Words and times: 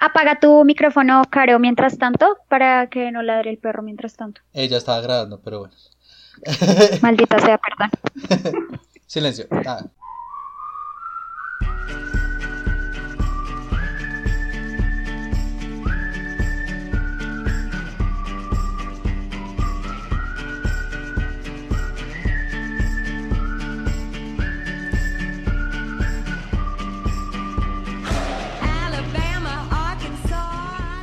Apaga 0.00 0.40
tu 0.40 0.64
micrófono, 0.64 1.22
Caro, 1.28 1.58
mientras 1.58 1.98
tanto, 1.98 2.38
para 2.48 2.88
que 2.88 3.12
no 3.12 3.22
ladre 3.22 3.50
el 3.50 3.58
perro 3.58 3.82
mientras 3.82 4.16
tanto. 4.16 4.40
Ella 4.54 4.78
estaba 4.78 5.00
grabando, 5.02 5.40
pero 5.40 5.60
bueno. 5.60 5.74
Maldita 7.02 7.38
sea, 7.38 7.58
perdón. 7.58 8.80
Silencio. 9.06 9.46
Ah. 9.66 9.84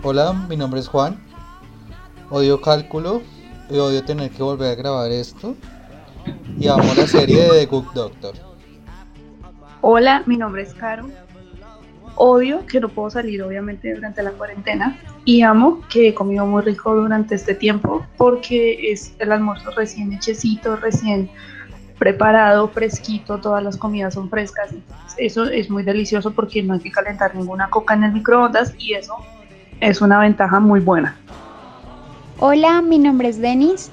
Hola, 0.10 0.32
mi 0.48 0.56
nombre 0.56 0.80
es 0.80 0.88
Juan. 0.88 1.18
Odio 2.30 2.62
cálculo 2.62 3.22
y 3.70 3.78
odio 3.78 4.06
tener 4.06 4.32
que 4.32 4.42
volver 4.42 4.72
a 4.72 4.76
grabar 4.76 5.12
esto. 5.12 5.54
Y 6.58 6.70
amo 6.70 6.94
la 6.96 7.06
serie 7.06 7.44
de 7.44 7.50
The 7.50 7.66
Good 7.66 7.88
Doctor. 7.94 8.36
Hola, 9.82 10.24
mi 10.26 10.38
nombre 10.38 10.62
es 10.62 10.74
Caro. 10.74 11.10
Odio 12.16 12.66
que 12.68 12.80
no 12.80 12.88
puedo 12.88 13.10
salir 13.10 13.44
obviamente 13.44 13.94
durante 13.94 14.24
la 14.24 14.32
cuarentena 14.32 14.98
y 15.26 15.42
amo 15.42 15.82
que 15.90 16.08
he 16.08 16.14
comido 16.14 16.46
muy 16.46 16.62
rico 16.62 16.96
durante 16.96 17.36
este 17.36 17.54
tiempo 17.54 18.06
porque 18.16 18.90
es 18.90 19.14
el 19.20 19.34
almuerzo 19.34 19.72
recién 19.72 20.14
hechecito, 20.14 20.78
recién 20.78 21.30
preparado, 22.00 22.70
fresquito, 22.70 23.40
todas 23.40 23.62
las 23.62 23.76
comidas 23.76 24.14
son 24.14 24.30
frescas. 24.30 24.70
Eso 25.18 25.44
es 25.50 25.70
muy 25.70 25.84
delicioso 25.84 26.32
porque 26.32 26.64
no 26.64 26.76
hay 26.76 26.80
que 26.80 26.92
calentar 26.92 27.36
ninguna 27.36 27.70
coca 27.70 27.94
en 27.94 28.06
el 28.06 28.14
microondas 28.14 28.74
y 28.78 28.94
eso 28.94 29.14
es 29.82 30.02
una 30.02 30.20
ventaja 30.20 30.60
muy 30.60 30.80
buena. 30.80 31.16
Hola, 32.40 32.82
mi 32.82 33.00
nombre 33.00 33.30
es 33.30 33.40
Denis. 33.40 33.92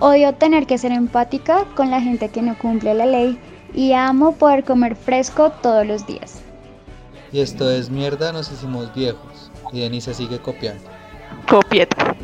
Odio 0.00 0.34
tener 0.34 0.66
que 0.66 0.78
ser 0.78 0.92
empática 0.92 1.64
con 1.74 1.90
la 1.90 2.00
gente 2.00 2.28
que 2.28 2.42
no 2.42 2.56
cumple 2.56 2.94
la 2.94 3.06
ley 3.06 3.38
y 3.74 3.92
amo 3.92 4.32
poder 4.32 4.64
comer 4.64 4.94
fresco 4.94 5.50
todos 5.62 5.86
los 5.86 6.06
días. 6.06 6.40
Y 7.32 7.40
esto 7.40 7.70
es 7.70 7.90
mierda, 7.90 8.32
nos 8.32 8.50
hicimos 8.50 8.94
viejos. 8.94 9.50
Y 9.72 9.80
Denis 9.80 10.04
se 10.04 10.14
sigue 10.14 10.38
copiando. 10.38 10.84
Copieta. 11.48 12.14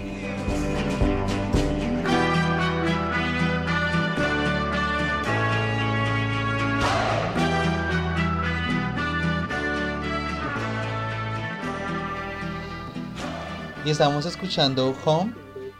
Y 13.84 13.90
estamos 13.90 14.24
escuchando 14.26 14.94
Home 15.04 15.32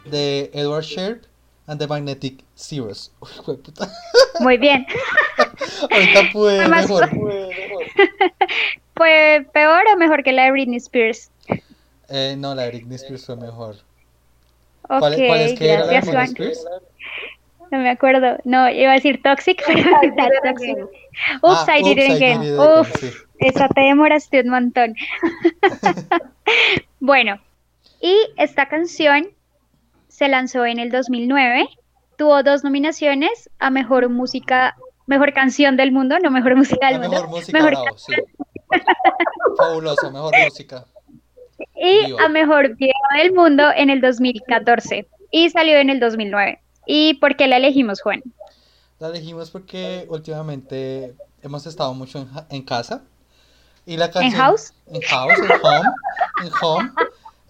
de 0.05 0.51
Edward 0.53 0.83
Sharp 0.83 1.23
and 1.67 1.79
the 1.79 1.87
Magnetic 1.87 2.43
Zeros. 2.57 3.11
Uy, 3.47 3.57
puta. 3.57 3.87
Muy 4.39 4.57
bien. 4.57 4.85
Ahorita 5.91 6.21
pude 6.31 6.57
Fue 6.61 6.67
más- 6.67 6.89
mejor. 6.89 7.09
¿Fue 8.95 9.45
peor 9.53 9.83
o 9.93 9.97
mejor 9.97 10.23
que 10.23 10.31
la 10.31 10.45
de 10.45 10.51
Britney 10.51 10.77
Spears? 10.77 11.29
Eh, 12.09 12.35
no, 12.37 12.53
la 12.55 12.63
de 12.63 12.69
Britney 12.69 12.95
Spears 12.95 13.25
fue 13.25 13.35
mejor. 13.35 13.75
¿Cuál, 14.83 14.99
cuál 15.15 15.41
es 15.41 15.57
que 15.59 15.69
era 15.71 15.85
la 15.85 15.91
de 15.93 15.99
Britney. 16.01 16.25
Spears? 16.27 16.65
No 17.71 17.79
me 17.79 17.89
acuerdo. 17.89 18.37
No, 18.45 18.69
iba 18.69 18.91
a 18.91 18.93
decir 18.93 19.21
Toxic, 19.23 19.61
pero 19.65 19.79
era 19.79 20.29
Toxic. 20.43 20.77
Oops, 21.41 21.65
Ah, 21.67 21.77
I 21.77 21.81
did 21.83 21.97
it 21.97 22.09
Oops, 22.09 22.09
I 22.09 22.13
again. 22.15 22.41
Did 22.41 22.53
It 22.53 22.59
Again, 22.59 22.79
Uf, 22.79 23.21
esa 23.39 23.67
te 23.69 23.81
demoraste 23.81 24.41
un 24.41 24.49
montón. 24.49 24.95
bueno, 26.99 27.39
y 28.05 28.15
esta 28.37 28.67
canción 28.67 29.29
se 30.09 30.27
lanzó 30.27 30.63
en 30.63 30.77
el 30.77 30.91
2009. 30.91 31.67
Tuvo 32.19 32.43
dos 32.43 32.63
nominaciones 32.63 33.49
a 33.57 33.71
mejor 33.71 34.09
música, 34.09 34.75
mejor 35.07 35.33
canción 35.33 35.75
del 35.75 35.91
mundo, 35.91 36.19
no 36.19 36.29
mejor 36.29 36.55
música 36.55 36.91
del 36.91 37.01
La 37.01 37.07
mundo. 37.07 37.15
mejor 37.23 37.29
música, 37.29 37.57
mejor 37.57 37.71
bravo, 37.71 37.97
sí. 37.97 38.13
Fabuloso, 39.57 40.11
mejor 40.11 40.33
música. 40.43 40.85
y 41.75 42.05
Vivo. 42.05 42.19
a 42.19 42.29
mejor 42.29 42.75
video 42.75 42.93
del 43.17 43.33
mundo 43.33 43.63
en 43.75 43.89
el 43.89 44.01
2014 44.01 45.07
y 45.31 45.49
salió 45.49 45.77
en 45.77 45.89
el 45.89 45.99
2009. 45.99 46.61
¿Y 46.85 47.15
por 47.15 47.35
qué 47.35 47.47
la 47.47 47.57
elegimos, 47.57 48.01
Juan? 48.03 48.21
La 48.99 49.07
elegimos 49.07 49.49
porque 49.49 50.05
últimamente 50.09 51.15
hemos 51.41 51.65
estado 51.65 51.91
mucho 51.95 52.19
en, 52.19 52.27
en 52.51 52.61
casa. 52.61 53.01
Y 53.87 53.97
la 53.97 54.11
canción, 54.11 54.39
house? 54.39 54.73
En 54.91 55.01
house, 55.01 55.39
en 55.39 55.51
home. 55.63 55.89
En 56.43 56.51
home. 56.61 56.91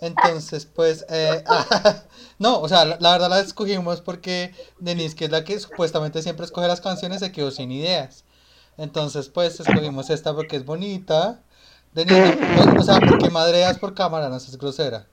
Entonces, 0.06 0.68
pues, 0.68 1.04
eh, 1.10 1.44
no, 2.40 2.60
o 2.60 2.70
sea, 2.70 2.86
la, 2.86 3.12
verdad 3.12 3.30
la 3.30 3.40
escogimos 3.40 4.02
porque 4.02 4.54
Denise, 4.78 5.16
que 5.16 5.26
es 5.26 5.32
la 5.32 5.44
que 5.44 5.60
supuestamente 5.60 6.22
siempre 6.22 6.46
escoge 6.46 6.68
las 6.68 6.80
canciones, 6.80 7.22
se 7.22 7.32
quedó 7.32 7.50
sin 7.50 7.72
ideas. 7.72 8.24
Entonces, 8.78 9.30
pues, 9.30 9.60
escogimos 9.60 10.12
esta 10.12 10.34
porque 10.36 10.58
es 10.58 10.66
bonita. 10.66 11.42
Denise, 11.94 12.38
o 12.78 12.84
sea, 12.84 13.00
porque 13.00 13.32
madreas 13.32 13.80
por 13.80 13.96
cámara, 13.96 14.30
no 14.30 14.40
seas 14.40 14.58
grosera. 14.58 15.08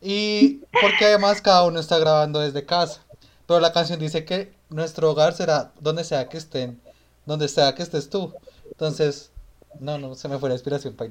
Y 0.00 0.60
porque 0.80 1.06
además 1.06 1.40
cada 1.42 1.64
uno 1.64 1.80
está 1.80 1.98
grabando 1.98 2.38
desde 2.38 2.64
casa. 2.64 3.00
Pero 3.46 3.58
la 3.58 3.72
canción 3.72 3.98
dice 3.98 4.24
que 4.24 4.54
nuestro 4.68 5.10
hogar 5.10 5.34
será 5.34 5.72
donde 5.80 6.04
sea 6.04 6.28
que 6.28 6.36
estén, 6.38 6.80
donde 7.26 7.48
sea 7.48 7.74
que 7.74 7.82
estés 7.82 8.10
tú. 8.10 8.32
Entonces, 8.66 9.32
no, 9.80 9.98
no, 9.98 10.14
se 10.14 10.28
me 10.28 10.38
fue 10.38 10.50
la 10.50 10.54
inspiración 10.54 10.94
para 10.94 11.10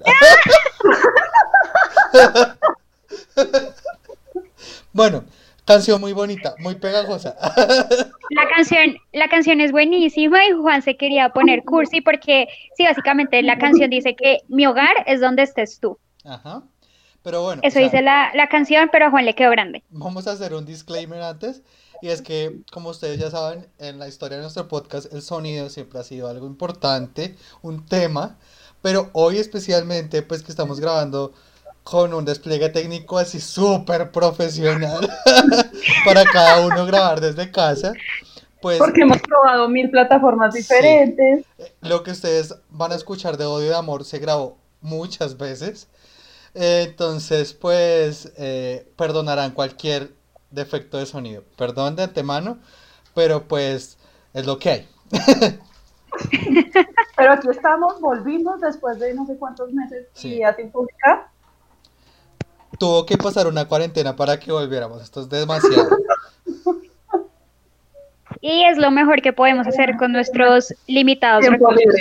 Bueno, 4.94 5.25
canción 5.66 6.00
muy 6.00 6.13
bonita, 6.13 6.56
muy 6.59 6.75
pegajosa. 6.75 7.35
La 8.29 8.47
canción, 8.50 8.97
la 9.12 9.28
canción 9.29 9.62
es 9.62 9.72
buenísima 9.72 10.46
y 10.47 10.51
Juan 10.51 10.81
se 10.81 10.97
quería 10.97 11.29
poner 11.29 11.63
cursi 11.63 12.02
porque 12.02 12.47
sí, 12.75 12.85
básicamente 12.85 13.41
la 13.44 13.57
canción 13.57 13.90
dice 13.90 14.16
que 14.16 14.40
mi 14.47 14.66
hogar 14.66 14.94
es 15.06 15.19
donde 15.22 15.44
estés 15.44 15.79
tú. 15.79 16.00
Ajá. 16.23 16.63
Pero 17.22 17.41
bueno, 17.44 17.62
Eso 17.63 17.79
o 17.79 17.79
sea, 17.79 17.84
dice 17.84 18.02
la, 18.02 18.31
la 18.34 18.50
canción, 18.50 18.90
pero 18.91 19.06
a 19.06 19.09
Juan 19.12 19.25
le 19.25 19.35
quedó 19.35 19.52
grande. 19.52 19.84
vamos 19.90 20.28
a 20.28 20.31
hacer 20.31 20.53
un 20.53 20.66
disclaimer 20.66 21.22
antes. 21.22 21.62
Y 22.02 22.09
es 22.09 22.22
que, 22.22 22.59
como 22.72 22.90
ustedes 22.90 23.18
ya 23.18 23.31
saben, 23.31 23.66
en 23.79 23.97
la 23.97 24.09
historia 24.09 24.38
de 24.38 24.44
nuestro 24.44 24.68
podcast, 24.68 25.13
el 25.13 25.22
sonido 25.22 25.69
siempre 25.69 26.00
ha 26.00 26.03
sido 26.03 26.28
algo 26.28 26.46
importante, 26.47 27.38
un 27.62 27.85
tema. 27.85 28.38
Pero 28.81 29.09
hoy 29.13 29.38
especialmente, 29.38 30.22
pues 30.22 30.44
que 30.44 30.52
estamos 30.52 30.81
grabando 30.81 31.34
con 31.84 32.14
un 32.14 32.24
despliegue 32.26 32.70
técnico 32.70 33.18
así 33.18 33.40
súper 33.42 34.12
profesional 34.12 35.10
para 36.06 36.24
cada 36.26 36.66
uno 36.66 36.86
grabar 36.86 37.20
desde 37.22 37.52
casa. 37.52 37.94
Pues 38.62 38.78
Porque 38.80 39.02
hemos 39.02 39.18
probado 39.20 39.68
mil 39.68 39.90
plataformas 39.90 40.54
Sí. 40.54 40.60
diferentes. 40.60 41.46
lo 41.82 42.04
que 42.04 42.12
ustedes 42.12 42.56
van 42.70 42.94
a 42.94 42.96
escuchar 42.96 43.36
de 43.38 43.46
Odio 43.46 43.70
de 43.70 43.76
Amor 43.76 44.06
se 44.06 44.20
grabó 44.20 44.58
muchas 44.82 45.38
veces. 45.38 45.88
Eh, 46.56 46.86
Entonces, 46.88 47.54
pues, 47.54 48.32
eh, 48.38 48.88
perdonarán 48.96 49.52
cualquier 49.52 50.14
defecto 50.52 50.98
de 50.98 51.06
sonido. 51.06 51.44
Perdón 51.58 51.96
de 51.98 52.04
antemano, 52.04 52.60
pero 53.14 53.44
pues 53.48 53.98
es 54.34 54.46
lo 54.46 54.58
que 54.60 54.70
hay. 54.70 54.88
Pero 57.18 57.32
aquí 57.34 57.48
estamos, 57.50 58.00
volvimos 58.02 58.62
después 58.62 59.00
de 59.00 59.14
no 59.14 59.26
sé 59.26 59.36
cuántos 59.38 59.72
meses 59.72 60.08
Sí. 60.14 60.36
y 60.36 60.40
ya 60.40 60.56
sin 60.56 60.72
publicar. 60.72 61.28
Tuvo 62.78 63.06
que 63.06 63.17
pasar 63.17 63.47
una 63.47 63.66
cuarentena 63.66 64.16
para 64.16 64.39
que 64.39 64.51
volviéramos. 64.51 65.01
Esto 65.01 65.22
es 65.22 65.29
demasiado. 65.29 65.97
Y 68.41 68.66
es 68.66 68.78
lo 68.78 68.91
mejor 68.91 69.22
que 69.22 69.31
podemos 69.31 69.67
hacer 69.67 69.95
con 69.97 70.11
nuestros 70.11 70.73
limitados 70.88 71.45
recursos. 71.45 71.94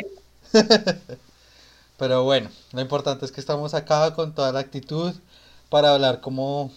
Pero 1.99 2.25
bueno, 2.25 2.51
lo 2.73 2.81
importante 2.81 3.25
es 3.25 3.31
que 3.31 3.41
estamos 3.41 3.75
acá 3.75 4.13
con 4.15 4.35
toda 4.35 4.51
la 4.51 4.59
actitud 4.59 5.15
para 5.69 5.95
hablar 5.95 6.21
como 6.21 6.73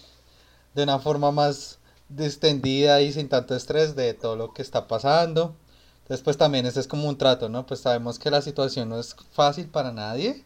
de 0.76 0.84
una 0.84 1.00
forma 1.00 1.32
más 1.32 1.80
distendida 2.10 3.02
y 3.02 3.12
sin 3.12 3.28
tanto 3.28 3.56
estrés 3.56 3.96
de 3.96 4.14
todo 4.14 4.36
lo 4.36 4.54
que 4.54 4.62
está 4.62 4.88
pasando. 4.88 5.56
Entonces, 6.04 6.24
pues 6.24 6.38
también 6.38 6.68
ese 6.68 6.80
es 6.80 6.88
como 6.88 7.10
un 7.10 7.18
trato, 7.18 7.50
¿no? 7.50 7.66
Pues 7.66 7.80
sabemos 7.80 8.20
que 8.20 8.30
la 8.30 8.44
situación 8.44 8.90
no 8.90 9.00
es 9.00 9.16
fácil 9.32 9.68
para 9.68 9.92
nadie. 9.92 10.46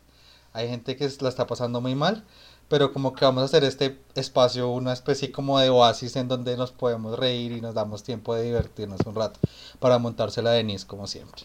Hay 0.53 0.69
gente 0.69 0.95
que 0.95 1.09
la 1.19 1.29
está 1.29 1.45
pasando 1.45 1.81
muy 1.81 1.95
mal, 1.95 2.23
pero 2.69 2.93
como 2.93 3.13
que 3.13 3.25
vamos 3.25 3.41
a 3.41 3.45
hacer 3.45 3.63
este 3.63 3.97
espacio 4.15 4.69
una 4.69 4.93
especie 4.93 5.31
como 5.31 5.59
de 5.59 5.69
oasis 5.69 6.15
en 6.15 6.27
donde 6.27 6.55
nos 6.55 6.71
podemos 6.71 7.17
reír 7.17 7.51
y 7.51 7.61
nos 7.61 7.73
damos 7.73 8.03
tiempo 8.03 8.35
de 8.35 8.43
divertirnos 8.43 9.01
un 9.05 9.15
rato 9.15 9.39
para 9.79 9.97
montársela 9.97 10.51
a 10.51 10.53
Denise 10.53 10.87
como 10.87 11.07
siempre. 11.07 11.41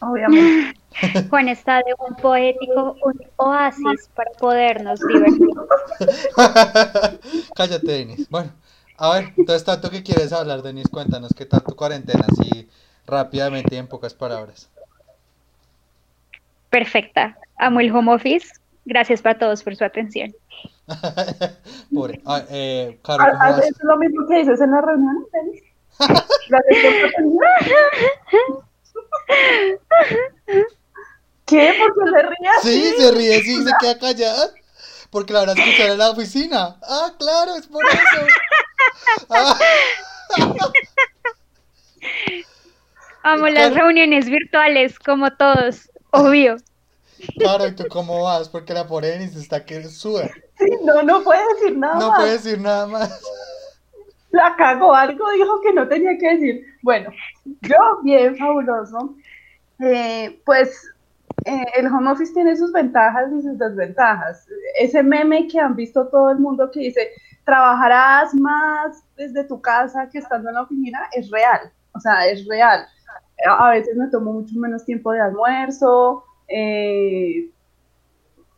Obviamente. 0.00 0.80
Juan 1.30 1.48
está 1.48 1.76
de 1.76 1.94
un 1.98 2.16
poético 2.16 2.96
un 3.02 3.20
oasis 3.36 4.08
para 4.14 4.30
podernos 4.32 4.98
divertir. 5.00 5.48
Cállate, 7.54 7.86
Denis. 7.86 8.26
Bueno, 8.30 8.50
a 8.96 9.14
ver, 9.14 9.34
entonces 9.36 9.64
tanto 9.64 9.90
que 9.90 10.02
quieres 10.02 10.32
hablar, 10.32 10.62
Denis, 10.62 10.88
cuéntanos 10.90 11.32
qué 11.36 11.44
tal 11.44 11.62
tu 11.62 11.76
cuarentena, 11.76 12.24
así 12.26 12.66
rápidamente 13.06 13.74
y 13.74 13.78
en 13.78 13.88
pocas 13.88 14.14
palabras. 14.14 14.70
Perfecta. 16.70 17.36
Amo 17.58 17.80
el 17.80 17.94
home 17.94 18.14
office. 18.14 18.59
Gracias 18.90 19.22
para 19.22 19.38
todos 19.38 19.62
por 19.62 19.76
su 19.76 19.84
atención. 19.84 20.34
Pobre. 21.94 22.20
Ah, 22.26 22.42
eh, 22.50 22.98
Ah, 23.04 23.16
¿cómo 23.16 23.38
ah? 23.40 23.60
¿Es 23.64 23.78
lo 23.84 23.96
mismo 23.98 24.26
que 24.26 24.38
dices 24.38 24.60
en 24.60 24.72
la 24.72 24.80
reunión? 24.80 25.26
Gracias 26.48 27.12
por. 27.14 27.22
¿Qué? 31.46 31.72
¿Por 31.78 31.94
qué 31.94 32.10
se 32.10 32.22
ríe 32.22 32.48
así? 32.58 32.68
Sí, 32.68 32.94
se 33.00 33.12
ríe, 33.12 33.40
sí, 33.42 33.62
se 33.62 33.70
queda 33.80 33.96
callada. 33.96 34.50
Porque 35.10 35.32
la 35.32 35.40
habrá 35.40 35.52
escuchado 35.52 35.92
en 35.92 35.98
la 35.98 36.10
oficina. 36.10 36.76
Ah, 36.82 37.12
claro, 37.16 37.54
es 37.54 37.68
por 37.68 37.84
eso. 37.86 37.96
Ah, 39.28 39.58
Amo 43.22 43.48
las 43.48 43.74
reuniones 43.74 44.26
virtuales, 44.26 44.98
como 44.98 45.30
todos, 45.32 45.90
obvio. 46.10 46.56
Claro, 47.38 47.66
¿y 47.66 47.74
tú 47.74 47.84
cómo 47.88 48.22
vas? 48.24 48.48
Porque 48.48 48.74
la 48.74 48.86
pobre 48.86 49.08
Denise 49.08 49.38
está 49.38 49.64
que 49.64 49.82
suda. 49.84 50.28
Sí, 50.58 50.66
no, 50.84 51.02
no 51.02 51.22
puede 51.22 51.42
decir 51.54 51.78
nada 51.78 51.98
No 51.98 52.08
más. 52.08 52.18
puede 52.18 52.32
decir 52.32 52.60
nada 52.60 52.86
más. 52.86 53.20
La 54.30 54.54
cagó, 54.56 54.94
algo 54.94 55.30
dijo 55.32 55.60
que 55.60 55.72
no 55.72 55.88
tenía 55.88 56.16
que 56.18 56.34
decir. 56.34 56.64
Bueno, 56.82 57.10
yo 57.62 57.76
bien 58.04 58.36
fabuloso. 58.36 59.16
Eh, 59.80 60.40
pues 60.44 60.86
eh, 61.46 61.64
el 61.76 61.86
home 61.86 62.10
office 62.10 62.32
tiene 62.32 62.56
sus 62.56 62.72
ventajas 62.72 63.30
y 63.36 63.42
sus 63.42 63.58
desventajas. 63.58 64.46
Ese 64.78 65.02
meme 65.02 65.48
que 65.48 65.58
han 65.58 65.74
visto 65.74 66.06
todo 66.08 66.30
el 66.30 66.38
mundo 66.38 66.70
que 66.70 66.80
dice, 66.80 67.08
trabajarás 67.44 68.34
más 68.34 69.02
desde 69.16 69.44
tu 69.44 69.60
casa 69.60 70.08
que 70.08 70.18
estando 70.18 70.48
en 70.50 70.54
la 70.56 70.62
oficina, 70.62 71.08
es 71.12 71.30
real. 71.30 71.72
O 71.94 72.00
sea, 72.00 72.26
es 72.26 72.46
real. 72.46 72.86
A 73.48 73.70
veces 73.70 73.96
me 73.96 74.06
tomo 74.08 74.32
mucho 74.32 74.54
menos 74.58 74.84
tiempo 74.84 75.12
de 75.12 75.20
almuerzo 75.20 76.24
eh, 76.50 77.50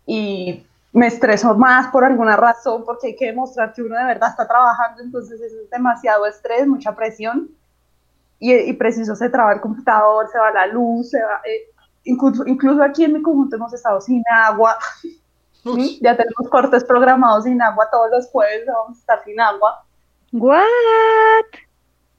y 0.06 0.67
me 0.93 1.06
estreso 1.06 1.55
más 1.55 1.89
por 1.89 2.05
alguna 2.05 2.37
razón 2.37 2.85
porque 2.85 3.09
hay 3.09 3.17
que 3.17 3.27
demostrar 3.27 3.73
que 3.73 3.83
uno 3.83 3.97
de 3.97 4.05
verdad 4.05 4.31
está 4.31 4.47
trabajando, 4.47 5.03
entonces 5.03 5.41
es 5.41 5.71
demasiado 5.71 6.27
estrés, 6.27 6.67
mucha 6.67 6.94
presión. 6.94 7.50
Y, 8.39 8.53
y 8.53 8.73
preciso 8.73 9.15
se 9.15 9.29
traba 9.29 9.53
el 9.53 9.61
computador, 9.61 10.29
se 10.33 10.39
va 10.39 10.50
la 10.50 10.67
luz, 10.67 11.11
se 11.11 11.23
va, 11.23 11.41
eh, 11.44 11.71
incluso, 12.05 12.44
incluso 12.47 12.83
aquí 12.83 13.05
en 13.05 13.12
mi 13.12 13.23
conjunto 13.23 13.55
hemos 13.55 13.73
estado 13.73 14.00
sin 14.00 14.25
agua, 14.29 14.77
ya 16.00 16.17
tenemos 16.17 16.49
cortes 16.50 16.83
programados 16.83 17.44
sin 17.44 17.62
agua 17.62 17.89
todos 17.89 18.11
los 18.11 18.27
jueves, 18.31 18.67
vamos 18.67 18.99
a 18.99 19.00
estar 19.00 19.25
sin 19.25 19.41
agua, 19.41 19.85
What? 20.33 21.44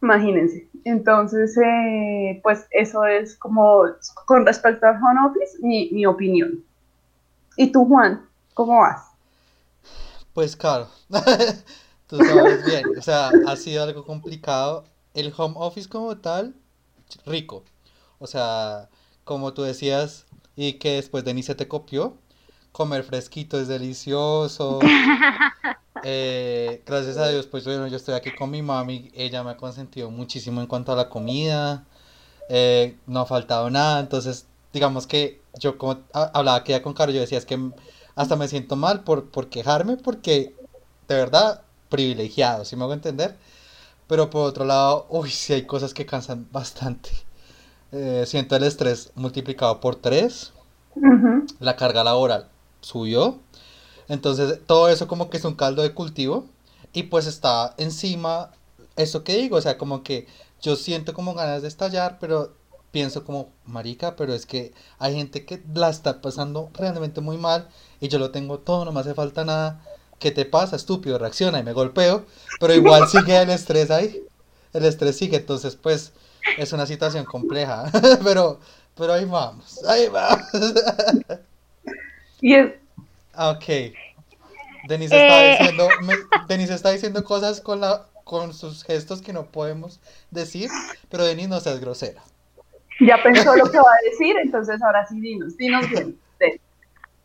imagínense. 0.02 0.68
Entonces, 0.86 1.58
eh, 1.58 2.40
pues 2.44 2.68
eso 2.72 3.06
es 3.06 3.38
como 3.38 3.84
con 4.26 4.46
respecto 4.46 4.86
al 4.86 4.96
home 4.96 5.30
office, 5.30 5.58
mi, 5.62 5.90
mi 5.92 6.06
opinión. 6.06 6.64
¿Y 7.56 7.72
tú, 7.72 7.86
Juan? 7.86 8.28
¿Cómo 8.54 8.80
vas? 8.80 9.14
Pues 10.34 10.56
claro, 10.56 10.88
tú 12.08 12.18
sabes 12.18 12.66
bien, 12.66 12.86
o 12.98 13.02
sea, 13.02 13.32
ha 13.48 13.56
sido 13.56 13.84
algo 13.84 14.04
complicado. 14.04 14.86
El 15.14 15.32
home 15.36 15.56
office 15.58 15.88
como 15.88 16.18
tal, 16.18 16.56
rico. 17.26 17.64
O 18.18 18.26
sea, 18.26 18.90
como 19.24 19.54
tú 19.54 19.62
decías, 19.62 20.26
y 20.56 20.74
que 20.74 20.94
después 20.94 21.24
Denise 21.24 21.56
te 21.56 21.68
copió, 21.68 22.18
comer 22.72 23.04
fresquito 23.04 23.60
es 23.60 23.68
delicioso. 23.68 24.80
Eh, 26.06 26.84
gracias 26.86 27.18
a 27.18 27.30
Dios, 27.30 27.48
pues 27.48 27.64
bueno, 27.64 27.88
yo 27.88 27.96
estoy 27.98 28.14
aquí 28.16 28.34
con 28.34 28.50
mi 28.52 28.62
mami, 28.62 29.10
ella 29.16 29.42
me 29.44 29.52
ha 29.52 29.58
consentido 29.58 30.12
muchísimo 30.12 30.60
en 30.62 30.68
cuanto 30.68 30.92
a 30.92 30.96
la 30.98 31.08
comida, 31.10 31.86
eh, 32.50 32.98
no 33.08 33.22
ha 33.22 33.26
faltado 33.26 33.70
nada, 33.70 34.00
entonces 34.02 34.48
digamos 34.74 35.08
que 35.08 35.42
yo 35.60 35.78
como 35.78 36.02
ha- 36.14 36.32
hablaba 36.34 36.58
aquella 36.58 36.84
con 36.84 36.94
Caro, 36.94 37.12
yo 37.14 37.22
decía 37.22 37.38
es 37.40 37.46
que 37.46 37.60
hasta 38.16 38.36
me 38.38 38.48
siento 38.50 38.76
mal 38.78 39.04
por, 39.04 39.32
por 39.32 39.50
quejarme, 39.50 39.98
porque 39.98 40.56
de 41.08 41.16
verdad, 41.16 41.64
privilegiado, 41.90 42.66
si 42.66 42.76
me 42.76 42.84
hago 42.84 42.94
entender, 42.94 43.38
pero 44.08 44.30
por 44.30 44.48
otro 44.48 44.66
lado, 44.66 45.08
uy, 45.10 45.30
sí 45.32 45.54
hay 45.54 45.64
cosas 45.68 45.94
que 45.94 46.06
cansan 46.08 46.48
bastante. 46.52 47.12
Eh, 47.94 48.26
siento 48.28 48.56
el 48.58 48.64
estrés 48.64 49.12
multiplicado 49.16 49.80
por 49.82 49.96
tres 49.98 50.54
la 51.60 51.76
carga 51.76 52.04
laboral 52.04 52.48
subió. 52.82 53.40
Entonces, 54.14 54.60
todo 54.68 54.90
eso 54.90 55.08
como 55.08 55.30
que 55.30 55.38
es 55.38 55.46
un 55.46 55.56
caldo 55.56 55.82
de 55.82 55.94
cultivo. 55.94 56.46
Y 56.94 57.04
pues 57.04 57.26
está 57.26 57.74
encima, 57.78 58.52
eso 58.96 59.24
que 59.24 59.36
digo, 59.36 59.58
o 59.58 59.62
sea, 59.62 59.78
como 59.78 60.04
que 60.04 60.28
yo 60.62 60.76
siento 60.76 61.14
como 61.14 61.34
ganas 61.34 61.64
de 61.64 61.68
estallar, 61.68 62.18
pero 62.20 62.54
pienso 62.92 63.26
como, 63.26 63.50
marica, 63.66 64.16
pero 64.16 64.36
es 64.36 64.46
que 64.46 64.72
hay 65.00 65.16
gente 65.16 65.46
que 65.46 65.64
la 65.74 65.90
está 65.90 66.22
pasando 66.22 66.70
realmente 66.76 67.22
muy 67.22 67.38
mal 67.38 67.68
y 68.00 68.08
yo 68.08 68.20
lo 68.20 68.30
tengo 68.30 68.60
todo, 68.60 68.86
no 68.86 68.92
me 68.92 69.00
hace 69.00 69.16
falta 69.16 69.44
nada. 69.44 69.84
¿Qué 70.20 70.30
te 70.30 70.46
pasa, 70.46 70.76
estúpido? 70.76 71.18
Reacciona 71.18 71.60
y 71.60 71.64
me 71.64 71.74
golpeo, 71.74 72.26
pero 72.60 72.76
igual 72.76 73.08
sigue 73.10 73.42
el 73.42 73.50
estrés 73.50 73.90
ahí. 73.90 74.24
El 74.74 74.86
estrés 74.86 75.18
sigue, 75.18 75.38
entonces 75.38 75.76
pues 75.76 76.14
es 76.60 76.72
una 76.72 76.86
situación 76.86 77.26
compleja, 77.26 77.92
pero, 78.24 78.60
pero 78.96 79.14
ahí 79.14 79.26
vamos, 79.26 79.84
ahí 79.86 80.08
vamos. 80.10 80.46
Y 82.42 82.54
es, 82.54 82.74
Ok. 83.38 83.66
Denise 84.88 85.16
está 85.16 85.46
Eh. 85.46 85.58
diciendo, 85.60 85.88
me- 86.02 86.46
Denise 86.48 86.74
está 86.74 86.92
diciendo 86.92 87.24
cosas 87.24 87.62
con 87.62 87.80
la, 87.80 88.06
con 88.24 88.54
sus 88.54 88.84
gestos 88.84 89.22
que 89.22 89.34
no 89.34 89.46
podemos 89.46 90.00
decir, 90.32 90.70
pero 91.10 91.26
Denise 91.26 91.50
no 91.50 91.60
seas 91.60 91.80
grosera. 91.80 92.22
ya 93.00 93.22
pensó 93.24 93.56
lo 93.56 93.66
que 93.72 93.78
va 93.80 93.90
a 93.92 94.10
decir, 94.10 94.36
entonces 94.44 94.82
ahora 94.82 95.06
sí 95.08 95.20
dinos, 95.20 95.58
dinos 95.58 95.90
bien. 95.90 96.18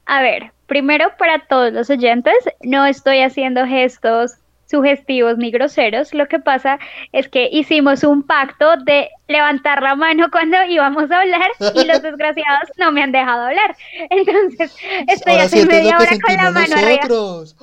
A 0.07 0.23
ver, 0.23 0.53
primero 0.67 1.11
para 1.19 1.47
todos 1.47 1.71
los 1.73 1.91
oyentes, 1.91 2.35
no 2.63 2.87
estoy 2.87 3.21
haciendo 3.21 3.67
gestos 3.67 4.37
sugestivos 4.71 5.39
ni 5.39 5.51
groseros. 5.51 6.15
Lo 6.15 6.27
que 6.29 6.39
pasa 6.39 6.79
es 7.13 7.29
que 7.29 7.49
hicimos 7.51 8.05
un 8.05 8.23
pacto 8.23 8.77
de 8.79 9.09
levantar 9.27 9.83
la 9.83 9.95
mano 9.95 10.29
cuando 10.33 10.63
íbamos 10.65 11.11
a 11.11 11.21
hablar 11.21 11.51
y 11.75 11.85
los 11.85 12.03
desgraciados 12.03 12.71
no 12.77 12.93
me 12.93 13.03
han 13.03 13.13
dejado 13.13 13.47
hablar. 13.47 13.77
Entonces, 14.11 14.75
estoy 15.07 15.33
Ahora 15.33 15.45
hace 15.45 15.67
media 15.67 15.99
hora 15.99 16.19
con 16.25 16.37
la 16.37 16.51
mano 16.51 16.77
arriba. 16.77 17.09
nosotros. 17.09 17.57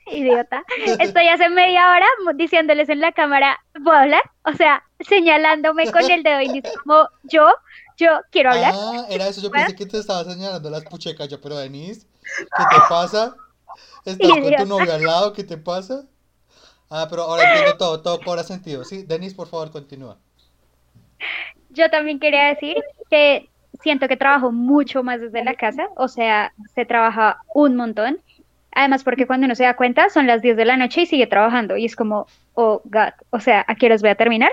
Idiota. 0.06 0.62
Estoy 0.98 1.28
hace 1.28 1.48
media 1.48 1.90
hora 1.90 2.06
diciéndoles 2.34 2.88
en 2.88 3.00
la 3.00 3.12
cámara, 3.12 3.58
¿puedo 3.72 3.96
hablar? 3.96 4.20
O 4.44 4.52
sea, 4.52 4.84
señalándome 5.00 5.90
con 5.90 6.10
el 6.10 6.22
dedo 6.22 6.40
índice 6.40 6.70
como 6.82 7.08
yo, 7.22 7.48
yo 7.96 8.20
quiero 8.30 8.50
hablar. 8.50 8.74
Ah, 8.76 9.06
era 9.08 9.28
eso, 9.28 9.40
yo 9.40 9.50
¿Puedo? 9.50 9.64
pensé 9.64 9.76
que 9.76 9.86
te 9.86 9.98
estaba 9.98 10.24
señalando 10.24 10.68
las 10.70 10.84
puchecas, 10.84 11.28
yo, 11.28 11.40
pero 11.40 11.56
Denise, 11.56 12.06
¿qué 12.22 12.64
te 12.70 12.80
pasa? 12.88 13.34
¿Estás 14.04 14.28
con 14.28 14.56
tu 14.56 14.66
novio 14.66 14.94
al 14.94 15.02
lado? 15.04 15.32
¿Qué 15.32 15.44
te 15.44 15.56
pasa? 15.56 16.06
Ah, 16.90 17.06
pero 17.08 17.22
ahora 17.22 17.44
entiendo 17.44 17.76
todo, 17.78 18.02
todo 18.02 18.20
cobra 18.20 18.42
sentido. 18.42 18.84
Sí, 18.84 19.04
Denise, 19.04 19.34
por 19.34 19.48
favor, 19.48 19.70
continúa. 19.70 20.18
Yo 21.70 21.88
también 21.90 22.20
quería 22.20 22.48
decir 22.48 22.76
que 23.08 23.48
siento 23.80 24.08
que 24.08 24.16
trabajo 24.16 24.52
mucho 24.52 25.02
más 25.02 25.20
desde 25.20 25.42
la 25.42 25.54
casa, 25.54 25.88
o 25.96 26.08
sea, 26.08 26.52
se 26.74 26.84
trabaja 26.84 27.38
un 27.54 27.76
montón. 27.76 28.20
Además, 28.74 29.04
porque 29.04 29.26
cuando 29.26 29.46
uno 29.46 29.54
se 29.54 29.64
da 29.64 29.76
cuenta 29.76 30.08
son 30.08 30.26
las 30.26 30.42
10 30.42 30.56
de 30.56 30.64
la 30.64 30.76
noche 30.76 31.02
y 31.02 31.06
sigue 31.06 31.26
trabajando 31.26 31.76
y 31.76 31.84
es 31.84 31.96
como, 31.96 32.26
oh, 32.54 32.80
God, 32.84 33.12
o 33.30 33.40
sea, 33.40 33.64
¿a 33.68 33.74
qué 33.74 33.86
horas 33.86 34.02
voy 34.02 34.10
a 34.10 34.14
terminar? 34.14 34.52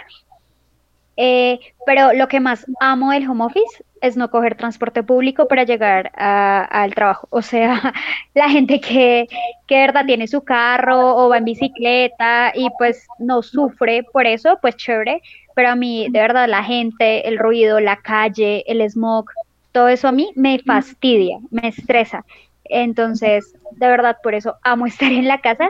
Eh, 1.16 1.60
pero 1.86 2.14
lo 2.14 2.28
que 2.28 2.40
más 2.40 2.66
amo 2.80 3.12
del 3.12 3.30
home 3.30 3.44
office 3.44 3.84
es 4.02 4.18
no 4.18 4.30
coger 4.32 4.56
transporte 4.56 5.04
público 5.04 5.48
para 5.48 5.64
llegar 5.64 6.12
a- 6.16 6.64
al 6.66 6.94
trabajo. 6.96 7.28
O 7.32 7.42
sea, 7.42 7.94
la 8.34 8.50
gente 8.50 8.80
que, 8.80 9.28
que 9.68 9.76
de 9.76 9.82
verdad 9.82 10.06
tiene 10.06 10.28
su 10.28 10.44
carro 10.44 11.16
o 11.18 11.30
va 11.30 11.38
en 11.38 11.46
bicicleta 11.46 12.52
y 12.56 12.70
pues 12.78 13.08
no 13.20 13.42
sufre 13.42 14.04
por 14.12 14.26
eso, 14.28 14.58
pues 14.62 14.76
chévere. 14.78 15.22
Pero 15.56 15.70
a 15.70 15.76
mí, 15.76 16.08
de 16.10 16.20
verdad, 16.20 16.48
la 16.48 16.64
gente, 16.64 17.28
el 17.28 17.38
ruido, 17.38 17.80
la 17.80 17.98
calle, 17.98 18.64
el 18.68 18.82
smog, 18.90 19.26
todo 19.72 19.88
eso 19.90 20.08
a 20.08 20.12
mí 20.12 20.32
me 20.36 20.60
fastidia, 20.60 21.38
me 21.52 21.68
estresa. 21.70 22.26
Entonces, 22.66 23.54
de 23.72 23.88
verdad, 23.88 24.18
por 24.24 24.36
eso 24.36 24.56
amo 24.64 24.86
estar 24.88 25.12
en 25.12 25.28
la 25.28 25.40
casa. 25.42 25.70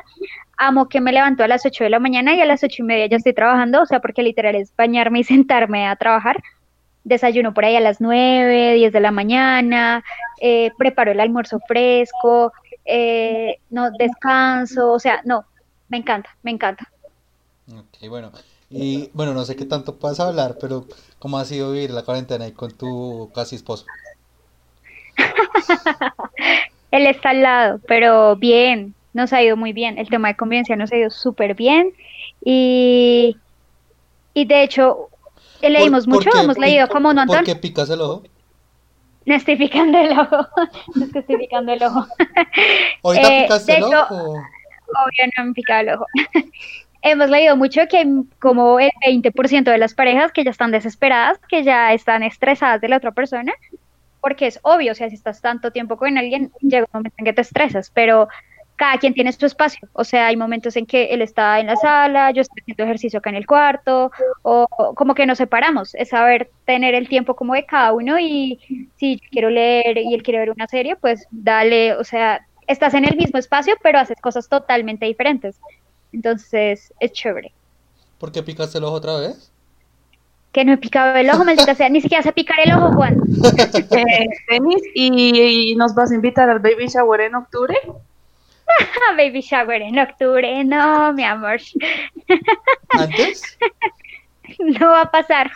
Amo 0.58 0.90
que 0.90 1.02
me 1.02 1.12
levanto 1.14 1.44
a 1.44 1.48
las 1.48 1.66
8 1.66 1.84
de 1.86 1.90
la 1.90 2.00
mañana 2.00 2.36
y 2.36 2.42
a 2.42 2.46
las 2.46 2.64
ocho 2.64 2.84
y 2.84 2.86
media 2.86 3.08
ya 3.08 3.18
estoy 3.18 3.34
trabajando, 3.34 3.82
o 3.82 3.86
sea, 3.86 4.02
porque 4.02 4.24
literal 4.24 4.56
es 4.56 4.76
bañarme 4.76 5.20
y 5.20 5.24
sentarme 5.26 5.88
a 5.88 5.96
trabajar. 5.96 6.38
Desayuno 7.10 7.54
por 7.54 7.66
ahí 7.66 7.76
a 7.76 7.82
las 7.82 8.00
9, 8.00 8.76
10 8.76 8.94
de 8.94 9.00
la 9.00 9.12
mañana, 9.12 10.04
eh, 10.40 10.72
preparo 10.78 11.12
el 11.12 11.20
almuerzo 11.20 11.60
fresco, 11.68 12.54
eh, 12.86 13.58
no 13.72 13.92
descanso, 13.92 14.92
o 14.92 15.00
sea, 15.00 15.22
no, 15.26 15.44
me 15.90 15.98
encanta, 15.98 16.30
me 16.44 16.52
encanta. 16.52 16.88
Ok, 17.68 18.08
bueno. 18.08 18.32
Y 18.70 19.10
bueno, 19.14 19.34
no 19.34 19.44
sé 19.46 19.56
qué 19.56 19.66
tanto 19.66 19.96
puedas 19.96 20.20
hablar, 20.20 20.58
pero 20.62 20.86
¿cómo 21.18 21.40
ha 21.40 21.46
sido 21.46 21.72
vivir 21.72 21.90
la 21.90 22.04
cuarentena 22.04 22.46
ahí 22.46 22.52
con 22.52 22.72
tu 22.72 23.32
casi 23.34 23.56
esposo? 23.56 23.86
Él 26.92 27.08
está 27.08 27.32
al 27.32 27.42
lado, 27.42 27.80
pero 27.88 28.36
bien, 28.36 28.94
nos 29.14 29.34
ha 29.34 29.42
ido 29.42 29.58
muy 29.58 29.74
bien. 29.74 29.98
El 29.98 30.10
tema 30.10 30.28
de 30.28 30.36
convivencia 30.36 30.76
nos 30.76 30.92
ha 30.92 30.98
ido 30.98 31.10
súper 31.10 31.56
bien. 31.56 31.94
Y, 32.46 33.38
y 34.36 34.46
de 34.46 34.62
hecho, 34.64 35.10
leímos 35.62 36.06
¿Por- 36.06 36.24
por 36.24 36.26
mucho, 36.26 36.40
hemos 36.44 36.58
leído 36.58 36.88
como 36.88 37.10
un 37.10 37.16
montón. 37.16 37.38
¿Por 37.38 37.46
qué 37.46 37.56
picas 37.56 37.90
el 37.90 38.02
ojo? 38.02 38.24
No 39.26 39.36
estoy 39.36 39.58
picando 39.58 39.98
el 39.98 40.18
ojo. 40.18 40.48
No 40.96 41.06
es 41.06 41.12
que 41.12 41.20
estoy 41.20 41.38
picando 41.38 41.74
el 41.74 41.84
ojo. 41.84 42.06
¿Ahorita 43.04 43.28
Eh, 43.38 43.42
picaste 43.44 43.78
el 43.78 43.84
ojo? 43.84 44.16
Obvio, 44.16 45.32
no 45.38 45.46
me 45.46 45.54
picaba 45.54 45.82
el 45.82 45.90
ojo. 45.90 46.06
Hemos 47.02 47.30
leído 47.30 47.56
mucho 47.56 47.82
que 47.90 47.98
hay 47.98 48.08
como 48.40 48.80
el 48.80 48.92
20% 49.06 49.64
de 49.64 49.78
las 49.78 49.94
parejas 49.94 50.32
que 50.32 50.44
ya 50.44 50.52
están 50.52 50.72
desesperadas, 50.72 51.40
que 51.48 51.64
ya 51.64 51.94
están 51.94 52.24
estresadas 52.24 52.82
de 52.82 52.90
la 52.90 52.98
otra 52.98 53.12
persona, 53.12 53.54
porque 54.20 54.48
es 54.48 54.60
obvio, 54.64 54.92
o 54.92 54.96
sea, 54.96 55.08
si 55.10 55.16
estás 55.16 55.40
tanto 55.42 55.72
tiempo 55.72 55.96
con 55.96 56.18
alguien, 56.18 56.52
llega 56.60 56.86
un 56.92 57.00
momento 57.00 57.16
en 57.20 57.26
que 57.26 57.32
te 57.34 57.42
estresas, 57.42 57.90
pero 57.94 58.28
cada 58.80 58.98
quien 58.98 59.14
tiene 59.14 59.34
su 59.34 59.46
espacio, 59.46 59.90
o 59.92 60.06
sea, 60.06 60.28
hay 60.28 60.38
momentos 60.38 60.78
en 60.78 60.86
que 60.86 61.08
él 61.08 61.22
está 61.22 61.60
en 61.60 61.68
la 61.68 61.76
sala, 61.76 62.32
yo 62.32 62.42
estoy 62.42 62.62
haciendo 62.62 62.86
ejercicio 62.86 63.20
acá 63.20 63.30
en 63.30 63.36
el 63.36 63.46
cuarto, 63.46 64.10
o, 64.42 64.66
o 64.70 64.96
como 64.96 65.16
que 65.16 65.26
nos 65.26 65.38
separamos, 65.38 65.94
es 65.96 66.10
saber 66.10 66.50
tener 66.66 66.96
el 66.96 67.10
tiempo 67.10 67.36
como 67.36 67.56
de 67.56 67.66
cada 67.66 67.92
uno 67.92 68.18
y 68.18 68.58
si 68.96 69.18
yo 69.18 69.28
quiero 69.32 69.50
leer 69.50 69.98
y 69.98 70.14
él 70.14 70.24
quiere 70.24 70.40
ver 70.40 70.52
una 70.52 70.66
serie, 70.68 70.96
pues 70.96 71.28
dale, 71.30 71.94
o 71.96 72.06
sea, 72.06 72.48
estás 72.68 72.94
en 72.94 73.04
el 73.04 73.18
mismo 73.18 73.38
espacio, 73.38 73.76
pero 73.84 74.00
haces 74.00 74.22
cosas 74.22 74.48
totalmente 74.48 75.06
diferentes. 75.06 75.60
Entonces, 76.14 76.94
es 77.02 77.12
chévere. 77.12 77.52
¿Por 78.18 78.32
qué 78.32 78.42
picaste 78.44 78.78
el 78.78 78.86
ojo 78.86 78.96
otra 78.96 79.18
vez? 79.18 79.52
Que 80.54 80.64
no 80.64 80.72
he 80.72 80.78
picado 80.78 81.18
el 81.18 81.30
ojo, 81.30 81.44
maldita 81.44 81.76
sea, 81.76 81.90
ni 81.90 82.00
siquiera 82.00 82.24
sé 82.24 82.32
picar 82.32 82.60
el 82.64 82.72
ojo, 82.72 82.94
Juan. 82.94 83.18
Eh, 83.92 84.28
Denis, 84.50 84.82
¿y, 84.96 85.72
y 85.72 85.76
nos 85.76 85.94
vas 85.94 86.12
a 86.12 86.16
invitar 86.16 86.50
al 86.50 86.60
baby 86.60 86.88
shower 86.88 87.22
en 87.22 87.36
octubre? 87.36 87.76
Ah, 88.70 89.14
baby 89.18 89.42
shower 89.42 89.82
en 89.82 90.00
octubre, 90.00 90.64
no, 90.64 91.14
mi 91.14 91.24
amor, 91.24 91.60
¿Antes? 92.90 93.58
no 94.60 94.88
va 94.88 95.02
a 95.02 95.12
pasar. 95.12 95.52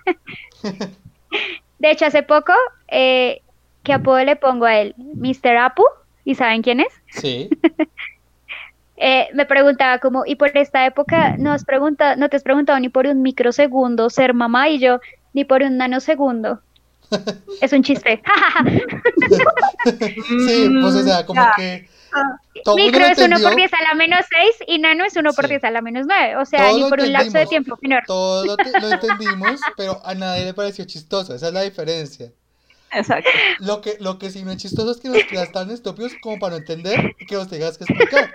De 1.80 1.92
hecho, 1.92 2.06
hace 2.06 2.24
poco, 2.24 2.54
eh, 2.88 3.42
¿qué 3.84 3.94
apodo 3.94 4.24
le 4.24 4.36
pongo 4.36 4.66
a 4.66 4.78
él? 4.80 4.96
Mr. 4.98 5.58
Apu, 5.58 5.84
¿y 6.24 6.36
saben 6.36 6.62
quién 6.62 6.80
es? 6.80 6.94
Sí. 7.10 7.50
Eh, 8.98 9.28
me 9.34 9.46
preguntaba 9.46 9.98
como, 9.98 10.24
y 10.26 10.36
por 10.36 10.56
esta 10.56 10.86
época 10.86 11.36
no, 11.38 11.52
has 11.52 11.66
pregunta, 11.66 12.16
no 12.16 12.30
te 12.30 12.38
has 12.38 12.44
preguntado 12.44 12.80
ni 12.80 12.90
por 12.90 13.08
un 13.08 13.22
microsegundo 13.22 14.10
ser 14.10 14.34
mamá 14.34 14.70
y 14.70 14.80
yo, 14.80 15.00
ni 15.34 15.44
por 15.44 15.62
un 15.64 15.78
nanosegundo. 15.78 16.62
Es 17.62 17.74
un 17.74 17.84
chiste. 17.84 18.22
Sí, 20.48 20.70
pues 20.82 20.96
o 20.96 21.04
sea, 21.04 21.26
como 21.26 21.42
Ya. 21.42 21.54
que 21.58 21.88
todo 22.64 22.76
Micro 22.76 23.06
es 23.06 23.18
1 23.18 23.28
por 23.28 23.38
entendió, 23.38 23.56
10 23.56 23.74
a 23.74 23.84
la 23.84 23.94
menos 23.96 24.26
6 24.30 24.52
y 24.68 24.80
nano 24.80 25.04
es 25.06 25.16
1 25.16 25.34
por 25.34 25.46
Sí. 25.46 25.50
10 25.52 25.64
a 25.64 25.72
la 25.72 25.82
menos 25.82 26.06
9. 26.08 26.36
O 26.38 26.46
sea, 26.46 26.60
Todo 26.68 26.76
ni 26.76 26.82
lo 26.82 26.90
por 26.90 27.00
un 27.02 27.12
lapso 27.14 27.38
de 27.38 27.46
tiempo 27.48 27.78
menor. 27.82 28.04
todo 28.08 28.46
lo, 28.46 28.58
te- 28.58 28.80
lo 28.80 28.88
entendimos, 28.94 29.60
pero 29.78 30.02
a 30.06 30.14
nadie 30.16 30.46
le 30.46 30.54
pareció 30.54 30.86
chistoso, 30.86 31.34
esa 31.36 31.48
es 31.48 31.54
la 31.54 31.62
diferencia. 31.62 32.32
Exacto. 32.92 33.30
Lo 33.60 33.82
que, 33.82 33.98
lo 34.00 34.20
que 34.20 34.30
sí 34.30 34.44
no 34.44 34.52
es 34.52 34.58
chistoso 34.58 34.92
es 34.92 34.98
que 35.00 35.10
nos 35.10 35.24
creas 35.24 35.52
tan 35.52 35.72
estúpidos 35.72 36.14
como 36.22 36.38
para 36.40 36.52
no 36.52 36.58
entender 36.60 37.16
y 37.20 37.26
que 37.26 37.36
nos 37.36 37.50
tengas 37.50 37.78
que 37.78 37.86
explicar. 37.86 38.32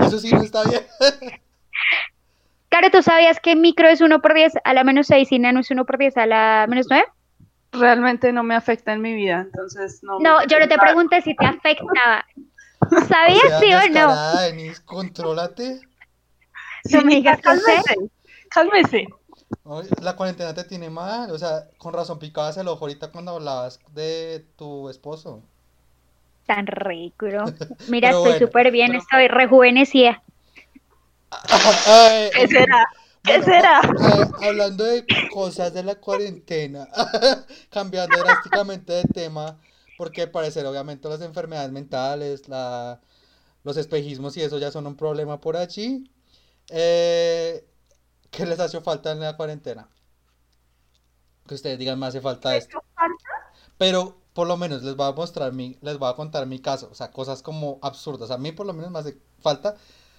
Eso 0.00 0.18
sí 0.18 0.30
no 0.32 0.42
está 0.42 0.62
bien. 0.64 0.82
Claro, 2.70 2.90
¿tú 2.90 3.02
sabías 3.02 3.38
que 3.38 3.54
micro 3.54 3.88
es 3.88 4.00
1 4.00 4.20
por 4.20 4.34
10 4.34 4.54
a 4.64 4.74
la 4.74 4.82
menos 4.82 5.06
6 5.06 5.30
y 5.30 5.38
nano 5.38 5.60
es 5.60 5.70
1 5.70 5.84
por 5.84 5.96
10 5.96 6.16
a 6.16 6.26
la 6.26 6.66
menos 6.68 6.86
9? 6.90 7.04
Realmente 7.70 8.32
no 8.32 8.42
me 8.42 8.54
afecta 8.56 8.92
en 8.92 9.00
mi 9.00 9.14
vida, 9.14 9.42
entonces 9.42 10.00
no. 10.02 10.18
No, 10.18 10.44
yo 10.46 10.58
no 10.58 10.66
te 10.66 10.76
pregunté 10.78 11.20
si 11.22 11.36
te 11.36 11.44
afectaba. 11.46 12.24
O 12.90 13.06
¿Sabías 13.06 13.40
sea, 13.48 13.60
sí 13.60 13.72
o 13.72 13.90
no? 14.06 14.40
Denise, 14.40 14.84
contrólate. 14.84 15.80
No 16.90 17.02
me 17.02 17.14
digas 17.16 17.40
que 17.40 17.56
sé. 17.56 17.62
cálmese. 17.64 17.94
Cálmese. 18.50 19.06
La 20.02 20.16
cuarentena 20.16 20.52
te 20.54 20.64
tiene 20.64 20.90
mal, 20.90 21.30
o 21.30 21.38
sea, 21.38 21.68
con 21.78 21.94
razón 21.94 22.18
picabas 22.18 22.56
el 22.56 22.68
ojo 22.68 22.84
ahorita 22.84 23.10
cuando 23.10 23.32
hablabas 23.32 23.80
de 23.92 24.44
tu 24.56 24.88
esposo. 24.88 25.42
Tan 26.46 26.66
ridículo. 26.66 27.44
Mira, 27.88 28.10
estoy 28.10 28.22
bueno, 28.32 28.38
súper 28.46 28.70
bien, 28.70 28.88
pero- 28.88 29.00
estoy 29.02 29.28
rejuvenecida. 29.28 30.22
Ay, 31.86 32.30
¿Qué 32.34 32.46
será? 32.48 32.86
¿Qué 33.22 33.38
bueno, 33.38 33.44
será? 33.44 33.80
eh, 33.80 34.46
hablando 34.48 34.84
de 34.84 35.04
cosas 35.32 35.72
de 35.72 35.82
la 35.82 35.94
cuarentena, 35.96 36.86
cambiando 37.70 38.18
drásticamente 38.18 38.92
de 38.92 39.04
tema, 39.04 39.56
porque 39.96 40.22
al 40.22 40.30
parecer 40.30 40.66
obviamente 40.66 41.08
las 41.08 41.20
enfermedades 41.20 41.72
mentales, 41.72 42.48
la, 42.48 43.00
los 43.62 43.76
espejismos 43.76 44.36
y 44.36 44.42
eso 44.42 44.58
ya 44.58 44.70
son 44.70 44.86
un 44.86 44.96
problema 44.96 45.40
por 45.40 45.56
allí. 45.56 46.10
Eh, 46.68 47.66
¿qué 48.30 48.46
les 48.46 48.58
hace 48.60 48.80
falta 48.80 49.12
en 49.12 49.20
la 49.20 49.36
cuarentena? 49.36 49.88
Que 51.46 51.54
ustedes 51.54 51.78
digan, 51.78 51.98
me 51.98 52.06
hace 52.06 52.20
falta 52.20 52.56
esto. 52.56 52.82
Pero 53.78 54.16
por 54.32 54.48
lo 54.48 54.56
menos 54.56 54.82
les 54.82 54.96
voy 54.96 55.08
a 55.08 55.12
mostrar 55.12 55.52
mi, 55.52 55.78
les 55.80 55.98
voy 55.98 56.10
a 56.10 56.14
contar 56.14 56.46
mi 56.46 56.58
caso, 56.58 56.88
o 56.90 56.94
sea, 56.94 57.10
cosas 57.10 57.42
como 57.42 57.78
absurdas. 57.82 58.30
A 58.30 58.38
mí 58.38 58.52
por 58.52 58.66
lo 58.66 58.72
menos 58.72 58.90
me 58.90 58.98
hace 58.98 59.18
falta 59.40 59.76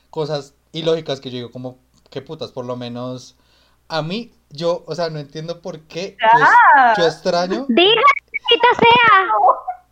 cosas 0.09 0.53
ilógicas 0.71 1.19
que 1.19 1.29
yo 1.29 1.37
digo, 1.37 1.51
como, 1.51 1.79
qué 2.09 2.21
putas, 2.21 2.51
por 2.51 2.65
lo 2.65 2.75
menos 2.75 3.35
a 3.87 4.01
mí, 4.01 4.33
yo, 4.49 4.83
o 4.87 4.95
sea, 4.95 5.09
no 5.09 5.19
entiendo 5.19 5.61
por 5.61 5.81
qué 5.81 6.17
yo, 6.19 6.45
yo 6.97 7.07
extraño 7.07 7.67
sea. 8.49 9.29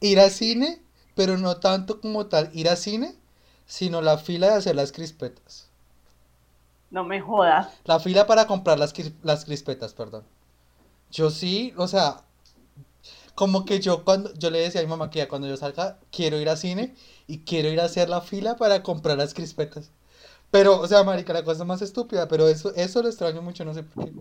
ir 0.02 0.20
al 0.20 0.32
cine, 0.32 0.82
pero 1.16 1.38
no 1.38 1.58
tanto 1.58 2.02
como 2.02 2.28
tal 2.28 2.50
ir 2.54 2.70
al 2.70 2.78
cine, 2.78 3.16
sino 3.66 4.02
la 4.02 4.18
fila 4.18 4.48
de 4.48 4.54
hacer 4.56 4.76
las 4.76 4.92
crispetas. 4.92 5.70
No 6.92 7.04
me 7.04 7.22
jodas. 7.22 7.70
La 7.86 8.00
fila 8.00 8.28
para 8.28 8.46
comprar 8.46 8.78
las, 8.78 8.94
las 9.24 9.46
crispetas, 9.46 9.94
perdón. 9.94 10.24
Yo 11.12 11.30
sí, 11.30 11.74
o 11.78 11.88
sea, 11.88 12.22
como 13.36 13.66
que 13.66 13.80
yo 13.80 14.04
cuando 14.04 14.34
yo 14.36 14.50
le 14.52 14.60
decía 14.60 14.82
a 14.82 14.84
mi 14.84 14.90
mamá 14.90 15.10
que 15.10 15.20
ya 15.20 15.28
cuando 15.28 15.48
yo 15.48 15.58
salga 15.58 16.00
quiero 16.12 16.40
ir 16.40 16.50
al 16.50 16.58
cine 16.58 16.96
y 17.28 17.40
quiero 17.40 17.70
ir 17.70 17.82
a 17.82 17.86
hacer 17.86 18.10
la 18.10 18.22
fila 18.22 18.58
para 18.58 18.84
comprar 18.84 19.18
las 19.18 19.34
crispetas. 19.34 19.92
Pero, 20.52 20.80
o 20.80 20.88
sea, 20.88 21.04
marica, 21.04 21.34
la 21.34 21.44
cosa 21.44 21.66
más 21.66 21.82
estúpida, 21.82 22.28
pero 22.28 22.48
eso, 22.48 22.74
eso 22.76 23.02
lo 23.02 23.10
extraño 23.10 23.42
mucho, 23.42 23.66
no 23.66 23.74
sé 23.74 23.84
por 23.84 24.06
qué. 24.06 24.14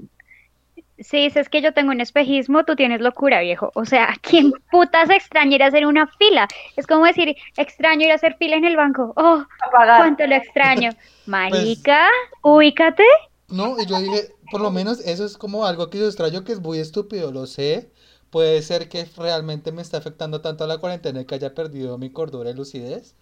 Sí, 0.98 1.30
si 1.30 1.38
es 1.38 1.48
que 1.48 1.60
yo 1.62 1.74
tengo 1.74 1.90
un 1.90 2.00
espejismo, 2.00 2.64
tú 2.64 2.76
tienes 2.76 3.00
locura, 3.00 3.40
viejo. 3.40 3.70
O 3.74 3.84
sea, 3.84 4.14
¿quién 4.22 4.52
putas 4.70 5.10
extraña 5.10 5.56
ir 5.56 5.62
a 5.62 5.66
hacer 5.66 5.86
una 5.86 6.06
fila? 6.06 6.48
Es 6.76 6.86
como 6.86 7.06
decir, 7.06 7.36
extraño 7.56 8.06
ir 8.06 8.12
a 8.12 8.14
hacer 8.16 8.36
fila 8.38 8.56
en 8.56 8.64
el 8.64 8.76
banco. 8.76 9.12
Oh, 9.16 9.44
Apagar. 9.58 9.96
cuánto 9.96 10.26
lo 10.26 10.34
extraño. 10.34 10.90
Marica, 11.26 12.08
ubícate. 12.42 13.04
No, 13.48 13.78
y 13.80 13.86
yo 13.86 14.00
dije, 14.00 14.34
por 14.50 14.60
lo 14.60 14.70
menos 14.70 15.00
eso 15.00 15.24
es 15.24 15.36
como 15.38 15.66
algo 15.66 15.90
que 15.90 15.98
yo 15.98 16.06
extraño 16.06 16.44
que 16.44 16.52
es 16.52 16.60
muy 16.60 16.78
estúpido, 16.78 17.30
lo 17.32 17.46
sé. 17.46 17.92
Puede 18.30 18.62
ser 18.62 18.88
que 18.88 19.04
realmente 19.16 19.72
me 19.72 19.82
está 19.82 19.98
afectando 19.98 20.40
tanto 20.40 20.64
a 20.64 20.66
la 20.66 20.78
cuarentena 20.78 21.20
y 21.20 21.26
que 21.26 21.34
haya 21.34 21.54
perdido 21.54 21.98
mi 21.98 22.10
cordura 22.10 22.50
y 22.50 22.54
lucidez. 22.54 23.14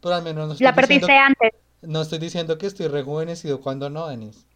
Pero 0.00 0.14
al 0.14 0.22
menos 0.22 0.46
no 0.48 0.54
estoy 0.54 0.64
La 0.64 0.72
diciendo, 0.72 1.08
perdiste 1.08 1.12
antes. 1.16 1.52
no 1.82 2.02
estoy 2.02 2.18
diciendo 2.18 2.58
que 2.58 2.66
estoy 2.66 2.88
rejuvenecido 2.88 3.60
cuando 3.60 3.90
no, 3.90 4.08
Denis. 4.08 4.46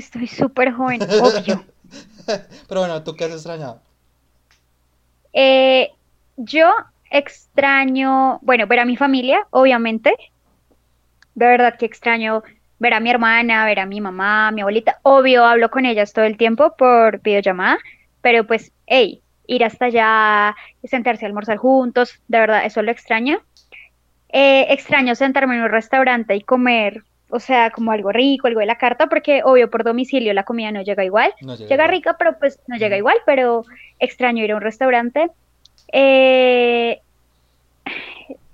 Estoy 0.00 0.28
súper 0.28 0.72
joven, 0.72 1.02
obvio. 1.02 1.62
Pero 2.68 2.80
bueno, 2.80 3.04
¿tú 3.04 3.14
qué 3.14 3.24
has 3.24 3.32
extrañado? 3.32 3.82
Eh, 5.34 5.90
yo 6.38 6.72
extraño, 7.10 8.38
bueno, 8.40 8.66
ver 8.66 8.78
a 8.78 8.86
mi 8.86 8.96
familia, 8.96 9.46
obviamente. 9.50 10.16
De 11.34 11.46
verdad 11.46 11.76
que 11.78 11.84
extraño 11.84 12.42
ver 12.78 12.94
a 12.94 13.00
mi 13.00 13.10
hermana, 13.10 13.66
ver 13.66 13.78
a 13.78 13.84
mi 13.84 14.00
mamá, 14.00 14.48
a 14.48 14.52
mi 14.52 14.62
abuelita. 14.62 15.00
Obvio, 15.02 15.44
hablo 15.44 15.70
con 15.70 15.84
ellas 15.84 16.14
todo 16.14 16.24
el 16.24 16.38
tiempo 16.38 16.74
por 16.78 17.20
videollamada, 17.20 17.78
pero 18.22 18.46
pues, 18.46 18.72
hey, 18.86 19.20
ir 19.46 19.64
hasta 19.64 19.84
allá, 19.84 20.56
sentarse 20.84 21.26
a 21.26 21.28
almorzar 21.28 21.58
juntos, 21.58 22.22
de 22.26 22.40
verdad, 22.40 22.64
eso 22.64 22.80
lo 22.80 22.90
extraño. 22.90 23.42
Eh, 24.30 24.72
extraño 24.72 25.14
sentarme 25.14 25.56
en 25.56 25.62
un 25.64 25.68
restaurante 25.68 26.34
y 26.36 26.40
comer, 26.40 27.04
o 27.30 27.40
sea, 27.40 27.70
como 27.70 27.92
algo 27.92 28.12
rico, 28.12 28.46
algo 28.46 28.60
de 28.60 28.66
la 28.66 28.78
carta, 28.78 29.08
porque 29.08 29.42
obvio 29.44 29.70
por 29.70 29.84
domicilio 29.84 30.32
la 30.34 30.44
comida 30.44 30.72
no 30.72 30.82
llega 30.82 31.04
igual. 31.04 31.32
No 31.40 31.54
llega 31.54 31.68
Llega 31.68 31.86
rica, 31.86 32.16
pero 32.18 32.38
pues 32.38 32.60
no 32.66 32.76
llega 32.76 32.96
igual, 32.96 33.16
pero 33.26 33.64
extraño 33.98 34.44
ir 34.44 34.52
a 34.52 34.56
un 34.56 34.62
restaurante. 34.62 35.30
Eh, 35.92 37.00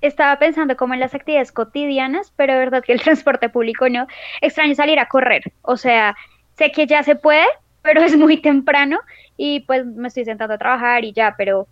estaba 0.01 0.39
pensando 0.39 0.77
como 0.77 0.95
en 0.95 1.01
las 1.01 1.15
actividades 1.15 1.53
cotidianas, 1.53 2.33
pero 2.37 2.53
de 2.55 2.59
verdad 2.59 2.85
que 2.85 2.93
el 2.93 3.01
transporte 3.03 3.49
público 3.49 3.89
no. 3.89 4.07
Extraño 4.41 4.75
salir 4.75 4.99
a 4.99 5.09
correr, 5.09 5.53
o 5.63 5.77
sea, 5.77 6.17
sé 6.57 6.71
que 6.71 6.87
ya 6.87 7.03
se 7.03 7.17
puede, 7.17 7.47
pero 7.83 8.03
es 8.03 8.17
muy 8.17 8.39
temprano 8.39 9.01
y 9.37 9.61
pues 9.61 9.85
me 9.87 10.09
estoy 10.09 10.25
sentando 10.25 10.55
a 10.55 10.59
trabajar 10.59 11.05
y 11.05 11.13
ya, 11.13 11.35
pero 11.37 11.67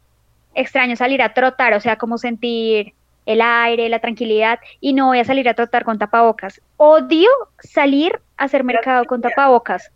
extraño 0.54 0.96
salir 0.96 1.22
a 1.22 1.34
trotar, 1.34 1.74
o 1.74 1.80
sea, 1.80 1.96
como 1.96 2.18
sentir 2.18 2.94
el 3.26 3.40
aire, 3.40 3.88
la 3.88 4.00
tranquilidad 4.00 4.58
y 4.80 4.92
no 4.92 5.06
voy 5.06 5.18
a 5.18 5.24
salir 5.24 5.48
a 5.48 5.54
trotar 5.54 5.84
con 5.84 5.98
tapabocas. 5.98 6.60
Odio 6.76 7.30
salir 7.58 8.20
a 8.36 8.44
hacer 8.44 8.64
mercado 8.64 9.04
con 9.04 9.20
tapabocas 9.20 9.90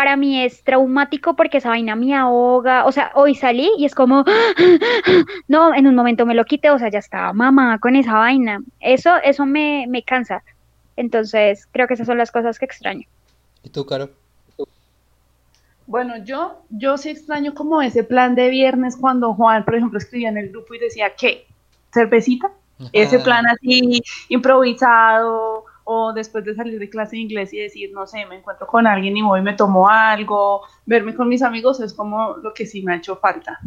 para 0.00 0.16
mí 0.16 0.42
es 0.42 0.64
traumático 0.64 1.36
porque 1.36 1.58
esa 1.58 1.68
vaina 1.68 1.94
me 1.94 2.14
ahoga. 2.14 2.86
O 2.86 2.92
sea, 2.92 3.12
hoy 3.14 3.34
salí 3.34 3.70
y 3.76 3.84
es 3.84 3.94
como, 3.94 4.24
no, 5.48 5.74
en 5.74 5.86
un 5.86 5.94
momento 5.94 6.24
me 6.24 6.34
lo 6.34 6.46
quité, 6.46 6.70
o 6.70 6.78
sea, 6.78 6.88
ya 6.88 7.00
estaba 7.00 7.34
mamá 7.34 7.78
con 7.78 7.96
esa 7.96 8.14
vaina. 8.14 8.62
Eso, 8.80 9.16
eso 9.22 9.44
me, 9.44 9.84
me 9.90 10.02
cansa. 10.02 10.42
Entonces, 10.96 11.66
creo 11.70 11.86
que 11.86 11.94
esas 11.94 12.06
son 12.06 12.16
las 12.16 12.32
cosas 12.32 12.58
que 12.58 12.64
extraño. 12.64 13.06
¿Y 13.62 13.68
tú, 13.68 13.84
Caro? 13.84 14.08
Bueno, 15.86 16.16
yo, 16.24 16.62
yo 16.70 16.96
sí 16.96 17.10
extraño 17.10 17.52
como 17.52 17.82
ese 17.82 18.02
plan 18.02 18.34
de 18.34 18.48
viernes 18.48 18.96
cuando 18.96 19.34
Juan, 19.34 19.66
por 19.66 19.74
ejemplo, 19.74 19.98
escribía 19.98 20.30
en 20.30 20.38
el 20.38 20.48
grupo 20.48 20.72
y 20.74 20.78
decía, 20.78 21.12
¿qué? 21.14 21.46
¿Cervecita? 21.92 22.50
Ese 22.92 23.18
plan 23.20 23.46
así 23.46 24.02
improvisado 24.28 25.64
o 25.84 26.12
después 26.12 26.44
de 26.44 26.54
salir 26.54 26.78
de 26.78 26.88
clase 26.88 27.16
de 27.16 27.22
inglés 27.22 27.52
y 27.52 27.58
decir, 27.58 27.90
no 27.92 28.06
sé, 28.06 28.24
me 28.26 28.36
encuentro 28.36 28.66
con 28.66 28.86
alguien 28.86 29.16
y 29.16 29.22
voy 29.22 29.40
y 29.40 29.42
me 29.42 29.54
tomo 29.54 29.88
algo, 29.88 30.62
verme 30.86 31.14
con 31.14 31.28
mis 31.28 31.42
amigos 31.42 31.80
es 31.80 31.92
como 31.94 32.36
lo 32.36 32.54
que 32.54 32.66
sí 32.66 32.82
me 32.82 32.92
ha 32.92 32.96
hecho 32.96 33.16
falta. 33.16 33.58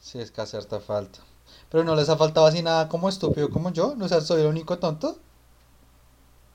Sí, 0.00 0.18
es 0.20 0.30
que 0.30 0.40
hace 0.40 0.56
harta 0.56 0.80
falta. 0.80 1.20
Pero 1.68 1.84
no 1.84 1.94
les 1.94 2.08
ha 2.08 2.16
faltado 2.16 2.46
así 2.46 2.62
nada 2.62 2.88
como 2.88 3.08
estúpido 3.08 3.50
como 3.50 3.72
yo, 3.72 3.94
no 3.96 4.08
sé, 4.08 4.20
soy 4.20 4.42
el 4.42 4.48
único 4.48 4.78
tonto. 4.78 5.18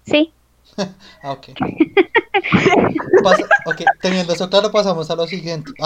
Sí. 0.06 0.32
Ah, 1.22 1.32
ok. 1.32 1.50
Pasa- 3.24 3.48
ok, 3.66 3.82
teniendo 4.02 4.34
eso 4.34 4.50
claro, 4.50 4.72
pasamos 4.72 5.10
a 5.10 5.16
lo 5.16 5.28
siguiente. 5.28 5.72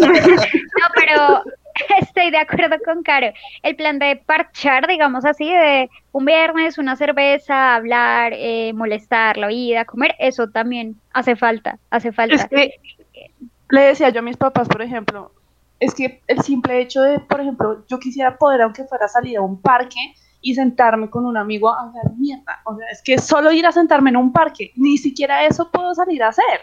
No, 0.00 0.86
pero 0.94 1.42
estoy 2.00 2.30
de 2.30 2.38
acuerdo 2.38 2.76
con 2.84 3.02
Caro. 3.02 3.28
El 3.62 3.76
plan 3.76 3.98
de 3.98 4.16
parchar, 4.16 4.86
digamos 4.86 5.24
así, 5.24 5.46
de 5.46 5.90
un 6.12 6.24
viernes, 6.24 6.78
una 6.78 6.96
cerveza, 6.96 7.74
hablar, 7.74 8.32
eh, 8.34 8.72
molestar 8.72 9.36
la 9.36 9.48
vida, 9.48 9.84
comer, 9.84 10.14
eso 10.18 10.48
también 10.48 10.96
hace 11.12 11.36
falta, 11.36 11.78
hace 11.90 12.08
Es 12.08 12.14
falta. 12.14 12.48
que 12.48 12.74
le 13.70 13.80
decía 13.80 14.08
yo 14.10 14.20
a 14.20 14.22
mis 14.22 14.36
papás, 14.36 14.68
por 14.68 14.82
ejemplo, 14.82 15.32
es 15.78 15.94
que 15.94 16.20
el 16.26 16.42
simple 16.42 16.80
hecho 16.80 17.02
de, 17.02 17.20
por 17.20 17.40
ejemplo, 17.40 17.84
yo 17.88 17.98
quisiera 17.98 18.36
poder, 18.36 18.62
aunque 18.62 18.84
fuera 18.84 19.08
salir 19.08 19.38
a 19.38 19.42
un 19.42 19.60
parque 19.60 19.98
y 20.42 20.54
sentarme 20.54 21.10
con 21.10 21.26
un 21.26 21.36
amigo 21.36 21.70
a 21.70 21.82
hablar 21.82 22.12
mierda. 22.16 22.60
O 22.64 22.76
sea, 22.76 22.86
es 22.90 23.02
que 23.02 23.18
solo 23.18 23.52
ir 23.52 23.66
a 23.66 23.72
sentarme 23.72 24.10
en 24.10 24.16
un 24.16 24.32
parque, 24.32 24.72
ni 24.76 24.98
siquiera 24.98 25.44
eso 25.44 25.70
puedo 25.70 25.94
salir 25.94 26.22
a 26.22 26.28
hacer, 26.28 26.60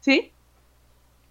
¿sí? 0.00 0.30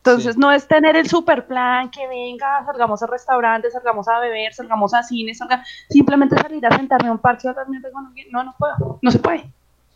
Entonces 0.05 0.33
Sí. 0.35 0.39
no 0.41 0.51
es 0.51 0.67
tener 0.67 0.97
el 0.97 1.07
super 1.07 1.47
plan 1.47 1.89
que 1.89 2.05
venga, 2.09 2.65
salgamos 2.65 3.01
a 3.01 3.07
restaurantes, 3.07 3.71
salgamos 3.71 4.05
a 4.09 4.19
beber, 4.19 4.53
salgamos 4.53 4.93
a 4.93 5.01
cine, 5.01 5.33
salga, 5.33 5.63
simplemente 5.89 6.35
salir 6.37 6.65
a 6.65 6.75
sentarme 6.75 7.07
a 7.07 7.13
un 7.13 7.19
parque 7.19 7.47
a 7.47 7.51
alguien. 7.51 8.27
No, 8.29 8.43
no 8.43 8.53
puedo, 8.59 8.99
no 9.01 9.11
se 9.11 9.19
puede. 9.19 9.45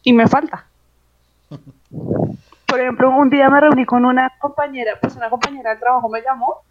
Y 0.03 0.13
me 0.13 0.25
falta. 0.25 0.65
Por 2.65 2.79
ejemplo, 2.79 3.09
un 3.09 3.29
día 3.29 3.49
me 3.49 3.59
reuní 3.59 3.85
con 3.85 4.05
una 4.05 4.31
compañera, 4.39 4.93
pues 5.01 5.17
una 5.17 5.29
compañera 5.29 5.71
del 5.71 5.79
trabajo 5.79 6.07
me 6.07 6.21
llamó 6.21 6.61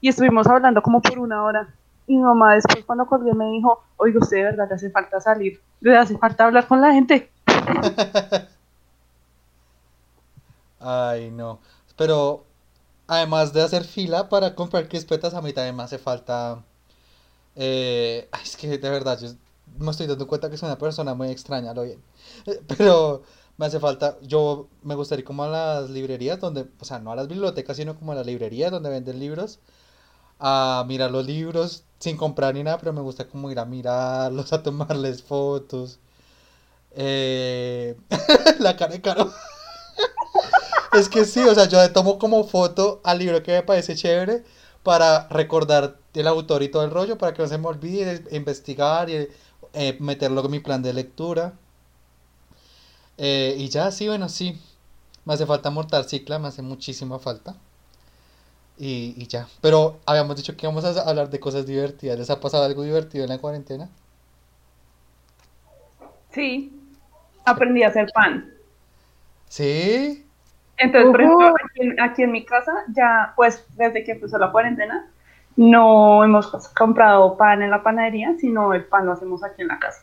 y 0.00 0.08
estuvimos 0.08 0.46
hablando 0.46 0.80
como 0.80 1.02
por 1.02 1.18
una 1.18 1.42
hora. 1.42 1.66
Y 2.06 2.16
mi 2.16 2.22
mamá 2.22 2.54
después 2.54 2.84
cuando 2.84 3.06
colgué 3.06 3.34
me 3.34 3.46
dijo, 3.50 3.82
oiga, 3.96 4.20
usted 4.20 4.36
de 4.36 4.42
verdad 4.44 4.68
le 4.68 4.74
hace 4.76 4.90
falta 4.90 5.20
salir, 5.20 5.60
le 5.80 5.96
hace 5.98 6.16
falta 6.16 6.44
hablar 6.44 6.68
con 6.68 6.80
la 6.80 6.92
gente. 6.92 7.28
Ay, 10.80 11.30
no. 11.30 11.58
Pero 11.96 12.44
además 13.06 13.52
de 13.52 13.62
hacer 13.62 13.84
fila 13.84 14.28
para 14.28 14.54
comprar 14.54 14.88
crispetas, 14.88 15.34
a 15.34 15.42
mí 15.42 15.52
también 15.52 15.76
me 15.76 15.82
hace 15.84 15.98
falta. 15.98 16.64
eh, 17.56 18.28
es 18.42 18.56
que 18.56 18.78
de 18.78 18.90
verdad, 18.90 19.18
yo 19.20 19.30
me 19.78 19.90
estoy 19.90 20.06
dando 20.06 20.26
cuenta 20.28 20.50
que 20.50 20.56
soy 20.56 20.68
una 20.68 20.78
persona 20.78 21.14
muy 21.14 21.28
extraña, 21.30 21.74
lo 21.74 21.82
bien. 21.84 22.02
Pero 22.78 23.22
me 23.58 23.66
hace 23.66 23.80
falta. 23.80 24.18
Yo 24.22 24.68
me 24.82 24.94
gustaría 24.94 25.20
ir 25.22 25.26
como 25.26 25.44
a 25.44 25.48
las 25.48 25.90
librerías 25.90 26.40
donde, 26.40 26.66
o 26.80 26.84
sea, 26.84 26.98
no 27.00 27.12
a 27.12 27.16
las 27.16 27.28
bibliotecas, 27.28 27.76
sino 27.76 27.96
como 27.98 28.12
a 28.12 28.14
las 28.16 28.26
librerías 28.26 28.70
donde 28.72 28.90
venden 28.90 29.18
libros, 29.20 29.60
a 30.40 30.84
mirar 30.88 31.10
los 31.10 31.26
libros 31.26 31.84
sin 31.98 32.16
comprar 32.16 32.54
ni 32.54 32.62
nada, 32.64 32.78
pero 32.78 32.92
me 32.92 33.00
gusta 33.02 33.28
como 33.28 33.50
ir 33.50 33.58
a 33.58 33.64
mirarlos, 33.66 34.52
a 34.54 34.62
tomarles 34.62 35.22
fotos. 35.22 36.00
Eh, 36.92 37.96
la 38.60 38.76
cara 38.76 38.92
de 38.92 39.00
Caro. 39.00 39.32
Es 40.94 41.08
que 41.08 41.24
sí, 41.24 41.40
o 41.40 41.54
sea, 41.54 41.68
yo 41.68 41.82
le 41.82 41.88
tomo 41.88 42.18
como 42.18 42.44
foto 42.44 43.00
al 43.04 43.18
libro 43.18 43.42
que 43.42 43.52
me 43.52 43.62
parece 43.62 43.96
chévere 43.96 44.44
para 44.82 45.28
recordar 45.28 45.96
el 46.14 46.26
autor 46.28 46.62
y 46.62 46.68
todo 46.68 46.84
el 46.84 46.90
rollo, 46.90 47.18
para 47.18 47.34
que 47.34 47.42
no 47.42 47.48
se 47.48 47.58
me 47.58 47.66
olvide, 47.66 48.24
investigar 48.30 49.10
y 49.10 49.28
eh, 49.72 49.96
meterlo 49.98 50.44
en 50.44 50.50
mi 50.50 50.60
plan 50.60 50.82
de 50.82 50.92
lectura. 50.92 51.54
Eh, 53.18 53.56
y 53.58 53.68
ya, 53.68 53.90
sí, 53.90 54.06
bueno, 54.06 54.28
sí. 54.28 54.60
Me 55.24 55.34
hace 55.34 55.46
falta 55.46 55.70
Mortal 55.70 56.04
Cicla, 56.08 56.38
me 56.38 56.48
hace 56.48 56.62
muchísima 56.62 57.18
falta. 57.18 57.56
Y, 58.78 59.14
y 59.16 59.26
ya. 59.26 59.48
Pero 59.60 59.98
habíamos 60.06 60.36
dicho 60.36 60.56
que 60.56 60.66
íbamos 60.66 60.84
a 60.84 61.08
hablar 61.08 61.30
de 61.30 61.40
cosas 61.40 61.66
divertidas. 61.66 62.18
¿Les 62.18 62.30
ha 62.30 62.40
pasado 62.40 62.64
algo 62.64 62.82
divertido 62.82 63.24
en 63.24 63.30
la 63.30 63.38
cuarentena? 63.38 63.88
Sí, 66.32 66.72
aprendí 67.44 67.82
a 67.82 67.88
hacer 67.88 68.10
pan. 68.12 68.52
Sí. 69.48 70.26
Entonces, 70.76 71.10
por 71.10 71.20
ejemplo, 71.22 71.46
aquí 71.64 71.80
en, 71.82 72.00
aquí 72.00 72.22
en 72.22 72.32
mi 72.32 72.44
casa, 72.44 72.72
ya, 72.88 73.32
pues, 73.36 73.66
desde 73.76 74.04
que 74.04 74.12
empezó 74.12 74.38
la 74.38 74.52
cuarentena, 74.52 75.10
no 75.56 76.24
hemos 76.24 76.48
comprado 76.74 77.36
pan 77.36 77.62
en 77.62 77.70
la 77.70 77.82
panadería, 77.82 78.34
sino 78.38 78.74
el 78.74 78.84
pan 78.86 79.06
lo 79.06 79.12
hacemos 79.12 79.44
aquí 79.44 79.62
en 79.62 79.68
la 79.68 79.78
casa. 79.78 80.02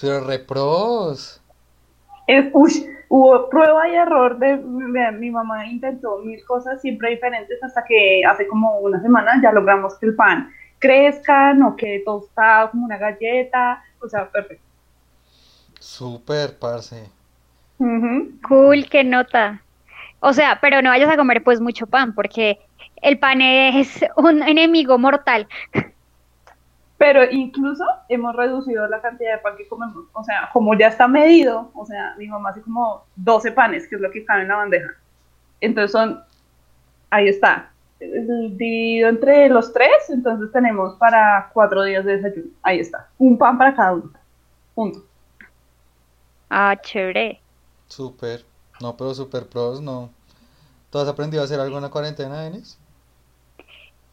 Pero 0.00 0.20
repros. 0.20 1.40
Es, 2.26 2.50
uy, 2.52 2.86
hubo 3.08 3.48
prueba 3.48 3.88
y 3.88 3.94
error 3.94 4.38
de, 4.38 4.56
de- 4.58 5.12
mi 5.12 5.30
mamá 5.30 5.66
intentó 5.66 6.18
mil 6.18 6.44
cosas 6.44 6.80
siempre 6.80 7.10
diferentes 7.10 7.62
hasta 7.62 7.84
que 7.84 8.22
hace 8.28 8.46
como 8.48 8.78
una 8.80 9.00
semana 9.00 9.40
ya 9.42 9.52
logramos 9.52 9.98
que 9.98 10.06
el 10.06 10.16
pan 10.16 10.50
crezca, 10.78 11.54
no 11.54 11.76
quede 11.76 12.02
tostado 12.04 12.70
como 12.72 12.84
una 12.86 12.98
galleta, 12.98 13.82
o 14.00 14.08
sea, 14.08 14.30
perfecto. 14.30 14.64
Súper, 15.80 16.58
parce. 16.58 17.10
Cool, 17.78 18.88
qué 18.90 19.04
nota. 19.04 19.62
O 20.20 20.32
sea, 20.32 20.58
pero 20.60 20.82
no 20.82 20.90
vayas 20.90 21.10
a 21.10 21.16
comer 21.16 21.42
pues 21.42 21.60
mucho 21.60 21.86
pan, 21.86 22.14
porque 22.14 22.58
el 23.02 23.18
pan 23.18 23.40
es 23.42 24.04
un 24.16 24.42
enemigo 24.42 24.98
mortal. 24.98 25.46
Pero 26.98 27.30
incluso 27.30 27.84
hemos 28.08 28.34
reducido 28.34 28.86
la 28.88 29.02
cantidad 29.02 29.32
de 29.32 29.38
pan 29.38 29.56
que 29.56 29.68
comemos. 29.68 30.06
O 30.14 30.24
sea, 30.24 30.48
como 30.52 30.76
ya 30.78 30.88
está 30.88 31.06
medido, 31.06 31.70
o 31.74 31.84
sea, 31.84 32.14
mi 32.16 32.26
mamá 32.26 32.50
hace 32.50 32.62
como 32.62 33.04
12 33.16 33.52
panes, 33.52 33.86
que 33.86 33.96
es 33.96 34.00
lo 34.00 34.10
que 34.10 34.24
cabe 34.24 34.42
en 34.42 34.48
la 34.48 34.56
bandeja. 34.56 34.94
Entonces 35.60 35.92
son, 35.92 36.22
ahí 37.10 37.28
está, 37.28 37.70
dividido 38.00 39.10
entre 39.10 39.48
los 39.48 39.72
tres, 39.72 40.08
entonces 40.08 40.50
tenemos 40.52 40.94
para 40.96 41.50
cuatro 41.52 41.82
días 41.82 42.04
de 42.04 42.16
desayuno. 42.16 42.50
Ahí 42.62 42.80
está, 42.80 43.08
un 43.18 43.36
pan 43.36 43.58
para 43.58 43.74
cada 43.74 43.92
uno. 43.92 44.10
Punto. 44.74 45.04
Ah, 46.48 46.76
chévere. 46.80 47.40
Súper. 47.88 48.44
No, 48.80 48.96
pero 48.96 49.14
súper 49.14 49.46
pros, 49.46 49.80
no. 49.80 50.10
¿Tú 50.90 50.98
has 50.98 51.08
aprendido 51.08 51.42
a 51.42 51.46
hacer 51.46 51.60
algo 51.60 51.76
en 51.76 51.82
la 51.82 51.90
cuarentena, 51.90 52.42
Denis? 52.42 52.78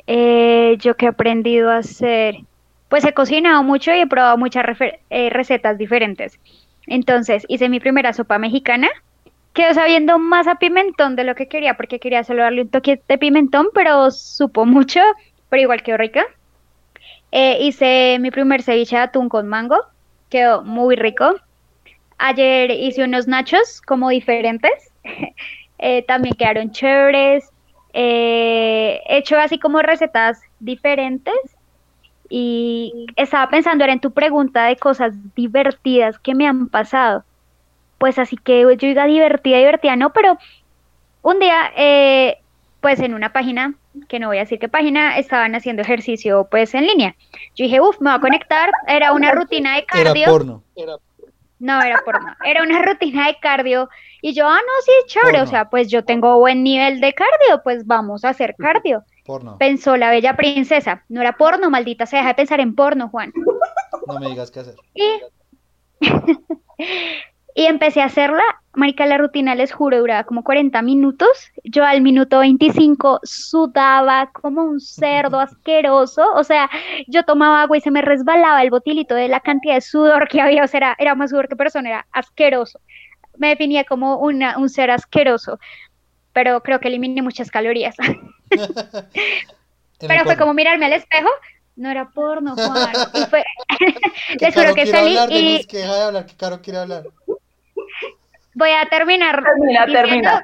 Eh, 0.08 0.78
yo 0.80 0.96
que 0.96 1.06
he 1.06 1.10
aprendido 1.10 1.70
a 1.70 1.78
hacer, 1.78 2.36
pues 2.90 3.06
he 3.06 3.14
cocinado 3.14 3.64
mucho 3.64 3.94
y 3.94 4.00
he 4.02 4.08
probado 4.08 4.38
muchas 4.38 4.66
eh, 5.10 5.30
recetas 5.30 5.78
diferentes. 5.78 6.40
Entonces 6.88 7.46
hice 7.48 7.70
mi 7.70 7.80
primera 7.80 8.14
sopa 8.14 8.38
mexicana, 8.38 8.90
quedó 9.54 9.74
sabiendo 9.74 10.20
más 10.20 10.48
a 10.48 10.56
pimentón 10.56 11.16
de 11.16 11.24
lo 11.24 11.36
que 11.36 11.48
quería, 11.48 11.76
porque 11.76 12.00
quería 12.00 12.24
solo 12.24 12.44
darle 12.44 12.64
un 12.64 12.70
toque 12.70 13.02
de 13.08 13.18
pimentón, 13.18 13.68
pero 13.74 14.12
supo 14.12 14.66
mucho, 14.66 15.00
pero 15.50 15.62
igual 15.62 15.84
quedó 15.84 15.98
rica. 15.98 16.26
Eh, 17.32 17.60
hice 17.62 18.18
mi 18.20 18.30
primer 18.32 18.62
ceviche 18.62 18.96
de 18.96 19.04
atún 19.04 19.30
con 19.30 19.48
mango, 19.48 19.78
quedó 20.30 20.64
muy 20.64 20.96
rico. 20.96 21.36
Ayer 22.26 22.72
hice 22.72 23.04
unos 23.04 23.28
nachos 23.28 23.82
como 23.82 24.08
diferentes, 24.08 24.94
eh, 25.78 26.04
también 26.04 26.36
quedaron 26.36 26.72
chéveres. 26.72 27.50
Eh, 27.92 29.02
he 29.06 29.18
hecho 29.18 29.38
así 29.38 29.60
como 29.60 29.82
recetas 29.82 30.40
diferentes 30.62 31.34
y 32.30 33.08
estaba 33.18 33.50
pensando 33.50 33.84
era 33.84 33.92
en 33.92 34.00
tu 34.00 34.12
pregunta 34.12 34.68
de 34.68 34.78
cosas 34.78 35.14
divertidas 35.36 36.18
que 36.18 36.34
me 36.34 36.48
han 36.48 36.70
pasado. 36.70 37.26
Pues 37.98 38.18
así 38.18 38.38
que 38.38 38.62
yo 38.62 38.70
diga 38.70 39.06
divertida, 39.06 39.58
divertida, 39.58 39.98
no, 39.98 40.14
pero 40.14 40.38
un 41.24 41.40
día, 41.40 41.74
eh, 41.76 42.38
pues 42.80 43.02
en 43.02 43.16
una 43.16 43.34
página, 43.34 43.74
que 44.08 44.20
no 44.20 44.30
voy 44.30 44.38
a 44.38 44.48
decir 44.48 44.60
qué 44.60 44.70
página, 44.70 45.18
estaban 45.18 45.56
haciendo 45.56 45.82
ejercicio 45.82 46.48
pues 46.50 46.74
en 46.74 46.88
línea. 46.88 47.18
Yo 47.54 47.66
dije, 47.66 47.82
uff, 47.82 48.00
me 48.00 48.12
voy 48.12 48.18
a 48.18 48.22
conectar, 48.22 48.72
era 48.88 49.12
una 49.12 49.32
rutina 49.34 49.74
de 49.74 49.80
Era 49.80 50.06
cardio. 50.06 50.26
porno. 50.28 50.64
No, 51.64 51.82
era 51.82 52.02
porno. 52.04 52.36
Era 52.44 52.62
una 52.62 52.82
rutina 52.82 53.28
de 53.28 53.40
cardio. 53.40 53.88
Y 54.22 54.34
yo, 54.34 54.46
ah, 54.46 54.60
no, 54.60 54.82
sí, 54.84 54.92
chévere. 55.06 55.38
Porno. 55.38 55.44
O 55.46 55.48
sea, 55.48 55.70
pues 55.70 55.90
yo 55.90 56.04
tengo 56.04 56.38
buen 56.38 56.62
nivel 56.62 57.00
de 57.00 57.14
cardio, 57.14 57.64
pues 57.64 57.88
vamos 57.88 58.26
a 58.26 58.30
hacer 58.30 58.56
cardio. 58.58 59.06
Porno. 59.24 59.58
Pensó 59.58 59.96
la 59.96 60.10
bella 60.10 60.36
princesa. 60.36 61.06
No 61.08 61.22
era 61.22 61.38
porno, 61.38 61.70
maldita 61.70 62.06
sea. 62.06 62.20
Deja 62.20 62.30
de 62.32 62.36
pensar 62.36 62.60
en 62.60 62.76
porno, 62.76 63.08
Juan. 63.08 63.32
No 64.08 64.20
me 64.20 64.28
digas 64.28 64.52
qué 64.52 64.60
hacer. 64.60 64.76
Y, 64.94 65.22
y 67.56 67.66
empecé 67.66 68.02
a 68.02 68.08
hacerla. 68.08 68.44
Marica, 68.76 69.06
la 69.06 69.18
rutina, 69.18 69.54
les 69.54 69.72
juro, 69.72 70.00
duraba 70.00 70.24
como 70.24 70.44
40 70.44 70.82
minutos. 70.82 71.52
Yo 71.64 71.86
al 71.86 72.02
minuto 72.02 72.40
25 72.40 73.20
sudaba 73.24 74.32
como 74.34 74.64
un 74.64 74.80
cerdo 74.80 75.40
asqueroso. 75.40 76.26
O 76.34 76.44
sea, 76.44 76.70
yo 77.08 77.24
tomaba 77.24 77.62
agua 77.62 77.78
y 77.78 77.82
se 77.82 77.92
me 77.92 78.02
resbalaba 78.02 78.64
el 78.64 78.72
botilito 78.72 79.14
de 79.14 79.28
la 79.28 79.42
cantidad 79.42 79.76
de 79.76 79.82
sudor 79.82 80.28
que 80.28 80.42
había. 80.42 80.64
O 80.64 80.68
sea, 80.68 80.78
era, 80.80 80.96
era 80.98 81.14
más 81.16 81.30
sudor 81.30 81.48
que 81.48 81.56
persona, 81.56 81.90
era 81.90 82.08
asqueroso. 82.12 82.80
Me 83.38 83.50
definía 83.50 83.84
como 83.84 84.18
una, 84.18 84.58
un 84.58 84.70
ser 84.70 84.90
asqueroso. 84.90 85.60
pero 86.34 86.62
creo 86.64 86.80
que 86.80 86.88
eliminé 86.88 87.22
muchas 87.22 87.52
calorías. 87.52 87.96
Pero 90.08 90.26
fue 90.26 90.36
como 90.36 90.54
mirarme 90.54 90.86
al 90.86 90.94
espejo, 90.94 91.30
no 91.76 91.90
era 91.90 92.10
porno, 92.10 92.56
Juan. 92.56 92.94
Y 93.14 93.26
fue, 93.26 93.44
les 94.40 94.54
juro 94.54 94.74
que 94.76 94.86
salí 94.88 95.18
y 95.30 95.66
de 95.66 95.84
hablar, 95.84 96.26
que 96.26 96.36
Caro 96.36 96.62
quiere 96.62 96.80
hablar. 96.80 97.04
Voy 98.64 98.72
a 98.72 98.90
terminar 98.90 99.44
Termina, 99.44 99.86
termina. 99.86 100.44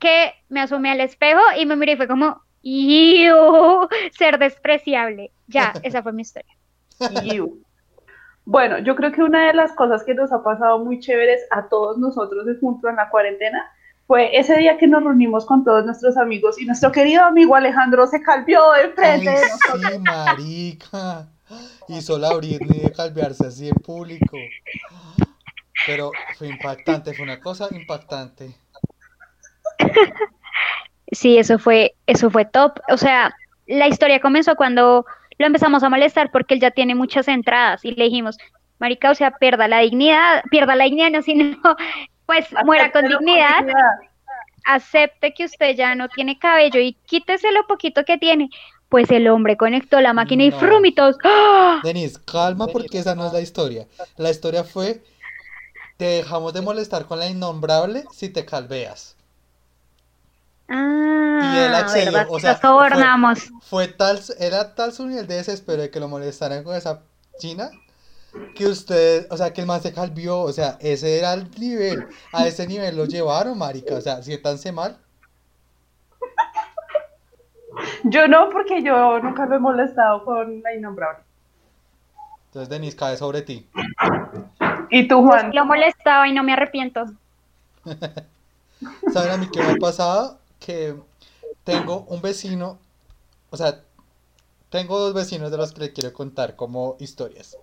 que 0.00 0.32
me 0.48 0.60
asomé 0.60 0.90
al 0.90 1.00
espejo 1.00 1.40
y 1.58 1.66
me 1.66 1.76
miré 1.76 1.92
y 1.92 1.96
fue 1.96 2.08
como, 2.08 2.40
"Iu, 2.62 3.88
ser 4.16 4.38
despreciable. 4.38 5.32
Ya, 5.46 5.72
esa 5.82 6.02
fue 6.02 6.12
mi 6.12 6.22
historia. 6.22 6.54
Iu. 7.24 7.60
Bueno, 8.46 8.78
yo 8.78 8.94
creo 8.94 9.10
que 9.12 9.22
una 9.22 9.46
de 9.48 9.54
las 9.54 9.72
cosas 9.72 10.04
que 10.04 10.14
nos 10.14 10.30
ha 10.32 10.42
pasado 10.42 10.78
muy 10.84 11.00
chéveres 11.00 11.40
a 11.50 11.68
todos 11.68 11.96
nosotros 11.98 12.44
de 12.46 12.56
junto 12.60 12.88
en 12.88 12.96
la 12.96 13.08
cuarentena 13.08 13.64
fue 14.06 14.36
ese 14.38 14.56
día 14.58 14.76
que 14.76 14.86
nos 14.86 15.02
reunimos 15.02 15.46
con 15.46 15.64
todos 15.64 15.84
nuestros 15.86 16.16
amigos 16.18 16.60
y 16.60 16.66
nuestro 16.66 16.92
querido 16.92 17.24
amigo 17.24 17.56
Alejandro 17.56 18.06
se 18.06 18.20
calvió 18.22 18.60
de 18.72 18.82
Ay, 18.82 18.92
frente 18.94 19.30
de 19.30 19.40
nosotros. 19.48 19.92
sí, 19.92 19.98
marica. 19.98 21.26
Hizo 21.88 22.18
la 22.18 22.34
Britney 22.34 22.80
de 22.80 22.92
calvearse 22.92 23.46
así 23.46 23.68
en 23.68 23.74
público. 23.76 24.36
Pero 25.86 26.12
fue 26.36 26.48
impactante, 26.48 27.14
fue 27.14 27.24
una 27.24 27.40
cosa 27.40 27.68
impactante. 27.70 28.54
Sí, 31.12 31.38
eso 31.38 31.58
fue, 31.58 31.94
eso 32.06 32.30
fue 32.30 32.44
top. 32.44 32.80
O 32.88 32.96
sea, 32.96 33.34
la 33.66 33.88
historia 33.88 34.20
comenzó 34.20 34.56
cuando 34.56 35.06
lo 35.38 35.46
empezamos 35.46 35.82
a 35.82 35.90
molestar 35.90 36.30
porque 36.30 36.54
él 36.54 36.60
ya 36.60 36.70
tiene 36.70 36.94
muchas 36.94 37.28
entradas 37.28 37.84
y 37.84 37.92
le 37.92 38.04
dijimos, 38.04 38.36
marica, 38.78 39.10
o 39.10 39.14
sea, 39.14 39.32
pierda 39.32 39.68
la 39.68 39.80
dignidad, 39.80 40.42
pierda 40.50 40.74
la 40.74 40.84
dignidad, 40.84 41.10
no, 41.10 41.22
sino, 41.22 41.56
pues 42.26 42.46
muera 42.64 42.90
con 42.90 43.06
dignidad, 43.06 43.64
acepte 44.66 45.34
que 45.34 45.44
usted 45.44 45.76
ya 45.76 45.94
no 45.94 46.08
tiene 46.08 46.38
cabello 46.38 46.80
y 46.80 46.94
quítese 47.06 47.52
lo 47.52 47.66
poquito 47.66 48.04
que 48.04 48.18
tiene. 48.18 48.50
Pues 48.88 49.10
el 49.10 49.26
hombre 49.28 49.56
conectó 49.56 50.00
la 50.00 50.12
máquina 50.12 50.44
y 50.44 50.50
frumitos. 50.52 51.16
¡Ah! 51.24 51.80
Denise, 51.82 52.20
calma 52.24 52.66
porque 52.68 52.98
esa 52.98 53.14
no 53.14 53.26
es 53.26 53.32
la 53.32 53.40
historia. 53.40 53.88
La 54.16 54.30
historia 54.30 54.62
fue, 54.62 55.02
te 55.96 56.04
dejamos 56.06 56.52
de 56.52 56.62
molestar 56.62 57.06
con 57.06 57.18
la 57.18 57.28
innombrable 57.28 58.04
si 58.12 58.28
te 58.28 58.44
calveas. 58.44 59.16
Y 60.68 61.58
él 61.58 61.74
Ah, 61.74 61.78
accedió, 61.78 62.12
verdad, 62.12 62.26
o 62.30 62.40
sea, 62.40 62.60
sobornamos. 62.60 63.50
Fue 63.62 63.88
tal, 63.88 64.20
era 64.38 64.74
tal 64.74 64.92
su 64.92 65.06
nivel 65.06 65.26
de 65.26 65.36
desespero 65.36 65.82
de 65.82 65.90
que 65.90 66.00
lo 66.00 66.08
molestaran 66.08 66.64
con 66.64 66.74
esa 66.74 67.02
china 67.38 67.70
que 68.54 68.66
usted, 68.66 69.26
o 69.30 69.36
sea, 69.36 69.52
que 69.52 69.60
el 69.60 69.66
man 69.66 69.80
se 69.82 69.92
calvió, 69.92 70.40
o 70.40 70.52
sea, 70.52 70.76
ese 70.80 71.18
era 71.18 71.34
el 71.34 71.50
nivel, 71.58 72.06
a 72.32 72.46
ese 72.46 72.66
nivel 72.66 72.96
lo 72.96 73.04
llevaron, 73.04 73.56
marica, 73.58 73.94
o 73.94 74.00
sea, 74.00 74.22
siéntanse 74.22 74.72
mal. 74.72 74.98
Yo 78.04 78.28
no, 78.28 78.50
porque 78.50 78.82
yo 78.82 79.18
nunca 79.20 79.46
lo 79.46 79.56
he 79.56 79.58
molestado 79.58 80.24
con 80.24 80.62
la 80.62 80.74
innombrable. 80.74 81.24
Entonces, 82.46 82.68
Denise, 82.68 82.96
cae 82.96 83.16
sobre 83.16 83.42
ti. 83.42 83.68
¿Y 84.94 85.08
tú, 85.08 85.22
Juan? 85.22 85.50
Lo 85.52 85.64
molestaba 85.64 86.28
y 86.28 86.32
no 86.32 86.44
me 86.44 86.52
arrepiento. 86.52 87.04
¿Saben 89.12 89.32
a 89.32 89.36
mí 89.36 89.48
qué 89.52 89.60
me 89.60 89.72
ha 89.72 89.76
pasado? 89.76 90.38
Que 90.60 90.94
tengo 91.64 92.06
un 92.08 92.22
vecino, 92.22 92.78
o 93.50 93.56
sea, 93.56 93.80
tengo 94.70 95.00
dos 95.00 95.12
vecinos 95.12 95.50
de 95.50 95.56
los 95.56 95.72
que 95.72 95.80
les 95.80 95.90
quiero 95.90 96.12
contar 96.12 96.54
como 96.54 96.94
historias. 97.00 97.56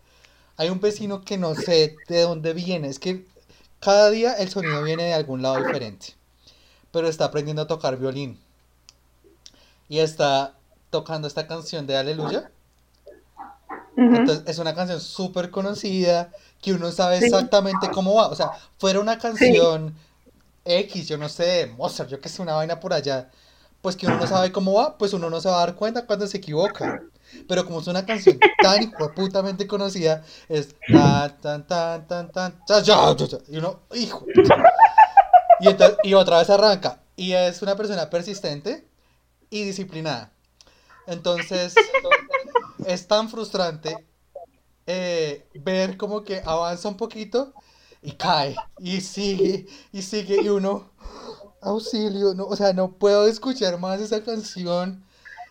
Hay 0.58 0.70
un 0.70 0.82
vecino 0.82 1.22
que 1.22 1.38
no 1.38 1.56
sé 1.56 1.96
de 2.10 2.22
dónde 2.24 2.52
viene, 2.54 2.90
es 2.90 3.00
que 3.00 3.26
cada 3.80 4.10
día 4.10 4.34
el 4.34 4.50
sonido 4.50 4.84
viene 4.84 5.04
de 5.04 5.14
algún 5.14 5.42
lado 5.42 5.64
diferente, 5.64 6.08
pero 6.92 7.08
está 7.08 7.26
aprendiendo 7.26 7.62
a 7.62 7.68
tocar 7.68 7.96
violín 7.96 8.38
y 9.88 10.00
está 10.00 10.54
tocando 10.90 11.30
esta 11.30 11.48
canción 11.48 11.88
de 11.88 11.96
Aleluya. 11.96 12.52
Entonces 13.96 14.44
es 14.48 14.60
una 14.60 14.76
canción 14.76 15.00
súper 15.00 15.50
conocida 15.50 16.32
que 16.62 16.74
uno 16.74 16.92
sabe 16.92 17.20
Sí. 17.20 17.26
exactamente 17.26 17.90
cómo 17.92 18.16
va. 18.16 18.28
O 18.28 18.36
sea, 18.36 18.52
fuera 18.78 19.00
una 19.00 19.18
canción 19.18 19.96
X, 20.66 21.08
yo 21.08 21.18
no 21.18 21.28
sé, 21.30 21.74
Mozart, 21.78 22.10
yo 22.10 22.20
que 22.22 22.30
sé, 22.30 22.42
una 22.42 22.54
vaina 22.54 22.80
por 22.80 22.94
allá, 22.94 23.30
pues 23.82 23.96
que 23.96 24.06
uno 24.06 24.18
no 24.18 24.28
sabe 24.28 24.52
cómo 24.52 24.74
va, 24.74 24.98
pues 24.98 25.14
uno 25.14 25.30
no 25.30 25.42
se 25.42 25.50
va 25.50 25.56
a 25.56 25.66
dar 25.66 25.76
cuenta 25.76 26.06
cuando 26.06 26.28
se 26.28 26.38
equivoca. 26.38 27.02
Pero 27.48 27.66
como 27.66 27.80
es 27.80 27.88
una 27.88 28.06
canción 28.06 28.38
tan 28.62 28.84
hijoputamente 28.84 29.66
conocida, 29.66 30.24
es 30.50 30.76
tan, 30.92 31.40
tan, 31.42 31.66
tan, 31.66 32.08
tan, 32.08 32.32
tan, 32.32 32.66
cha, 32.66 32.84
cha, 32.84 33.16
cha, 33.16 33.38
y 33.48 33.58
uno, 33.58 33.80
hijo. 33.94 34.26
Y, 35.62 35.68
entonces, 35.68 35.98
y 36.04 36.14
otra 36.14 36.40
vez 36.40 36.50
arranca. 36.50 37.00
Y 37.16 37.34
es 37.34 37.62
una 37.62 37.76
persona 37.76 38.10
persistente 38.10 38.86
y 39.50 39.64
disciplinada. 39.64 40.32
Entonces, 41.08 41.74
es 42.86 43.08
tan 43.08 43.30
frustrante 43.30 43.96
eh, 44.88 45.48
ver 45.54 45.98
como 45.98 46.24
que 46.24 46.42
avanza 46.46 46.90
un 46.90 46.98
poquito 46.98 47.54
y 48.02 48.14
cae 48.14 48.56
y 48.80 49.02
sigue 49.02 49.68
y 49.92 50.02
sigue 50.02 50.42
y 50.42 50.50
uno 50.50 50.92
auxilio, 51.62 52.34
no, 52.34 52.46
o 52.46 52.56
sea, 52.56 52.74
no 52.74 52.94
puedo 52.94 53.28
escuchar 53.28 53.78
más 53.80 54.02
esa 54.02 54.24
canción 54.24 55.06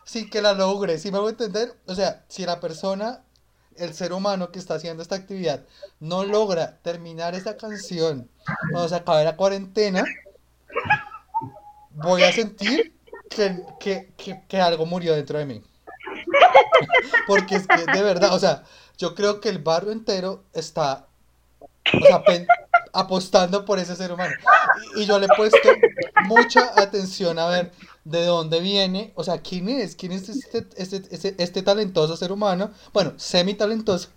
sin 0.05 0.29
que 0.29 0.43
la 0.43 0.53
logre, 0.53 0.99
si 0.99 1.11
me 1.11 1.19
hago 1.19 1.29
entender? 1.29 1.75
O 1.87 1.95
sea, 1.95 2.25
si 2.29 2.45
la 2.45 2.59
persona, 2.59 3.23
el 3.77 3.95
ser 3.95 4.12
humano 4.12 4.51
que 4.51 4.59
está 4.59 4.75
haciendo 4.75 5.03
esta 5.03 5.14
actividad 5.14 5.64
no 6.01 6.25
logra 6.25 6.79
terminar 6.83 7.35
esta 7.35 7.57
canción 7.57 8.29
cuando 8.73 8.88
se 8.88 8.97
acabe 8.97 9.25
la 9.25 9.37
cuarentena, 9.37 10.05
voy 11.90 12.25
a 12.25 12.33
sentir 12.33 12.93
que, 13.31 13.62
que, 13.79 14.12
que, 14.16 14.43
que 14.49 14.61
algo 14.61 14.85
murió 14.85 15.14
dentro 15.14 15.38
de 15.38 15.47
mí. 15.47 15.62
Porque 17.27 17.55
es 17.57 17.66
que 17.69 17.85
de 17.93 18.03
verdad, 18.03 18.35
o 18.35 18.38
sea, 18.40 18.64
yo 19.01 19.15
creo 19.15 19.41
que 19.41 19.49
el 19.49 19.59
barrio 19.61 19.93
entero 19.93 20.45
está 20.53 21.09
apostando 22.93 23.65
por 23.65 23.79
ese 23.79 23.97
ser 23.97 24.13
humano. 24.13 24.35
Y, 24.95 25.07
yo 25.07 25.19
le 25.19 25.25
he 25.25 25.37
puesto 25.37 25.57
mucha 26.27 26.79
atención 26.79 27.39
a 27.39 27.47
ver 27.49 27.73
de 28.05 28.27
dónde 28.27 28.61
viene, 28.61 29.13
o 29.15 29.25
sea, 29.25 29.41
quién 29.41 29.71
es, 29.71 29.97
quién 29.97 30.13
es 30.13 30.29
este, 30.29 30.67
este, 30.77 31.03
este, 31.11 31.35
este 31.43 31.63
talentoso 31.63 32.15
ser 32.15 32.31
humano, 32.31 32.73
bueno, 32.93 33.15
semi 33.17 33.55
talentoso. 33.55 34.11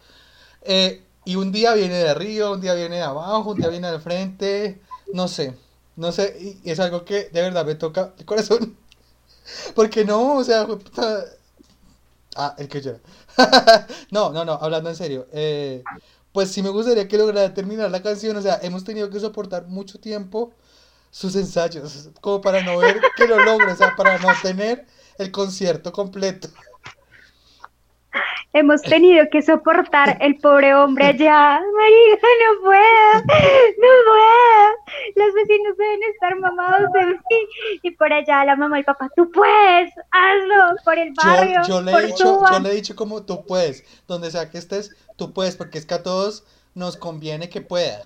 Eh, 0.63 1.01
y 1.23 1.37
un 1.37 1.53
día 1.53 1.73
viene 1.75 1.95
de 1.95 2.09
arriba, 2.09 2.51
un 2.51 2.59
día 2.59 2.73
viene 2.73 2.97
de 2.97 3.03
abajo, 3.03 3.51
un 3.51 3.59
día 3.59 3.69
viene 3.69 3.89
del 3.89 4.01
frente, 4.01 4.81
no 5.13 5.29
sé, 5.29 5.55
no 5.95 6.11
sé, 6.11 6.59
y 6.61 6.69
es 6.69 6.81
algo 6.81 7.05
que 7.05 7.29
de 7.29 7.41
verdad 7.41 7.65
me 7.65 7.75
toca 7.75 8.13
el 8.17 8.25
corazón. 8.25 8.77
Porque 9.75 10.03
no, 10.03 10.35
o 10.35 10.43
sea, 10.43 10.67
Ah, 12.35 12.55
el 12.57 12.67
que 12.67 12.81
llora. 12.81 12.99
No, 14.11 14.31
no, 14.31 14.45
no, 14.45 14.53
hablando 14.53 14.89
en 14.89 14.95
serio. 14.95 15.27
eh, 15.31 15.83
pues 16.31 16.51
sí 16.51 16.63
me 16.63 16.69
gustaría 16.69 17.07
que 17.07 17.17
lograra 17.17 17.53
terminar 17.53 17.91
la 17.91 18.01
canción. 18.01 18.35
O 18.37 18.41
sea, 18.41 18.59
hemos 18.63 18.83
tenido 18.83 19.09
que 19.09 19.19
soportar 19.19 19.67
mucho 19.67 19.99
tiempo 19.99 20.55
sus 21.11 21.35
ensayos, 21.35 22.09
como 22.21 22.41
para 22.41 22.63
no 22.63 22.77
ver 22.79 23.01
que 23.17 23.27
lo 23.27 23.39
logre, 23.39 23.73
o 23.73 23.75
sea, 23.77 23.95
para 23.95 24.19
no 24.19 24.29
tener 24.41 24.87
el 25.17 25.31
concierto 25.31 25.91
completo. 25.93 26.49
Hemos 28.55 28.83
tenido 28.83 29.25
que 29.31 29.41
soportar 29.41 30.15
el 30.21 30.37
pobre 30.37 30.75
hombre 30.75 31.05
allá. 31.05 31.59
Marica, 31.59 32.27
no 32.43 32.61
puedo, 32.61 33.13
no 33.23 33.91
puedo. 34.05 34.69
Los 35.15 35.33
vecinos 35.33 35.75
deben 35.75 36.03
estar 36.13 36.39
mamados 36.39 36.91
de 36.93 37.05
mí. 37.07 37.17
Y 37.81 37.91
por 37.91 38.13
allá 38.13 38.45
la 38.45 38.55
mamá 38.55 38.77
y 38.77 38.79
el 38.81 38.85
papá, 38.85 39.09
tú 39.15 39.31
puedes, 39.31 39.91
hazlo 40.11 40.75
por 40.85 40.99
el 40.99 41.09
Yo, 41.09 41.23
barrio, 41.23 41.61
yo 41.67 41.81
le 41.81 41.91
por 41.91 42.03
he 42.03 42.07
dicho, 42.07 42.43
yo 42.51 42.59
le 42.59 42.69
he 42.69 42.75
dicho 42.75 42.95
como 42.95 43.23
tú 43.23 43.43
puedes, 43.43 43.83
donde 44.07 44.29
sea 44.29 44.51
que 44.51 44.59
estés, 44.59 44.95
tú 45.15 45.33
puedes, 45.33 45.55
porque 45.55 45.79
es 45.79 45.87
que 45.87 45.95
a 45.95 46.03
todos 46.03 46.45
nos 46.75 46.95
conviene 46.95 47.49
que 47.49 47.61
pueda. 47.61 48.05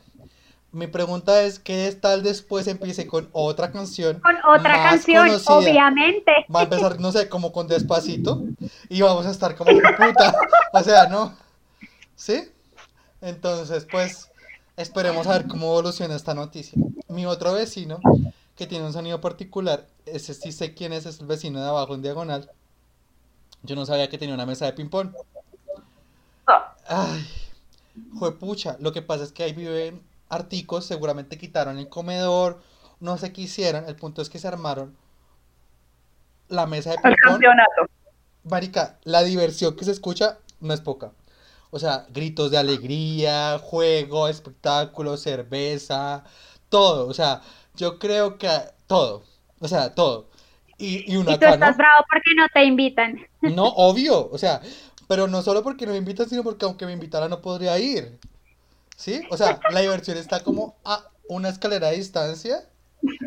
Mi 0.77 0.85
pregunta 0.85 1.41
es, 1.41 1.57
¿qué 1.57 1.91
tal 1.99 2.21
después 2.21 2.67
empiece 2.67 3.07
con 3.07 3.27
otra 3.31 3.71
canción 3.71 4.19
Con 4.19 4.35
otra 4.47 4.77
más 4.77 4.91
canción, 4.91 5.25
conocida? 5.25 5.55
obviamente. 5.55 6.31
Va 6.55 6.59
a 6.59 6.63
empezar, 6.63 6.99
no 6.99 7.11
sé, 7.11 7.27
como 7.29 7.51
con 7.51 7.67
despacito 7.67 8.43
y 8.87 9.01
vamos 9.01 9.25
a 9.25 9.31
estar 9.31 9.55
como 9.55 9.71
puta. 9.71 10.35
O 10.73 10.83
sea, 10.83 11.07
¿no? 11.07 11.35
¿Sí? 12.15 12.51
Entonces, 13.21 13.87
pues, 13.89 14.29
esperemos 14.75 15.25
a 15.25 15.31
ver 15.31 15.47
cómo 15.47 15.65
evoluciona 15.65 16.15
esta 16.15 16.35
noticia. 16.35 16.79
Mi 17.07 17.25
otro 17.25 17.53
vecino, 17.53 17.99
que 18.55 18.67
tiene 18.67 18.85
un 18.85 18.93
sonido 18.93 19.19
particular, 19.19 19.87
ese 20.05 20.35
sí 20.35 20.51
sé 20.51 20.75
quién 20.75 20.93
es, 20.93 21.07
es 21.07 21.19
el 21.19 21.25
vecino 21.25 21.59
de 21.59 21.69
abajo 21.69 21.95
en 21.95 22.03
diagonal. 22.03 22.51
Yo 23.63 23.75
no 23.75 23.83
sabía 23.87 24.09
que 24.09 24.19
tenía 24.19 24.35
una 24.35 24.45
mesa 24.45 24.65
de 24.65 24.73
ping-pong. 24.73 25.09
Ay, 26.87 27.27
juepucha, 28.19 28.77
lo 28.79 28.91
que 28.91 29.01
pasa 29.01 29.23
es 29.23 29.31
que 29.31 29.41
ahí 29.41 29.53
viven 29.53 30.05
articos, 30.29 30.85
seguramente 30.85 31.37
quitaron 31.37 31.77
el 31.77 31.89
comedor, 31.89 32.61
no 32.99 33.17
sé 33.17 33.33
qué 33.33 33.41
hicieron, 33.41 33.85
el 33.87 33.95
punto 33.95 34.21
es 34.21 34.29
que 34.29 34.39
se 34.39 34.47
armaron 34.47 34.97
la 36.49 36.65
mesa 36.65 36.91
de 36.91 36.97
ping-pong. 36.99 37.41
campeonato. 37.41 37.87
Marica, 38.43 38.97
la 39.03 39.23
diversión 39.23 39.75
que 39.75 39.85
se 39.85 39.91
escucha 39.91 40.39
no 40.59 40.73
es 40.73 40.81
poca. 40.81 41.11
O 41.69 41.79
sea, 41.79 42.05
gritos 42.09 42.51
de 42.51 42.57
alegría, 42.57 43.59
juego, 43.59 44.27
espectáculo, 44.27 45.17
cerveza, 45.17 46.23
todo. 46.69 47.07
O 47.07 47.13
sea, 47.13 47.41
yo 47.75 47.99
creo 47.99 48.37
que 48.37 48.49
todo. 48.87 49.23
O 49.59 49.67
sea, 49.67 49.93
todo. 49.95 50.29
Y, 50.77 51.11
y 51.11 51.17
uno 51.17 51.31
Y 51.31 51.39
tú 51.39 51.47
acá, 51.47 51.49
estás 51.49 51.77
¿no? 51.77 51.77
bravo 51.77 52.05
porque 52.09 52.31
no 52.35 52.47
te 52.53 52.63
invitan. 52.63 53.17
No, 53.41 53.65
obvio, 53.67 54.29
o 54.31 54.37
sea, 54.37 54.61
pero 55.07 55.27
no 55.27 55.41
solo 55.41 55.63
porque 55.63 55.85
no 55.85 55.91
me 55.93 55.97
invitan, 55.97 56.29
sino 56.29 56.43
porque 56.43 56.65
aunque 56.65 56.85
me 56.85 56.93
invitara 56.93 57.27
no 57.29 57.41
podría 57.41 57.77
ir. 57.79 58.19
¿Sí? 58.97 59.21
O 59.29 59.37
sea, 59.37 59.59
la 59.69 59.81
diversión 59.81 60.17
está 60.17 60.43
como 60.43 60.75
a 60.83 61.07
una 61.29 61.49
escalera 61.49 61.89
de 61.89 61.97
distancia, 61.97 62.67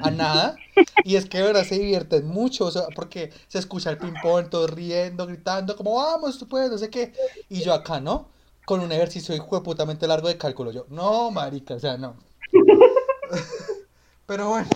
a 0.03 0.11
nada, 0.11 0.57
y 1.05 1.15
es 1.15 1.27
que 1.27 1.39
de 1.39 1.45
verdad 1.45 1.65
se 1.65 1.79
divierten 1.79 2.27
mucho, 2.27 2.67
o 2.67 2.71
sea, 2.73 2.83
porque 2.95 3.33
se 3.47 3.59
escucha 3.59 3.91
el 3.91 3.99
ping-pong, 3.99 4.51
todos 4.51 4.71
riendo, 4.71 5.27
gritando, 5.27 5.77
como 5.77 5.95
vamos, 5.95 6.39
tú 6.39 6.49
puedes, 6.49 6.73
no 6.73 6.77
sé 6.77 6.91
qué, 6.91 7.13
y 7.49 7.63
yo 7.63 7.73
acá, 7.73 8.01
¿no? 8.01 8.29
Con 8.67 8.81
un 8.81 8.91
ejercicio 8.91 9.33
hijueputamente 9.35 10.09
largo 10.09 10.27
de 10.27 10.37
cálculo, 10.37 10.73
yo, 10.73 10.87
no, 10.89 11.31
marica, 11.31 11.75
o 11.75 11.79
sea, 11.79 11.97
no. 11.97 12.17
Pero 14.27 14.49
bueno, 14.49 14.69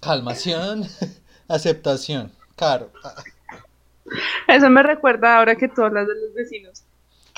calmación, 0.00 0.86
aceptación, 1.48 2.32
claro. 2.54 2.90
Eso 4.46 4.68
me 4.68 4.82
recuerda 4.82 5.38
ahora 5.38 5.56
que 5.56 5.68
tú 5.68 5.82
hablas 5.82 6.06
de 6.06 6.14
los 6.14 6.34
vecinos, 6.34 6.84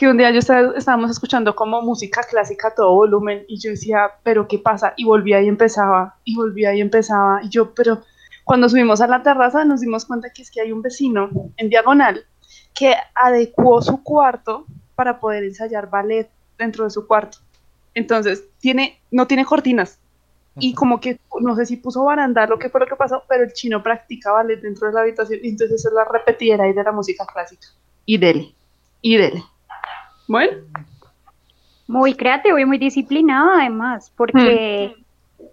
que 0.01 0.09
un 0.09 0.17
día 0.17 0.31
yo 0.31 0.39
estaba, 0.39 0.73
estábamos 0.79 1.11
escuchando 1.11 1.55
como 1.55 1.83
música 1.83 2.23
clásica 2.23 2.69
a 2.69 2.75
todo 2.75 2.95
volumen 2.95 3.45
y 3.49 3.61
yo 3.61 3.73
decía, 3.73 4.13
pero 4.23 4.49
¿qué 4.49 4.59
pasa? 4.59 4.95
Y 4.97 5.05
volvía 5.05 5.43
y 5.43 5.49
empezaba, 5.49 6.17
y 6.25 6.37
volvía 6.37 6.75
y 6.75 6.81
empezaba, 6.81 7.43
y 7.43 7.51
yo, 7.51 7.75
pero 7.75 8.01
cuando 8.45 8.71
subimos 8.71 9.03
a 9.03 9.07
la 9.07 9.23
terraza 9.23 9.63
nos 9.67 9.83
dimos 9.83 10.07
cuenta 10.07 10.31
que 10.31 10.41
es 10.41 10.51
que 10.51 10.63
hay 10.63 10.73
un 10.73 10.81
vecino 10.81 11.29
en 11.59 11.69
diagonal 11.69 12.25
que 12.73 12.95
adecuó 13.15 13.83
su 13.83 14.03
cuarto 14.03 14.65
para 14.95 15.21
poder 15.21 15.45
ensayar 15.45 15.91
ballet 15.91 16.31
dentro 16.57 16.85
de 16.85 16.91
su 16.91 17.07
cuarto. 17.07 17.37
Entonces, 17.93 18.45
tiene, 18.59 18.99
no 19.11 19.27
tiene 19.27 19.45
cortinas, 19.45 19.99
y 20.59 20.73
como 20.73 20.99
que 20.99 21.21
no 21.43 21.55
sé 21.57 21.67
si 21.67 21.77
puso 21.77 22.05
barandal 22.05 22.49
lo 22.49 22.59
que 22.59 22.71
fue 22.71 22.81
lo 22.81 22.87
que 22.87 22.97
pasó, 22.97 23.23
pero 23.29 23.45
el 23.45 23.53
chino 23.53 23.83
practica 23.83 24.33
ballet 24.33 24.63
dentro 24.63 24.89
de 24.89 24.95
la 24.95 25.03
habitación 25.03 25.41
y 25.43 25.51
entonces 25.51 25.85
es 25.85 25.93
la 25.93 26.07
repetidera 26.07 26.65
ahí 26.65 26.73
de 26.73 26.85
la 26.85 26.93
música 26.93 27.27
clásica. 27.27 27.67
Y 28.07 28.17
dele, 28.17 28.55
y 29.03 29.19
dele. 29.19 29.45
Bueno, 30.31 30.59
Muy 31.89 32.15
creativo 32.15 32.57
y 32.57 32.65
muy 32.65 32.79
disciplinado 32.79 33.51
además, 33.51 34.13
porque, 34.17 34.95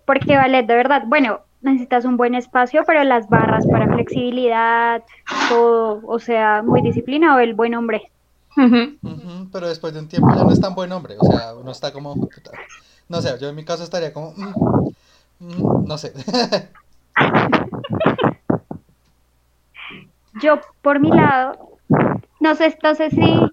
porque 0.05 0.37
ballet 0.37 0.67
de 0.67 0.75
verdad, 0.75 1.01
bueno, 1.07 1.39
necesitas 1.61 2.05
un 2.05 2.15
buen 2.15 2.35
espacio, 2.35 2.83
pero 2.85 3.03
las 3.03 3.27
barras 3.27 3.65
para 3.65 3.91
flexibilidad, 3.91 5.03
todo, 5.49 6.03
o 6.05 6.19
sea, 6.19 6.61
muy 6.63 6.83
disciplinado 6.83 7.39
el 7.39 7.55
buen 7.55 7.73
hombre. 7.73 8.11
pero 9.51 9.67
después 9.67 9.95
de 9.95 9.99
un 9.99 10.09
tiempo 10.09 10.29
ya 10.35 10.43
no 10.43 10.51
es 10.51 10.61
tan 10.61 10.75
buen 10.75 10.91
hombre, 10.91 11.15
o 11.19 11.25
sea, 11.25 11.55
uno 11.55 11.71
está 11.71 11.91
como, 11.91 12.29
no 13.09 13.19
sé, 13.19 13.35
yo 13.41 13.49
en 13.49 13.55
mi 13.55 13.65
caso 13.65 13.83
estaría 13.83 14.13
como, 14.13 14.35
mm, 14.37 14.89
mm, 15.39 15.87
no 15.87 15.97
sé. 15.97 16.13
Yo, 20.39 20.59
por 20.83 20.99
mi 20.99 21.09
lado, 21.09 21.79
no 22.39 22.53
sé, 22.53 22.77
no 22.83 22.93
sé 22.93 23.09
si 23.09 23.49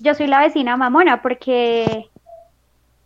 yo 0.00 0.14
soy 0.14 0.26
la 0.26 0.40
vecina 0.40 0.76
mamona, 0.76 1.22
porque, 1.22 2.06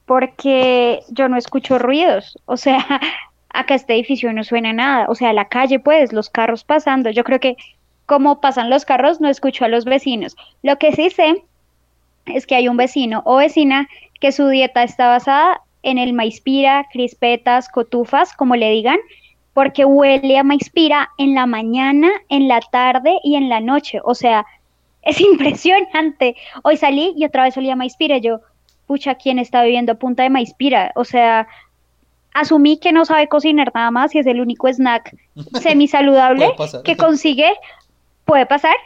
porque 0.06 1.00
yo 1.10 1.28
no 1.28 1.36
escucho 1.36 1.78
ruidos. 1.78 2.38
O 2.46 2.56
sea, 2.56 2.84
acá 3.50 3.74
este 3.74 3.94
edificio 3.94 4.32
no 4.32 4.44
suena 4.44 4.72
nada. 4.72 5.06
O 5.08 5.14
sea, 5.14 5.32
la 5.32 5.48
calle, 5.48 5.78
pues, 5.78 6.12
los 6.12 6.30
carros 6.30 6.64
pasando. 6.64 7.10
Yo 7.10 7.24
creo 7.24 7.40
que 7.40 7.56
como 8.06 8.40
pasan 8.40 8.70
los 8.70 8.84
carros, 8.84 9.20
no 9.20 9.28
escucho 9.28 9.64
a 9.64 9.68
los 9.68 9.84
vecinos. 9.84 10.36
Lo 10.62 10.78
que 10.78 10.92
sí 10.92 11.10
sé 11.10 11.44
es 12.26 12.46
que 12.46 12.54
hay 12.54 12.68
un 12.68 12.76
vecino 12.76 13.22
o 13.24 13.36
vecina 13.36 13.88
que 14.20 14.32
su 14.32 14.48
dieta 14.48 14.82
está 14.82 15.08
basada 15.08 15.62
en 15.82 15.98
el 15.98 16.12
maíz-pira, 16.12 16.86
crispetas, 16.92 17.68
cotufas, 17.68 18.34
como 18.34 18.54
le 18.54 18.70
digan, 18.70 18.98
porque 19.54 19.84
huele 19.84 20.38
a 20.38 20.44
maíz-pira 20.44 21.10
en 21.18 21.34
la 21.34 21.46
mañana, 21.46 22.10
en 22.28 22.48
la 22.48 22.60
tarde 22.60 23.18
y 23.22 23.36
en 23.36 23.48
la 23.48 23.60
noche. 23.60 24.00
O 24.04 24.14
sea, 24.14 24.46
es 25.02 25.20
impresionante. 25.20 26.36
Hoy 26.62 26.76
salí 26.76 27.12
y 27.16 27.24
otra 27.24 27.44
vez 27.44 27.56
olía 27.56 27.74
a 27.74 27.76
maíz-pira. 27.76 28.18
Yo, 28.18 28.40
pucha, 28.86 29.16
¿quién 29.16 29.38
está 29.38 29.62
viviendo 29.62 29.92
a 29.92 29.96
punta 29.96 30.22
de 30.22 30.30
maíz-pira? 30.30 30.92
O 30.94 31.04
sea, 31.04 31.46
asumí 32.34 32.78
que 32.78 32.92
no 32.92 33.04
sabe 33.04 33.28
cocinar 33.28 33.72
nada 33.74 33.90
más 33.90 34.14
y 34.14 34.18
es 34.18 34.26
el 34.26 34.40
único 34.40 34.68
snack 34.68 35.16
semisaludable 35.60 36.46
Puede 36.46 36.56
pasar. 36.56 36.82
que 36.82 36.96
consigue. 36.96 37.52
Puede 38.24 38.46
pasar, 38.46 38.76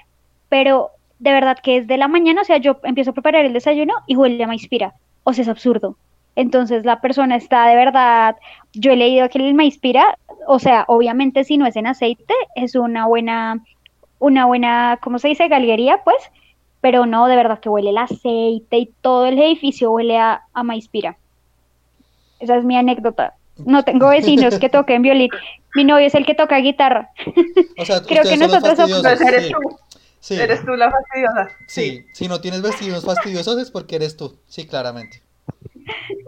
pero 0.48 0.90
de 1.18 1.32
verdad 1.32 1.58
que 1.62 1.78
es 1.78 1.86
de 1.86 1.98
la 1.98 2.08
mañana, 2.08 2.40
o 2.40 2.44
sea, 2.44 2.56
yo 2.56 2.78
empiezo 2.82 3.10
a 3.10 3.14
preparar 3.14 3.44
el 3.44 3.52
desayuno 3.52 3.94
y 4.06 4.16
huele 4.16 4.42
a 4.42 4.46
maíz-pira. 4.46 4.94
O 5.24 5.32
sea, 5.32 5.42
es 5.42 5.48
absurdo. 5.48 5.96
Entonces 6.36 6.84
la 6.84 7.00
persona 7.00 7.36
está 7.36 7.66
de 7.66 7.76
verdad, 7.76 8.36
yo 8.74 8.92
he 8.92 8.96
leído 8.96 9.28
que 9.28 9.38
el 9.38 9.54
maíz-pira, 9.54 10.18
o 10.46 10.58
sea, 10.58 10.84
obviamente 10.86 11.44
si 11.44 11.56
no 11.56 11.66
es 11.66 11.76
en 11.76 11.86
aceite, 11.86 12.34
es 12.54 12.74
una 12.74 13.06
buena, 13.06 13.62
una 14.18 14.46
buena, 14.46 14.98
¿cómo 15.02 15.18
se 15.18 15.28
dice? 15.28 15.48
Galguería, 15.48 16.02
pues, 16.04 16.16
pero 16.80 17.06
no, 17.06 17.26
de 17.26 17.36
verdad 17.36 17.60
que 17.60 17.68
huele 17.68 17.90
el 17.90 17.98
aceite 17.98 18.78
y 18.78 18.94
todo 19.00 19.26
el 19.26 19.38
edificio 19.38 19.90
huele 19.90 20.18
a, 20.18 20.42
a 20.52 20.62
maíz-pira. 20.62 21.18
Esa 22.38 22.56
es 22.56 22.64
mi 22.64 22.76
anécdota. 22.76 23.34
No 23.58 23.82
tengo 23.84 24.08
vecinos 24.10 24.58
que 24.58 24.68
toquen 24.68 25.02
violín. 25.02 25.30
Mi 25.74 25.84
novio 25.84 26.06
es 26.06 26.14
el 26.14 26.26
que 26.26 26.34
toca 26.34 26.58
guitarra. 26.58 27.10
O 27.78 27.84
sea, 27.84 28.02
Creo 28.06 28.22
que 28.24 28.36
nosotros 28.36 28.76
somos- 28.76 29.04
eres 29.04 29.46
sí, 29.46 29.52
tú, 29.52 29.76
sí, 30.20 30.34
eres 30.34 30.64
tú 30.64 30.72
la 30.76 30.90
fastidiosa. 30.90 31.50
sí, 31.66 32.04
si 32.12 32.28
no 32.28 32.40
tienes 32.40 32.62
vestidos 32.62 33.04
fastidiosos 33.04 33.58
es 33.58 33.70
porque 33.70 33.96
eres 33.96 34.16
tú, 34.16 34.38
sí, 34.48 34.66
claramente. 34.66 35.22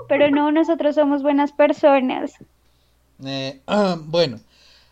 Pero 0.09 0.31
no, 0.31 0.51
nosotros 0.53 0.95
somos 0.95 1.23
buenas 1.23 1.53
personas. 1.53 2.35
Eh, 3.25 3.61
bueno, 4.07 4.39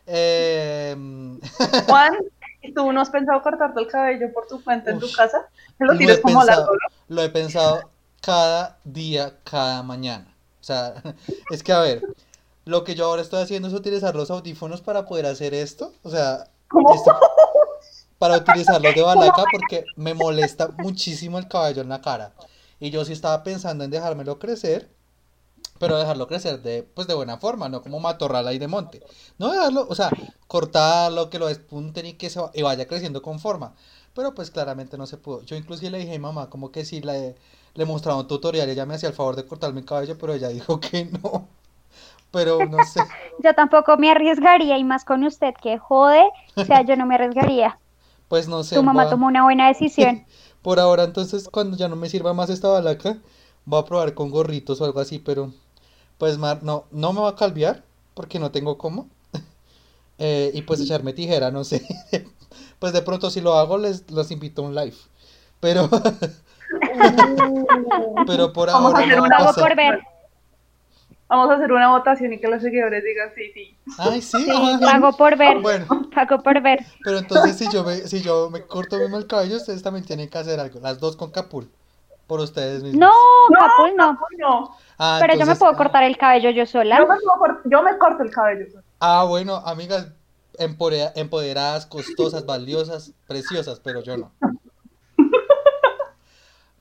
eh, 0.06 0.94
Juan, 1.88 2.14
¿y 2.66 2.74
tú 2.74 2.92
no 2.92 3.00
has 3.00 3.10
pensado 3.10 3.42
cortarte 3.42 3.80
el 3.80 3.86
cabello 3.88 4.32
por 4.32 4.46
tu 4.48 4.62
cuenta 4.62 4.90
en 4.90 4.98
tu 4.98 5.10
casa? 5.12 5.48
Lo 5.78 5.92
he 5.92 6.20
como 6.20 6.40
pensado. 6.40 6.60
largo, 6.60 6.74
¿no? 6.74 7.14
lo 7.16 7.22
he 7.22 7.28
pensado 7.30 7.90
cada 8.20 8.78
día, 8.84 9.38
cada 9.44 9.82
mañana. 9.82 10.34
O 10.60 10.64
sea, 10.64 10.94
es 11.50 11.62
que 11.62 11.72
a 11.72 11.80
ver, 11.80 12.02
lo 12.64 12.84
que 12.84 12.94
yo 12.94 13.04
ahora 13.06 13.22
estoy 13.22 13.42
haciendo 13.42 13.68
es 13.68 13.74
utilizar 13.74 14.14
los 14.16 14.30
audífonos 14.30 14.80
para 14.82 15.06
poder 15.06 15.26
hacer 15.26 15.54
esto. 15.54 15.92
O 16.02 16.10
sea, 16.10 16.48
¿Cómo? 16.68 16.94
esto- 16.94 17.18
para 18.18 18.36
utilizarlos 18.36 18.94
de 18.94 19.02
balaca 19.02 19.50
porque 19.50 19.92
me 19.96 20.14
molesta 20.14 20.68
muchísimo 20.68 21.38
el 21.38 21.48
cabello 21.48 21.82
en 21.82 21.88
la 21.90 22.00
cara. 22.00 22.32
Y 22.80 22.90
yo 22.90 23.04
sí 23.04 23.12
estaba 23.12 23.42
pensando 23.42 23.84
en 23.84 23.90
dejármelo 23.90 24.38
crecer, 24.38 24.90
pero 25.78 25.98
dejarlo 25.98 26.26
crecer 26.28 26.62
de, 26.62 26.82
pues 26.82 27.06
de 27.08 27.14
buena 27.14 27.38
forma, 27.38 27.68
no 27.68 27.82
como 27.82 28.00
matorral 28.00 28.46
ahí 28.48 28.58
de 28.58 28.68
monte. 28.68 29.02
No 29.38 29.52
dejarlo, 29.52 29.86
o 29.88 29.94
sea, 29.94 30.16
cortarlo, 30.46 31.30
que 31.30 31.38
lo 31.38 31.46
despunten 31.48 32.06
y 32.06 32.14
que 32.14 32.30
se 32.30 32.40
va- 32.40 32.50
y 32.54 32.62
vaya 32.62 32.86
creciendo 32.86 33.22
con 33.22 33.38
forma. 33.40 33.74
Pero 34.14 34.34
pues 34.34 34.50
claramente 34.50 34.96
no 34.98 35.06
se 35.06 35.18
pudo. 35.18 35.42
Yo 35.42 35.56
inclusive 35.56 35.90
le 35.90 35.98
dije 35.98 36.10
a 36.10 36.12
mi 36.14 36.18
mamá 36.20 36.48
como 36.50 36.70
que 36.72 36.84
si 36.84 37.00
le, 37.02 37.36
le 37.74 37.84
mostraba 37.84 38.18
un 38.20 38.26
tutorial, 38.28 38.68
ella 38.68 38.86
me 38.86 38.94
hacía 38.94 39.08
el 39.10 39.14
favor 39.14 39.36
de 39.36 39.44
cortarme 39.46 39.80
el 39.80 39.86
cabello, 39.86 40.16
pero 40.18 40.34
ella 40.34 40.48
dijo 40.48 40.80
que 40.80 41.04
no. 41.22 41.48
Pero 42.32 42.66
no 42.66 42.84
sé. 42.84 43.14
Yo 43.42 43.54
tampoco 43.54 43.96
me 43.96 44.10
arriesgaría 44.10 44.78
y 44.78 44.84
más 44.84 45.04
con 45.04 45.24
usted 45.24 45.54
que 45.62 45.78
jode, 45.78 46.22
o 46.24 46.64
sea, 46.64 46.82
yo 46.82 46.96
no 46.96 47.06
me 47.06 47.14
arriesgaría. 47.14 47.78
Pues 48.28 48.48
no 48.48 48.62
sé. 48.64 48.78
Tu 48.78 48.82
mamá 48.82 49.06
va- 49.06 49.08
tomó 49.08 49.26
una 49.26 49.42
buena 49.42 49.66
decisión. 49.66 50.24
Por 50.62 50.80
ahora, 50.80 51.04
entonces, 51.04 51.48
cuando 51.48 51.76
ya 51.76 51.88
no 51.88 51.96
me 51.96 52.08
sirva 52.08 52.34
más 52.34 52.50
esta 52.50 52.68
balaca, 52.68 53.18
voy 53.64 53.80
a 53.80 53.84
probar 53.84 54.14
con 54.14 54.30
gorritos 54.30 54.80
o 54.80 54.84
algo 54.84 55.00
así, 55.00 55.18
pero 55.18 55.52
pues 56.18 56.38
Mar, 56.38 56.60
no, 56.62 56.84
no 56.90 57.12
me 57.12 57.20
va 57.20 57.30
a 57.30 57.36
calviar 57.36 57.82
porque 58.14 58.38
no 58.38 58.50
tengo 58.50 58.78
cómo. 58.78 59.08
Eh, 60.18 60.50
y 60.54 60.62
pues 60.62 60.80
echarme 60.80 61.12
tijera, 61.12 61.50
no 61.50 61.62
sé. 61.64 61.86
Pues 62.78 62.92
de 62.94 63.02
pronto 63.02 63.28
si 63.30 63.40
lo 63.42 63.54
hago 63.54 63.76
les 63.78 64.10
los 64.10 64.30
invito 64.30 64.62
a 64.62 64.66
un 64.66 64.74
live. 64.74 64.96
Pero, 65.60 65.88
pero 68.26 68.52
por 68.52 68.68
Vamos 68.68 68.94
a 68.94 68.98
ahora 68.98 69.04
hacer 69.04 69.16
no 69.16 69.22
va 69.22 69.26
un 69.26 69.32
a 69.32 69.36
Pago 69.38 69.48
pasar. 69.48 69.64
por 69.68 69.76
ver. 69.76 70.00
Vamos 71.28 71.50
a 71.50 71.54
hacer 71.54 71.72
una 71.72 71.90
votación 71.90 72.32
y 72.32 72.38
que 72.38 72.46
los 72.48 72.62
seguidores 72.62 73.02
digan 73.02 73.30
sí, 73.34 73.50
sí. 73.52 73.76
Ay, 73.98 74.22
sí. 74.22 74.44
Sí, 74.44 74.50
ay, 74.50 74.78
pago 74.80 75.12
por 75.16 75.36
ver. 75.36 75.58
Bueno, 75.60 75.86
Pago 76.14 76.42
por 76.42 76.60
ver. 76.62 76.84
pero 77.02 77.18
entonces 77.18 77.56
si 77.56 77.70
yo 77.72 77.82
me, 77.84 77.96
si 77.96 78.22
yo 78.22 78.48
me 78.50 78.62
corto 78.62 78.98
mismo 78.98 79.16
el 79.18 79.26
cabello, 79.26 79.56
ustedes 79.56 79.82
también 79.82 80.04
tienen 80.04 80.28
que 80.28 80.38
hacer 80.38 80.60
algo. 80.60 80.80
Las 80.80 81.00
dos 81.00 81.16
con 81.16 81.30
capul. 81.30 81.68
Por 82.26 82.40
ustedes 82.40 82.82
mismos. 82.82 83.00
No, 83.00 83.12
No, 83.50 83.58
Capul 83.60 83.96
no. 83.96 84.18
No, 84.38 84.76
Ah, 84.98 85.18
Pero 85.20 85.34
yo 85.38 85.46
me 85.46 85.54
puedo 85.56 85.72
ah, 85.72 85.76
cortar 85.76 86.02
el 86.04 86.16
cabello 86.16 86.50
yo 86.50 86.62
yo 86.62 86.66
sola. 86.66 86.98
me, 87.00 87.06
puedo 87.06 87.60
yo 87.66 87.82
me 87.82 87.96
corto 87.98 88.22
el 88.22 88.30
cabello. 88.30 88.64
Ah, 88.98 89.24
bueno, 89.28 89.56
amigas 89.56 90.08
empodera- 90.58 91.12
empoderadas, 91.14 91.84
costosas, 91.86 92.44
valiosas, 92.46 93.12
preciosas, 93.26 93.78
pero 93.80 94.00
yo 94.02 94.16
no. 94.16 94.32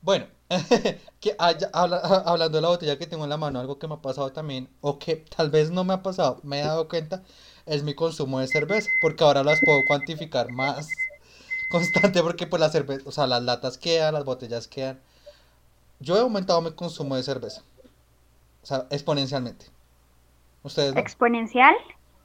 Bueno, 0.02 0.26
que 1.20 1.34
haya- 1.38 1.70
habla- 1.72 1.98
hablando 2.26 2.58
de 2.58 2.62
la 2.62 2.68
botella 2.68 2.96
que 2.96 3.06
tengo 3.08 3.24
en 3.24 3.30
la 3.30 3.36
mano, 3.36 3.58
algo 3.58 3.78
que 3.80 3.88
me 3.88 3.94
ha 3.94 4.02
pasado 4.02 4.30
también, 4.32 4.68
o 4.80 4.98
que 5.00 5.16
tal 5.36 5.50
vez 5.50 5.70
no 5.72 5.82
me 5.82 5.94
ha 5.94 6.02
pasado, 6.02 6.38
me 6.44 6.60
he 6.60 6.62
dado 6.64 6.88
cuenta, 6.88 7.22
es 7.66 7.82
mi 7.82 7.94
consumo 7.94 8.38
de 8.38 8.46
cerveza, 8.46 8.88
porque 9.00 9.24
ahora 9.24 9.42
las 9.42 9.58
puedo 9.64 9.80
cuantificar 9.88 10.52
más 10.52 10.88
constante, 11.72 12.22
porque 12.22 12.46
pues 12.46 12.60
la 12.60 12.68
cerveza, 12.68 13.02
o 13.06 13.10
sea, 13.10 13.26
las 13.26 13.42
latas 13.42 13.78
quedan, 13.78 14.14
las 14.14 14.24
botellas 14.24 14.68
quedan. 14.68 15.00
Yo 16.00 16.16
he 16.16 16.20
aumentado 16.20 16.60
mi 16.60 16.72
consumo 16.72 17.16
de 17.16 17.22
cerveza, 17.22 17.62
o 18.62 18.66
sea, 18.66 18.86
exponencialmente. 18.90 19.66
Ustedes 20.62 20.94
no. 20.94 21.00
Exponencial. 21.00 21.74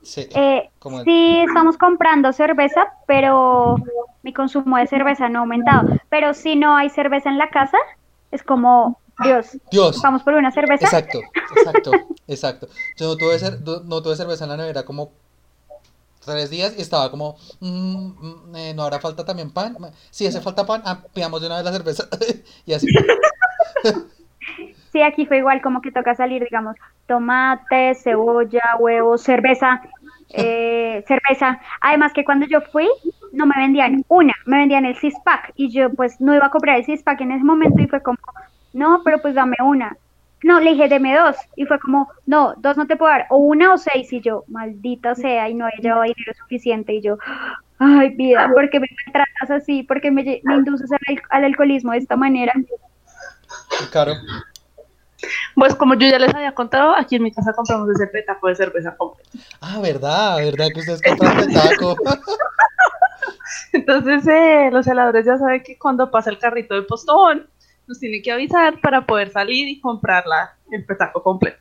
Sí. 0.04 0.28
Eh, 0.34 0.70
sí, 1.04 1.40
estamos 1.48 1.78
comprando 1.78 2.34
cerveza, 2.34 2.88
pero 3.06 3.76
mi 4.24 4.34
consumo 4.34 4.78
de 4.78 4.88
cerveza 4.88 5.30
no 5.30 5.40
ha 5.40 5.42
aumentado. 5.44 5.88
Pero 6.10 6.34
si 6.34 6.56
no 6.56 6.76
hay 6.76 6.90
cerveza 6.90 7.30
en 7.30 7.38
la 7.38 7.50
casa, 7.50 7.78
es 8.32 8.42
como, 8.42 9.00
Dios, 9.24 9.58
Dios. 9.72 10.02
vamos 10.02 10.24
por 10.24 10.34
una 10.34 10.52
cerveza. 10.52 10.86
Exacto, 10.86 11.20
exacto, 11.56 11.92
exacto. 12.28 12.68
Yo 12.98 13.08
no 13.08 13.16
tuve, 13.16 13.38
cer- 13.38 13.60
no 13.60 13.82
no 13.82 14.02
tuve 14.02 14.16
cerveza 14.16 14.46
en 14.46 14.50
la 14.50 14.58
nevera 14.58 14.84
como 14.84 15.12
tres 16.26 16.50
días 16.50 16.74
y 16.78 16.82
estaba 16.82 17.10
como, 17.12 17.38
mm, 17.60 18.50
mm, 18.50 18.56
eh, 18.56 18.74
¿no 18.74 18.84
habrá 18.84 19.00
falta 19.00 19.26
también 19.26 19.52
pan? 19.52 19.78
Si 20.10 20.26
hace 20.26 20.42
falta 20.42 20.66
pan, 20.66 20.82
ah, 20.86 21.04
pidamos 21.14 21.42
de 21.42 21.48
una 21.48 21.58
vez 21.58 21.66
la 21.66 21.72
cerveza. 21.72 22.08
y 22.66 22.74
así. 22.74 22.88
Sí, 24.92 25.02
aquí 25.02 25.26
fue 25.26 25.38
igual, 25.38 25.62
como 25.62 25.82
que 25.82 25.92
toca 25.92 26.16
salir, 26.16 26.44
digamos, 26.44 26.76
tomate, 27.08 27.96
cebolla, 27.96 28.76
huevos, 28.80 29.22
cerveza, 29.22 29.82
eh, 30.34 31.04
cerveza. 31.08 31.62
Además 31.80 32.12
que 32.14 32.26
cuando 32.26 32.46
yo 32.46 32.60
fui, 32.62 32.90
no 33.32 33.46
me 33.46 33.56
vendían 33.56 34.04
una, 34.10 34.34
me 34.46 34.58
vendían 34.58 34.86
el 34.86 34.98
six 34.98 35.16
pack 35.24 35.54
y 35.56 35.72
yo 35.72 35.92
pues 35.94 36.20
no 36.20 36.36
iba 36.36 36.48
a 36.48 36.52
comprar 36.52 36.78
el 36.78 36.86
six 36.86 37.04
pack 37.04 37.22
en 37.22 37.32
ese 37.32 37.44
momento 37.44 37.82
y 37.82 37.88
fue 37.88 38.02
como, 38.02 38.18
no, 38.74 39.02
pero 39.04 39.22
pues 39.22 39.34
dame 39.36 39.56
una. 39.64 39.96
No, 40.44 40.60
le 40.60 40.72
dije, 40.72 40.90
deme 40.90 41.16
dos. 41.16 41.36
Y 41.56 41.66
fue 41.66 41.80
como, 41.80 42.10
no, 42.26 42.56
dos 42.58 42.76
no 42.76 42.88
te 42.88 42.96
puedo 42.96 43.12
dar, 43.12 43.28
o 43.30 43.38
una 43.38 43.74
o 43.74 43.78
seis. 43.78 44.12
Y 44.12 44.22
yo, 44.22 44.44
maldita 44.48 45.16
sea, 45.16 45.48
y 45.50 45.54
no 45.54 45.68
he 45.68 45.82
llevado 45.82 46.04
dinero 46.04 46.34
suficiente. 46.38 46.94
Y 46.96 47.02
yo, 47.02 47.18
ay, 47.78 48.10
vida, 48.16 48.50
¿por 48.54 48.70
qué 48.70 48.80
me 48.80 48.88
tratas 49.12 49.52
así? 49.52 49.84
¿Por 49.84 50.02
qué 50.02 50.10
me, 50.10 50.42
induces 50.44 50.90
al 51.30 51.44
alcoholismo 51.46 51.92
de 51.92 52.00
esta 52.00 52.16
manera? 52.16 52.54
Y 53.84 53.86
Caro, 53.92 54.14
Pues 55.56 55.76
como 55.76 55.94
yo 55.96 56.08
ya 56.08 56.18
les 56.20 56.34
había 56.34 56.54
contado, 56.54 56.96
aquí 56.96 57.16
en 57.18 57.24
mi 57.24 57.32
casa 57.32 57.54
compramos 57.54 57.90
ese 57.92 58.08
petaco 58.08 58.48
de 58.48 58.56
cerveza 58.56 58.96
completa. 58.98 59.30
ah, 59.62 59.80
verdad, 59.82 60.38
verdad 60.38 60.68
que 60.74 60.80
ustedes 60.80 61.02
compran 61.02 61.48
de 61.48 61.54
taco. 61.54 61.96
Entonces 63.74 64.28
eh, 64.28 64.70
los 64.72 64.86
heladores 64.88 65.26
ya 65.26 65.38
saben 65.38 65.64
que 65.64 65.78
cuando 65.78 66.10
pasa 66.12 66.30
el 66.30 66.38
carrito 66.40 66.76
de 66.76 66.84
postón, 66.84 67.48
nos 67.88 68.00
tienen 68.00 68.22
que 68.22 68.32
avisar 68.32 68.80
para 68.82 69.06
poder 69.06 69.32
salir 69.32 69.68
y 69.68 69.80
comprar 69.80 70.26
la, 70.26 70.56
el 70.72 70.86
petaco 70.86 71.22
completo. 71.24 71.58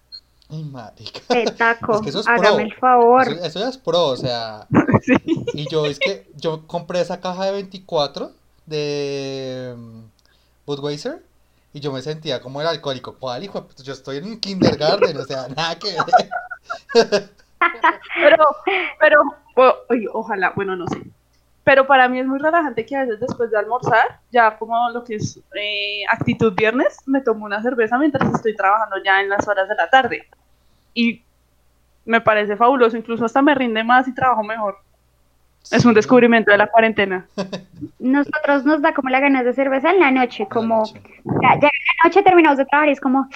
Ay, 0.49 0.65
marica. 0.65 1.21
Petaco, 1.29 1.95
Es 1.97 2.01
que 2.03 2.09
eso 2.11 2.21
es 2.21 2.29
hágame 2.29 2.57
pro. 2.57 2.65
el 2.65 2.75
favor. 2.75 3.23
Eso, 3.29 3.45
eso 3.45 3.59
ya 3.61 3.69
es 3.69 3.79
pro, 3.79 4.07
o 4.07 4.17
sea. 4.17 4.67
Sí. 5.03 5.15
Y 5.55 5.67
yo 5.71 5.87
es 5.87 5.99
que 5.99 6.27
yo 6.37 6.67
compré 6.67 7.01
esa 7.01 7.21
caja 7.21 7.47
de 7.47 7.53
24 7.53 8.33
de 8.67 9.75
mm, 9.77 10.01
Budweiser 10.67 11.23
y 11.73 11.81
yo 11.81 11.93
me 11.93 12.03
sentía 12.03 12.41
como 12.41 12.61
el 12.61 12.67
alcohólico. 12.67 13.17
¿Cuál 13.19 13.45
hijo? 13.45 13.69
Yo 13.83 13.93
estoy 13.93 14.19
en 14.19 14.25
un 14.27 14.41
kindergarten, 14.41 15.17
o 15.17 15.25
sea, 15.25 15.49
nada 15.49 15.79
que 15.79 15.93
ver. 15.93 17.31
Pero, 18.15 18.47
pero, 18.99 19.21
o- 19.57 19.75
oye, 19.89 20.07
ojalá, 20.13 20.53
bueno, 20.57 20.77
no 20.77 20.87
sé. 20.89 21.03
Pero 21.65 21.87
para 21.87 22.09
mí 22.09 22.19
es 22.19 22.27
muy 22.27 22.39
relajante 22.39 22.87
que 22.87 22.97
a 22.97 23.03
veces 23.05 23.21
después 23.21 23.51
de 23.51 23.59
almorzar, 23.59 24.21
ya 24.31 24.57
como 24.59 24.91
lo 24.91 25.05
que 25.05 25.17
es 25.17 25.39
eh, 25.55 26.03
actitud 26.11 26.53
viernes, 26.55 26.97
me 27.07 27.21
tomo 27.21 27.45
una 27.45 27.63
cerveza 27.63 27.99
mientras 27.99 28.33
estoy 28.35 28.57
trabajando 28.57 28.97
ya 29.05 29.21
en 29.21 29.29
las 29.29 29.47
horas 29.47 29.69
de 29.69 29.75
la 29.75 29.89
tarde. 29.91 30.27
Y 30.95 31.23
me 32.05 32.21
parece 32.21 32.57
fabuloso, 32.57 32.97
incluso 32.97 33.25
hasta 33.25 33.43
me 33.43 33.55
rinde 33.55 33.85
más 33.85 34.09
y 34.09 34.15
trabajo 34.15 34.43
mejor. 34.43 34.79
Es 35.71 35.85
un 35.85 35.95
descubrimiento 35.95 36.51
de 36.51 36.59
la 36.59 36.67
cuarentena. 36.67 37.27
Nosotros 37.99 38.65
nos 38.65 38.83
da 38.83 38.93
como 38.93 39.09
la 39.09 39.21
ganas 39.21 39.45
de 39.45 39.53
cerveza 39.53 39.91
en 39.91 40.01
la 40.01 40.11
noche, 40.11 40.43
en 40.43 40.49
la 40.49 40.55
como 40.55 40.79
noche. 40.79 41.01
ya, 41.25 41.55
llega 41.55 41.71
la 41.71 42.09
noche, 42.09 42.23
terminamos 42.23 42.59
de 42.59 42.65
trabajar 42.65 42.89
y 42.89 42.93
es 42.93 43.01
como 43.01 43.29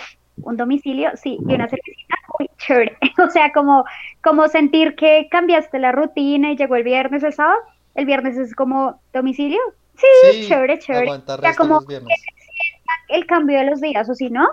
un 0.43 0.57
domicilio, 0.57 1.11
sí, 1.15 1.39
y 1.41 1.55
una 1.55 1.69
cervecita, 1.69 2.17
uy, 2.39 2.49
chévere. 2.59 2.97
O 3.25 3.31
sea, 3.31 3.53
como, 3.53 3.85
como 4.23 4.49
sentir 4.49 4.97
que 4.97 5.29
cambiaste 5.31 5.79
la 5.79 5.93
rutina 5.93 6.51
y 6.51 6.57
llegó 6.57 6.77
el 6.77 6.83
viernes 6.83 7.23
o 7.23 7.27
el 7.29 7.33
sábado, 7.33 7.59
el 7.95 8.07
viernes 8.07 8.37
es 8.37 8.55
como 8.55 9.01
domicilio, 9.13 9.61
sí, 9.97 10.07
Sí, 10.33 10.49
chévere, 10.49 10.79
chévere. 10.79 11.07
Ya 11.07 11.37
resto 11.37 11.63
como 11.63 11.75
los 11.77 11.87
viernes. 11.87 12.21
el 13.09 13.27
cambio 13.27 13.59
de 13.59 13.67
los 13.67 13.81
días, 13.81 14.09
o 14.09 14.15
si 14.15 14.31
no, 14.31 14.49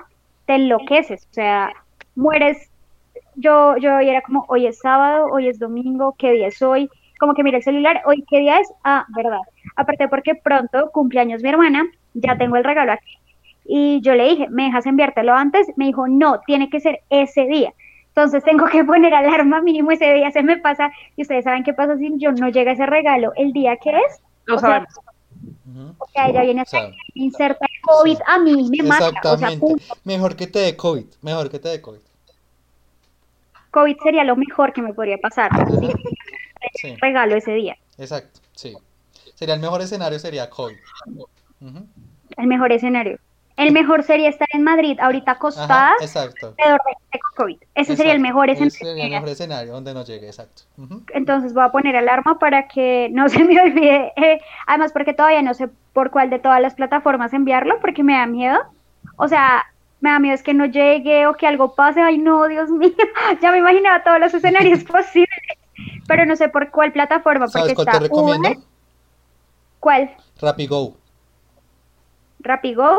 te 0.45 0.55
enloqueces, 0.55 1.25
o 1.31 1.33
sea, 1.33 1.73
mueres. 2.15 2.69
Yo, 3.35 3.77
yo 3.77 3.97
era 3.97 4.21
como, 4.21 4.45
hoy 4.49 4.67
es 4.67 4.79
sábado, 4.79 5.27
hoy 5.31 5.47
es 5.47 5.57
domingo, 5.57 6.15
¿qué 6.17 6.31
día 6.31 6.47
es 6.47 6.61
hoy? 6.61 6.89
Como 7.21 7.35
que 7.35 7.43
mira 7.43 7.57
el 7.57 7.63
celular, 7.63 8.01
hoy 8.07 8.25
qué 8.27 8.39
día 8.39 8.59
es, 8.59 8.73
ah, 8.83 9.05
verdad. 9.15 9.41
Aparte 9.75 10.07
porque 10.07 10.33
pronto 10.33 10.89
cumpleaños 10.91 11.43
mi 11.43 11.49
hermana, 11.49 11.85
ya 12.15 12.35
tengo 12.35 12.55
el 12.55 12.63
regalo 12.63 12.93
aquí. 12.93 13.15
Y 13.63 14.01
yo 14.01 14.15
le 14.15 14.27
dije, 14.27 14.47
¿me 14.49 14.63
dejas 14.63 14.87
enviártelo 14.87 15.31
antes? 15.31 15.67
Me 15.75 15.85
dijo, 15.85 16.07
no, 16.07 16.39
tiene 16.47 16.71
que 16.71 16.79
ser 16.79 17.01
ese 17.11 17.45
día. 17.45 17.73
Entonces 18.07 18.43
tengo 18.43 18.65
que 18.65 18.83
poner 18.85 19.13
alarma 19.13 19.61
mínimo 19.61 19.91
ese 19.91 20.11
día, 20.15 20.31
se 20.31 20.41
me 20.41 20.57
pasa. 20.57 20.91
Y 21.15 21.21
ustedes 21.21 21.43
saben 21.43 21.63
qué 21.63 21.73
pasa 21.73 21.95
si 21.95 22.11
yo 22.17 22.31
no 22.31 22.49
llega 22.49 22.71
ese 22.71 22.87
regalo 22.87 23.33
el 23.35 23.53
día 23.53 23.77
que 23.77 23.91
es. 23.91 24.19
Lo 24.45 24.55
O 24.55 24.59
sea, 24.59 24.69
sabemos. 24.69 24.99
Ujú. 25.69 25.95
O 25.99 26.07
sea, 26.07 26.27
ella 26.27 26.41
viene 26.41 26.63
O 26.63 26.65
sea, 26.65 26.89
inserta 27.13 27.67
el 27.67 27.81
COVID 27.83 28.17
a 28.25 28.39
mí, 28.39 28.67
me 28.67 28.81
mata. 28.81 29.11
O 29.31 29.37
sea. 29.37 29.51
Mejor 30.05 30.35
que 30.35 30.47
te 30.47 30.57
dé 30.57 30.75
COVID. 30.75 31.05
Mejor 31.21 31.51
que 31.51 31.59
te 31.59 31.69
dé 31.69 31.81
COVID. 31.81 31.99
COVID 33.69 33.97
sería 34.01 34.23
lo 34.23 34.35
mejor 34.35 34.73
que 34.73 34.81
me 34.81 34.91
podría 34.91 35.19
pasar. 35.19 35.51
Ajá. 35.53 35.69
Sí, 36.73 36.95
regalo 37.01 37.35
ese 37.35 37.53
día. 37.53 37.77
exacto. 37.97 38.39
Sí. 38.53 38.75
Sería 39.35 39.55
el 39.55 39.61
mejor 39.61 39.81
escenario, 39.81 40.19
sería 40.19 40.49
COVID. 40.49 40.75
El 42.37 42.47
mejor 42.47 42.71
escenario. 42.71 43.17
El 43.57 43.73
mejor 43.73 44.03
sería 44.03 44.29
estar 44.29 44.47
en 44.53 44.63
Madrid 44.63 44.97
ahorita 44.99 45.33
acostada 45.33 45.93
Ajá, 46.01 46.29
de 46.33 47.19
COVID. 47.35 47.57
Ese 47.75 47.95
sería 47.95 48.13
el 48.13 48.19
mejor 48.19 48.49
Ese 48.49 48.65
escenario. 48.65 48.87
sería 48.93 49.05
el 49.05 49.11
mejor 49.11 49.29
escenario 49.29 49.73
donde 49.73 49.93
no 49.93 50.03
llegue, 50.05 50.27
exacto. 50.27 50.63
Entonces 51.13 51.53
voy 51.53 51.63
a 51.63 51.69
poner 51.71 51.95
alarma 51.95 52.39
para 52.39 52.67
que 52.67 53.09
no 53.11 53.27
se 53.29 53.43
me 53.43 53.59
olvide. 53.61 54.13
eh, 54.15 54.39
además, 54.67 54.91
porque 54.93 55.13
todavía 55.13 55.41
no 55.41 55.53
sé 55.53 55.69
por 55.93 56.09
cuál 56.11 56.29
de 56.29 56.39
todas 56.39 56.61
las 56.61 56.75
plataformas 56.75 57.33
enviarlo, 57.33 57.79
porque 57.81 58.03
me 58.03 58.13
da 58.13 58.25
miedo. 58.25 58.57
O 59.17 59.27
sea, 59.27 59.63
me 59.99 60.09
da 60.11 60.19
miedo 60.19 60.33
es 60.35 60.43
que 60.43 60.53
no 60.53 60.65
llegue 60.65 61.27
o 61.27 61.35
que 61.35 61.45
algo 61.45 61.75
pase. 61.75 62.01
Ay, 62.01 62.17
no, 62.17 62.47
Dios 62.47 62.69
mío. 62.71 62.91
Ya 63.41 63.51
me 63.51 63.57
imaginaba 63.59 64.03
todos 64.03 64.19
los 64.19 64.33
escenarios 64.33 64.83
posibles. 64.85 65.29
Pero 66.07 66.25
no 66.25 66.35
sé 66.35 66.49
por 66.49 66.69
cuál 66.71 66.91
plataforma, 66.91 67.47
¿Sabes 67.47 67.73
porque 67.73 67.75
cuál 67.75 67.85
te 67.85 67.91
está 67.91 68.03
recomiendo? 68.03 68.49
Uber. 68.49 68.59
¿Cuál? 69.79 70.11
RapiGo. 70.39 70.95
RapiGo. 72.39 72.97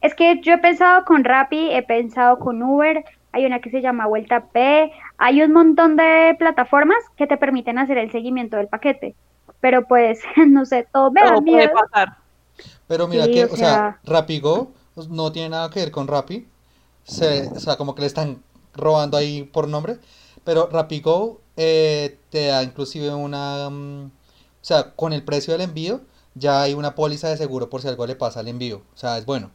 Es 0.00 0.14
que 0.14 0.40
yo 0.42 0.54
he 0.54 0.58
pensado 0.58 1.04
con 1.04 1.24
Rappi, 1.24 1.70
he 1.72 1.82
pensado 1.82 2.38
con 2.38 2.62
Uber, 2.62 3.04
hay 3.32 3.46
una 3.46 3.60
que 3.60 3.70
se 3.70 3.80
llama 3.80 4.06
Vuelta 4.06 4.44
P, 4.46 4.92
hay 5.16 5.42
un 5.42 5.52
montón 5.52 5.96
de 5.96 6.36
plataformas 6.38 6.98
que 7.16 7.26
te 7.26 7.38
permiten 7.38 7.78
hacer 7.78 7.96
el 7.98 8.12
seguimiento 8.12 8.56
del 8.58 8.68
paquete. 8.68 9.14
Pero 9.60 9.86
pues, 9.86 10.20
no 10.46 10.66
sé, 10.66 10.86
todo 10.92 11.10
me 11.10 11.22
da 11.22 11.30
Todo 11.32 11.42
puede 11.42 11.56
miedo. 11.56 11.72
pasar. 11.72 12.16
Pero 12.86 13.08
mira 13.08 13.24
Sí, 13.24 13.32
que, 13.32 13.44
o 13.46 13.56
sea, 13.56 13.56
sea- 13.56 13.98
RapiGo 14.04 14.72
no 15.08 15.32
tiene 15.32 15.48
nada 15.50 15.70
que 15.70 15.80
ver 15.80 15.90
con 15.90 16.06
Rappi. 16.06 16.46
Se, 17.04 17.48
o 17.48 17.58
sea, 17.60 17.76
como 17.76 17.94
que 17.94 18.02
le 18.02 18.06
están 18.06 18.42
robando 18.74 19.16
ahí 19.16 19.42
por 19.44 19.68
nombre. 19.68 19.96
Pero 20.44 20.68
RapiGo 20.70 21.40
eh, 21.56 22.18
te 22.30 22.46
da 22.46 22.62
inclusive 22.62 23.12
una... 23.14 23.68
mm, 23.70 24.06
o 24.06 24.10
sea, 24.66 24.94
con 24.94 25.12
el 25.12 25.24
precio 25.24 25.52
del 25.52 25.62
envío 25.62 26.02
ya 26.34 26.62
hay 26.62 26.74
una 26.74 26.94
póliza 26.94 27.28
de 27.28 27.36
seguro 27.36 27.70
por 27.70 27.82
si 27.82 27.88
algo 27.88 28.06
le 28.06 28.16
pasa 28.16 28.40
al 28.40 28.48
envío. 28.48 28.78
O 28.94 28.96
sea, 28.96 29.18
es 29.18 29.26
bueno. 29.26 29.52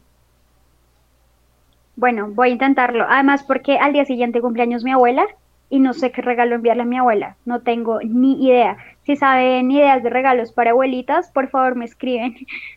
Bueno, 1.96 2.28
voy 2.30 2.48
a 2.50 2.52
intentarlo. 2.52 3.04
Además, 3.08 3.44
porque 3.44 3.78
al 3.78 3.92
día 3.92 4.04
siguiente 4.04 4.40
cumpleaños 4.40 4.82
mi 4.84 4.92
abuela 4.92 5.24
y 5.68 5.78
no 5.80 5.92
sé 5.92 6.10
qué 6.12 6.22
regalo 6.22 6.56
enviarle 6.56 6.82
a 6.82 6.86
mi 6.86 6.98
abuela. 6.98 7.36
No 7.44 7.62
tengo 7.62 8.00
ni 8.02 8.44
idea. 8.44 8.76
Si 9.02 9.16
saben 9.16 9.70
ideas 9.70 10.02
de 10.02 10.10
regalos 10.10 10.52
para 10.52 10.70
abuelitas, 10.70 11.30
por 11.32 11.48
favor 11.50 11.76
me 11.76 11.84
escriben. 11.84 12.34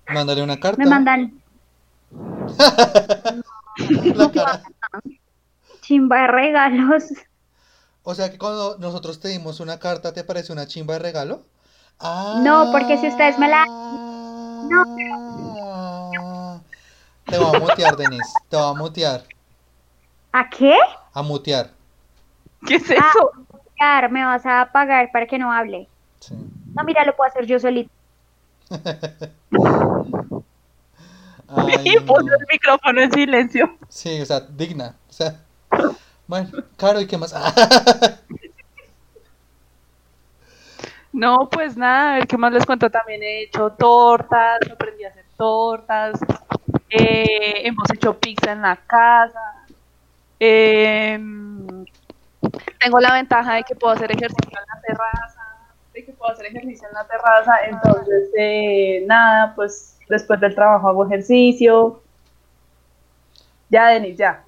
Mándale 0.08 0.42
una 0.44 0.60
carta. 0.62 0.78
Me 0.78 0.86
mandan 0.86 1.42
La 4.16 4.32
cara. 4.32 4.64
chimba 5.82 6.22
de 6.22 6.28
regalos. 6.28 7.04
O 8.04 8.16
sea 8.16 8.30
que 8.32 8.38
cuando 8.38 8.78
nosotros 8.80 9.20
te 9.20 9.30
dimos 9.30 9.60
una 9.60 9.80
carta, 9.80 10.14
¿te 10.14 10.24
parece 10.24 10.52
una 10.52 10.68
chimba 10.68 10.94
de 10.96 11.00
regalo? 11.00 11.42
No, 12.44 12.70
porque 12.72 12.98
si 12.98 13.08
ustedes 13.08 13.38
me 13.40 13.48
la- 13.48 13.66
No. 13.66 14.84
Te 17.26 17.38
voy 17.38 17.56
a 17.56 17.60
mutear, 17.60 17.96
Denise. 17.96 18.34
Te 18.50 18.58
voy 18.58 18.66
a 18.66 18.74
mutear. 18.74 19.24
¿A 20.34 20.50
qué? 20.50 20.76
A 21.14 21.22
mutear. 21.22 21.70
¿Qué 22.68 22.76
es 22.76 22.92
Ah. 22.92 22.96
eso? 23.10 23.32
Claro, 23.78 24.10
me 24.10 24.26
vas 24.26 24.46
a 24.46 24.70
pagar 24.72 25.10
para 25.12 25.26
que 25.28 25.38
no 25.40 25.52
hable. 25.52 25.88
Sí. 26.20 26.36
No, 26.74 26.84
mira, 26.84 27.06
lo 27.06 27.16
puedo 27.16 27.30
hacer 27.30 27.46
yo 27.46 27.60
solito. 27.60 27.90
Ay, 31.48 31.48
Y 31.86 32.00
puso 32.02 32.22
no. 32.24 32.34
el 32.36 32.46
micrófono 32.52 33.02
en 33.02 33.12
silencio. 33.12 33.78
Sí, 33.90 34.22
o 34.22 34.26
sea, 34.26 34.40
digna. 34.42 34.96
O 35.10 35.14
sea, 35.14 35.40
bueno, 36.28 36.50
claro, 36.78 37.02
¿y 37.02 37.08
qué 37.08 37.18
más? 37.18 37.34
No, 41.12 41.48
pues 41.50 41.78
nada, 41.78 42.14
a 42.14 42.16
ver 42.20 42.28
qué 42.28 42.38
más 42.38 42.52
les 42.54 42.66
cuento. 42.66 42.90
También 42.90 43.22
he 43.24 43.44
hecho 43.44 43.72
tortas, 43.74 44.60
aprendí 44.72 45.04
a 45.04 45.10
hacer 45.10 45.26
tortas. 45.38 46.20
eh, 46.90 47.62
hemos 47.68 47.90
hecho 47.94 48.20
pizza 48.20 48.52
en 48.54 48.62
la 48.62 48.78
casa. 48.78 49.40
em, 50.40 51.86
tengo 52.80 53.00
la 53.00 53.14
ventaja 53.14 53.56
de 53.56 53.64
que 53.64 53.76
puedo 53.76 53.94
hacer 53.94 54.12
ejercicio 54.12 54.60
en 54.60 54.66
la 54.76 54.82
terraza, 54.82 55.42
de 55.94 56.06
que 56.06 56.14
puedo 56.14 56.32
hacer 56.34 56.48
ejercicio 56.48 56.88
en 56.88 56.94
la 56.96 57.08
terraza, 57.08 57.54
entonces 57.70 58.30
eh, 58.38 59.04
nada, 59.08 59.54
pues 59.56 59.98
después 60.10 60.40
del 60.40 60.56
trabajo 60.56 60.90
hago 60.90 61.06
ejercicio. 61.06 62.02
Ya, 63.70 63.88
Denis, 63.90 64.18
ya. 64.18 64.44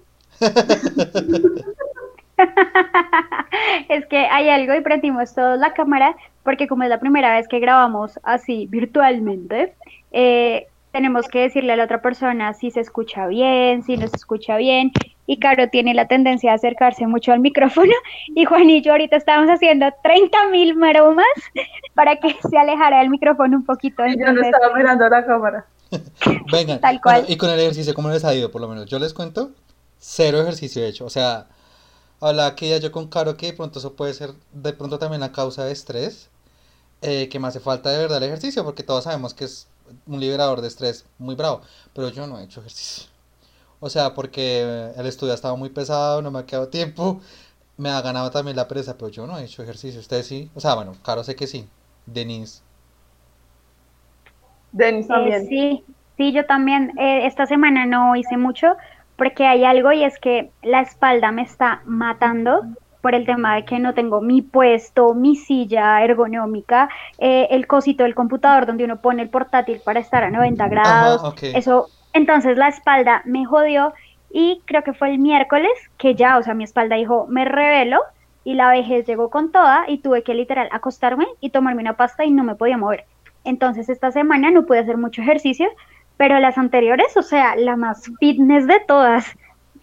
Es 3.90 4.06
que 4.08 4.18
hay 4.18 4.50
algo 4.50 4.76
y 4.76 4.82
prendimos 4.82 5.34
todos 5.34 5.58
la 5.60 5.74
cámara 5.74 6.16
porque 6.44 6.68
como 6.68 6.84
es 6.84 6.90
la 6.90 7.00
primera 7.00 7.34
vez 7.34 7.48
que 7.48 7.60
grabamos 7.60 8.20
así 8.24 8.68
virtualmente, 8.70 9.74
eh, 10.12 10.68
tenemos 10.92 11.28
que 11.28 11.40
decirle 11.42 11.74
a 11.74 11.76
la 11.76 11.84
otra 11.86 12.02
persona 12.02 12.54
si 12.54 12.72
se 12.72 12.80
escucha 12.80 13.28
bien, 13.28 13.84
si 13.84 13.98
no 13.98 14.08
se 14.08 14.16
escucha 14.16 14.56
bien. 14.56 14.92
Y 15.28 15.40
Caro 15.40 15.70
tiene 15.70 15.94
la 15.94 16.08
tendencia 16.08 16.52
a 16.52 16.56
acercarse 16.56 17.06
mucho 17.08 17.34
al 17.34 17.40
micrófono. 17.42 17.92
Y 18.36 18.46
Juan 18.46 18.70
y 18.70 18.82
yo 18.82 18.94
ahorita 18.94 19.18
estamos 19.18 19.50
haciendo 19.50 19.88
30 20.04 20.50
mil 20.52 20.76
maromas 20.76 21.26
para 21.96 22.16
que 22.18 22.36
se 22.50 22.58
alejara 22.58 23.00
del 23.00 23.10
micrófono 23.10 23.58
un 23.58 23.66
poquito. 23.66 24.04
yo 24.06 24.32
no 24.32 24.42
estaba 24.42 24.74
mirando 24.74 25.10
la 25.10 25.26
cámara. 25.26 25.66
Venga, 26.52 26.80
Tal 26.80 27.02
cual. 27.02 27.26
y 27.28 27.38
con 27.38 27.50
el 27.50 27.60
ejercicio, 27.60 27.94
¿cómo 27.94 28.10
les 28.10 28.24
ha 28.24 28.34
ido? 28.34 28.50
Por 28.52 28.62
lo 28.62 28.68
menos 28.68 28.86
yo 28.86 29.00
les 29.00 29.14
cuento, 29.14 29.52
cero 30.06 30.40
ejercicio 30.42 30.84
he 30.84 30.88
hecho. 30.88 31.06
O 31.06 31.10
sea, 31.10 31.48
habla 32.22 32.56
que 32.56 32.70
ya 32.70 32.78
yo 32.78 32.92
con 32.92 33.08
Caro 33.08 33.38
que 33.38 33.48
de 33.48 33.54
pronto 33.54 33.80
eso 33.80 33.96
puede 33.96 34.14
ser 34.14 34.34
de 34.54 34.74
pronto 34.74 35.00
también 35.00 35.22
la 35.22 35.32
causa 35.32 35.66
de 35.66 35.72
estrés. 35.74 36.30
Eh, 37.02 37.30
que 37.30 37.40
me 37.40 37.48
hace 37.48 37.60
falta 37.60 37.90
de 37.92 38.00
verdad 38.00 38.18
el 38.20 38.24
ejercicio, 38.26 38.64
porque 38.64 38.82
todos 38.84 39.04
sabemos 39.04 39.34
que 39.34 39.46
es 39.46 39.68
un 40.08 40.20
liberador 40.20 40.62
de 40.62 40.68
estrés 40.70 41.06
muy 41.20 41.36
bravo, 41.36 41.62
pero 41.94 42.10
yo 42.10 42.26
no 42.26 42.40
he 42.40 42.44
hecho 42.44 42.62
ejercicio. 42.62 43.10
O 43.80 43.90
sea, 43.90 44.14
porque 44.16 44.92
el 44.98 45.06
estudio 45.06 45.34
ha 45.34 45.36
estado 45.36 45.58
muy 45.58 45.70
pesado, 45.70 46.22
no 46.22 46.32
me 46.32 46.40
ha 46.40 46.46
quedado 46.46 46.70
tiempo, 46.70 47.22
me 47.78 47.90
ha 47.90 48.02
ganado 48.02 48.32
también 48.32 48.58
la 48.58 48.68
presa, 48.68 48.98
pero 48.98 49.10
yo 49.10 49.28
no 49.28 49.38
he 49.38 49.44
hecho 49.44 49.62
ejercicio. 49.62 50.00
¿Ustedes 50.00 50.26
sí? 50.28 50.50
O 50.56 50.60
sea, 50.60 50.74
bueno, 50.76 50.94
Caro 51.04 51.24
sé 51.24 51.36
que 51.36 51.46
sí. 51.48 51.68
Denise. 52.08 52.62
Denise 54.72 55.08
también. 55.08 55.42
Eh, 55.44 55.48
sí, 55.48 55.86
sí, 56.18 56.32
yo 56.34 56.46
también. 56.46 56.92
Eh, 56.98 57.28
esta 57.28 57.46
semana 57.46 57.86
no 57.86 58.16
hice 58.16 58.38
mucho 58.38 58.76
porque 59.18 59.46
hay 59.46 59.64
algo 59.64 59.92
y 59.92 60.04
es 60.04 60.20
que 60.20 60.52
la 60.62 60.82
espalda 60.82 61.32
me 61.32 61.44
está 61.44 61.82
matando 61.86 62.64
por 63.02 63.14
el 63.14 63.26
tema 63.26 63.56
de 63.56 63.66
que 63.66 63.78
no 63.78 63.94
tengo 63.94 64.20
mi 64.20 64.42
puesto, 64.42 65.14
mi 65.14 65.36
silla 65.36 66.04
ergonómica, 66.04 66.90
eh, 67.20 67.48
el 67.52 67.68
cosito 67.68 68.04
del 68.04 68.16
computador 68.16 68.66
donde 68.66 68.84
uno 68.84 69.00
pone 69.00 69.22
el 69.22 69.30
portátil 69.30 69.80
para 69.86 70.00
estar 70.00 70.24
a 70.24 70.32
90 70.32 70.68
grados. 70.70 71.36
Eso, 71.42 71.88
entonces 72.14 72.58
la 72.58 72.70
espalda 72.70 73.22
me 73.26 73.46
jodió 73.46 73.94
y 74.32 74.62
creo 74.66 74.84
que 74.84 74.94
fue 74.94 75.12
el 75.12 75.20
miércoles 75.20 75.72
que 75.98 76.16
ya, 76.16 76.38
o 76.38 76.44
sea, 76.44 76.56
mi 76.56 76.64
espalda 76.64 76.96
dijo, 76.96 77.28
me 77.30 77.46
revelo 77.46 78.00
y 78.44 78.56
la 78.56 78.72
vejez 78.72 79.06
llegó 79.06 79.30
con 79.30 79.52
toda 79.52 79.86
y 79.88 80.00
tuve 80.00 80.24
que 80.24 80.34
literal 80.34 80.68
acostarme 80.72 81.28
y 81.42 81.52
tomarme 81.52 81.82
una 81.82 81.98
pasta 81.98 82.26
y 82.26 82.32
no 82.32 82.44
me 82.44 82.56
podía 82.56 82.78
mover. 82.78 83.06
Entonces 83.44 83.88
esta 83.88 84.12
semana 84.12 84.50
no 84.50 84.66
pude 84.66 84.80
hacer 84.80 84.98
mucho 84.98 85.22
ejercicio, 85.22 85.68
pero 86.18 86.40
las 86.40 86.58
anteriores, 86.58 87.16
o 87.18 87.22
sea, 87.22 87.56
la 87.56 87.76
más 87.76 88.10
fitness 88.20 88.68
de 88.68 88.80
todas. 88.88 89.26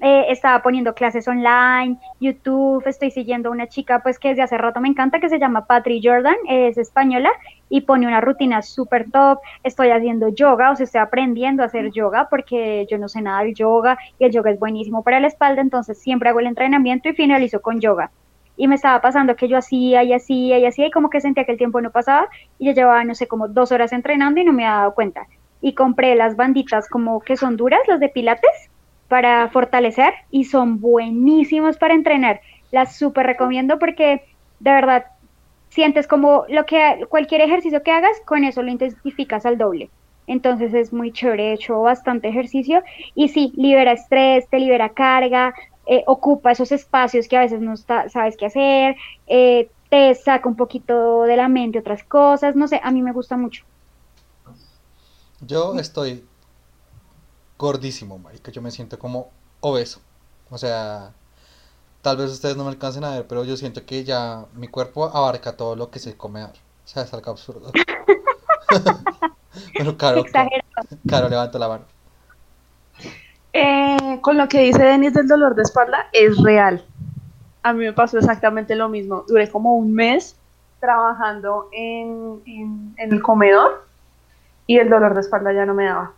Eh, 0.04 0.32
estaba 0.32 0.62
poniendo 0.62 0.94
clases 0.94 1.28
online, 1.28 1.96
YouTube, 2.18 2.82
estoy 2.88 3.12
siguiendo 3.12 3.52
una 3.52 3.68
chica 3.68 4.00
pues 4.02 4.18
que 4.18 4.30
desde 4.30 4.42
hace 4.42 4.58
rato 4.58 4.80
me 4.80 4.88
encanta, 4.88 5.20
que 5.20 5.28
se 5.28 5.38
llama 5.38 5.66
Patri 5.66 6.00
Jordan, 6.02 6.34
es 6.48 6.76
española 6.76 7.30
y 7.68 7.82
pone 7.82 8.08
una 8.08 8.20
rutina 8.20 8.62
súper 8.62 9.12
top, 9.12 9.38
estoy 9.62 9.90
haciendo 9.90 10.28
yoga, 10.30 10.72
o 10.72 10.76
sea, 10.76 10.82
estoy 10.82 11.00
aprendiendo 11.02 11.62
a 11.62 11.66
hacer 11.66 11.92
yoga 11.92 12.26
porque 12.28 12.84
yo 12.90 12.98
no 12.98 13.08
sé 13.08 13.22
nada 13.22 13.44
del 13.44 13.54
yoga 13.54 13.96
y 14.18 14.24
el 14.24 14.32
yoga 14.32 14.50
es 14.50 14.58
buenísimo 14.58 15.04
para 15.04 15.20
la 15.20 15.28
espalda, 15.28 15.62
entonces 15.62 15.96
siempre 15.98 16.30
hago 16.30 16.40
el 16.40 16.48
entrenamiento 16.48 17.08
y 17.08 17.12
finalizo 17.12 17.62
con 17.62 17.80
yoga. 17.80 18.10
Y 18.56 18.66
me 18.66 18.74
estaba 18.74 19.00
pasando 19.00 19.36
que 19.36 19.46
yo 19.46 19.56
hacía 19.56 20.02
y 20.02 20.12
hacía 20.14 20.58
y 20.58 20.66
hacía 20.66 20.88
y 20.88 20.90
como 20.90 21.10
que 21.10 21.20
sentía 21.20 21.44
que 21.44 21.52
el 21.52 21.58
tiempo 21.58 21.80
no 21.80 21.92
pasaba 21.92 22.26
y 22.58 22.66
yo 22.66 22.72
llevaba, 22.72 23.04
no 23.04 23.14
sé, 23.14 23.28
como 23.28 23.46
dos 23.46 23.70
horas 23.70 23.92
entrenando 23.92 24.40
y 24.40 24.44
no 24.44 24.52
me 24.52 24.66
había 24.66 24.78
dado 24.78 24.94
cuenta. 24.94 25.28
Y 25.62 25.72
compré 25.72 26.14
las 26.16 26.36
banditas 26.36 26.88
como 26.88 27.20
que 27.20 27.38
son 27.38 27.56
duras, 27.56 27.80
las 27.88 28.00
de 28.00 28.10
pilates, 28.10 28.68
para 29.08 29.48
fortalecer 29.48 30.12
y 30.30 30.44
son 30.44 30.80
buenísimos 30.80 31.76
para 31.78 31.94
entrenar. 31.94 32.40
Las 32.70 32.96
súper 32.96 33.26
recomiendo 33.26 33.78
porque 33.78 34.22
de 34.60 34.70
verdad 34.70 35.04
sientes 35.68 36.06
como 36.06 36.44
lo 36.48 36.66
que 36.66 37.06
cualquier 37.08 37.40
ejercicio 37.40 37.82
que 37.82 37.90
hagas, 37.90 38.20
con 38.24 38.44
eso 38.44 38.62
lo 38.62 38.70
intensificas 38.70 39.46
al 39.46 39.58
doble. 39.58 39.90
Entonces 40.26 40.72
es 40.72 40.92
muy 40.92 41.12
chévere, 41.12 41.50
he 41.50 41.52
hecho 41.54 41.80
bastante 41.82 42.28
ejercicio 42.28 42.82
y 43.14 43.28
sí, 43.28 43.52
libera 43.56 43.92
estrés, 43.92 44.48
te 44.48 44.58
libera 44.58 44.90
carga, 44.90 45.54
eh, 45.86 46.04
ocupa 46.06 46.52
esos 46.52 46.72
espacios 46.72 47.26
que 47.26 47.36
a 47.36 47.40
veces 47.40 47.60
no 47.60 47.76
sabes 47.76 48.36
qué 48.36 48.46
hacer, 48.46 48.96
eh, 49.26 49.68
te 49.90 50.14
saca 50.14 50.48
un 50.48 50.56
poquito 50.56 51.24
de 51.24 51.36
la 51.36 51.48
mente 51.48 51.78
otras 51.78 52.04
cosas, 52.04 52.56
no 52.56 52.68
sé, 52.68 52.80
a 52.82 52.90
mí 52.90 53.02
me 53.02 53.12
gusta 53.12 53.36
mucho. 53.36 53.64
Yo 55.43 55.74
estoy 55.78 56.24
gordísimo, 57.59 58.18
marica. 58.18 58.53
Yo 58.53 58.62
me 58.62 58.70
siento 58.70 58.99
como 58.99 59.30
obeso. 59.61 60.01
O 60.51 60.59
sea, 60.59 61.12
tal 62.01 62.16
vez 62.16 62.30
ustedes 62.30 62.57
no 62.57 62.64
me 62.64 62.70
alcancen 62.70 63.05
a 63.05 63.11
ver, 63.11 63.26
pero 63.26 63.45
yo 63.45 63.57
siento 63.57 63.84
que 63.84 64.05
ya 64.05 64.47
mi 64.55 64.68
cuerpo 64.68 65.07
abarca 65.07 65.57
todo 65.57 65.74
lo 65.74 65.90
que 65.90 65.99
se 65.99 66.16
come 66.16 66.43
ahora. 66.43 66.59
O 66.84 66.88
sea, 66.88 67.03
es 67.03 67.12
algo 67.12 67.30
absurdo. 67.30 67.72
pero 69.76 69.97
claro, 69.97 70.24
claro, 71.07 71.28
levanto 71.28 71.59
la 71.59 71.68
mano. 71.68 71.84
Eh, 73.53 74.18
con 74.20 74.38
lo 74.38 74.49
que 74.49 74.61
dice 74.61 74.82
Denis 74.82 75.14
del 75.14 75.26
dolor 75.26 75.55
de 75.55 75.62
espalda, 75.62 76.09
es 76.12 76.38
real. 76.38 76.84
A 77.64 77.72
mí 77.72 77.84
me 77.84 77.93
pasó 77.93 78.18
exactamente 78.18 78.76
lo 78.76 78.88
mismo. 78.88 79.24
Duré 79.26 79.51
como 79.51 79.76
un 79.76 79.93
mes 79.93 80.36
trabajando 80.80 81.68
en, 81.72 82.43
en 82.47 82.95
el 82.97 83.22
comedor 83.22 83.91
y 84.66 84.78
el 84.78 84.88
dolor 84.88 85.14
de 85.14 85.20
espalda 85.20 85.52
ya 85.52 85.66
no 85.66 85.74
me 85.74 85.86
daba. 85.86 86.12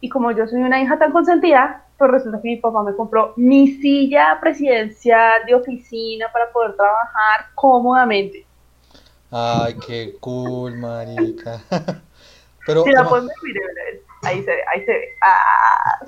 Y 0.00 0.08
como 0.08 0.30
yo 0.30 0.46
soy 0.46 0.60
una 0.60 0.80
hija 0.80 0.98
tan 0.98 1.12
consentida, 1.12 1.84
pues 1.98 2.10
resulta 2.10 2.40
que 2.40 2.48
mi 2.48 2.56
papá 2.56 2.82
me 2.82 2.94
compró 2.94 3.32
mi 3.36 3.68
silla 3.68 4.38
presidencial 4.40 5.46
de 5.46 5.54
oficina 5.54 6.26
para 6.32 6.50
poder 6.52 6.76
trabajar 6.76 7.46
cómodamente. 7.54 8.44
Ay, 9.30 9.76
qué 9.86 10.16
cool, 10.20 10.76
marica. 10.76 11.62
Pero, 12.66 12.84
si 12.84 12.92
la 12.92 13.08
pones, 13.08 13.30
ahí 14.22 14.42
se 14.42 14.50
ve, 14.50 14.62
ahí 14.72 14.84
se 14.84 14.92
ve. 14.92 15.08
Ah. 15.22 16.04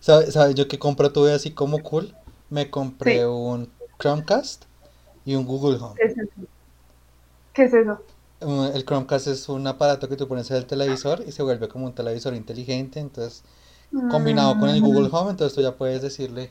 ¿Sabes? 0.00 0.54
Yo 0.54 0.68
que 0.68 0.78
compro 0.78 1.12
tuve 1.12 1.32
así 1.32 1.52
como 1.52 1.82
cool. 1.82 2.14
Me 2.50 2.70
compré 2.70 3.26
un 3.26 3.70
Chromecast 3.98 4.64
y 5.24 5.34
un 5.34 5.46
Google 5.46 5.78
Home. 5.80 5.94
¿Qué 7.52 7.64
es 7.64 7.74
eso? 7.74 8.00
El 8.74 8.84
Chromecast 8.84 9.26
es 9.28 9.48
un 9.48 9.66
aparato 9.66 10.08
que 10.08 10.16
tú 10.16 10.28
pones 10.28 10.50
en 10.50 10.58
el 10.58 10.66
televisor 10.66 11.24
y 11.26 11.32
se 11.32 11.42
vuelve 11.42 11.68
como 11.68 11.86
un 11.86 11.94
televisor 11.94 12.34
inteligente, 12.34 13.00
entonces 13.00 13.42
combinado 14.10 14.58
con 14.58 14.68
el 14.70 14.80
Google 14.80 15.08
Home, 15.12 15.30
entonces 15.32 15.54
tú 15.54 15.60
ya 15.60 15.76
puedes 15.76 16.00
decirle, 16.00 16.50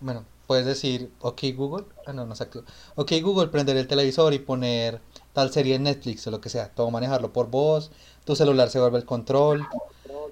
bueno, 0.00 0.24
puedes 0.46 0.66
decir, 0.66 1.10
ok 1.20 1.42
Google, 1.56 1.86
ah 2.06 2.12
no, 2.12 2.26
no 2.26 2.34
se 2.34 2.44
activa, 2.44 2.64
ok 2.96 3.12
Google, 3.22 3.48
prender 3.48 3.76
el 3.76 3.86
televisor 3.86 4.34
y 4.34 4.38
poner 4.38 5.00
tal 5.32 5.50
serie 5.50 5.76
en 5.76 5.84
Netflix 5.84 6.26
o 6.26 6.30
lo 6.30 6.40
que 6.40 6.50
sea, 6.50 6.68
todo 6.68 6.90
manejarlo 6.90 7.32
por 7.32 7.48
voz, 7.48 7.90
tu 8.24 8.36
celular 8.36 8.68
se 8.68 8.78
vuelve 8.78 8.98
el 8.98 9.06
control, 9.06 9.66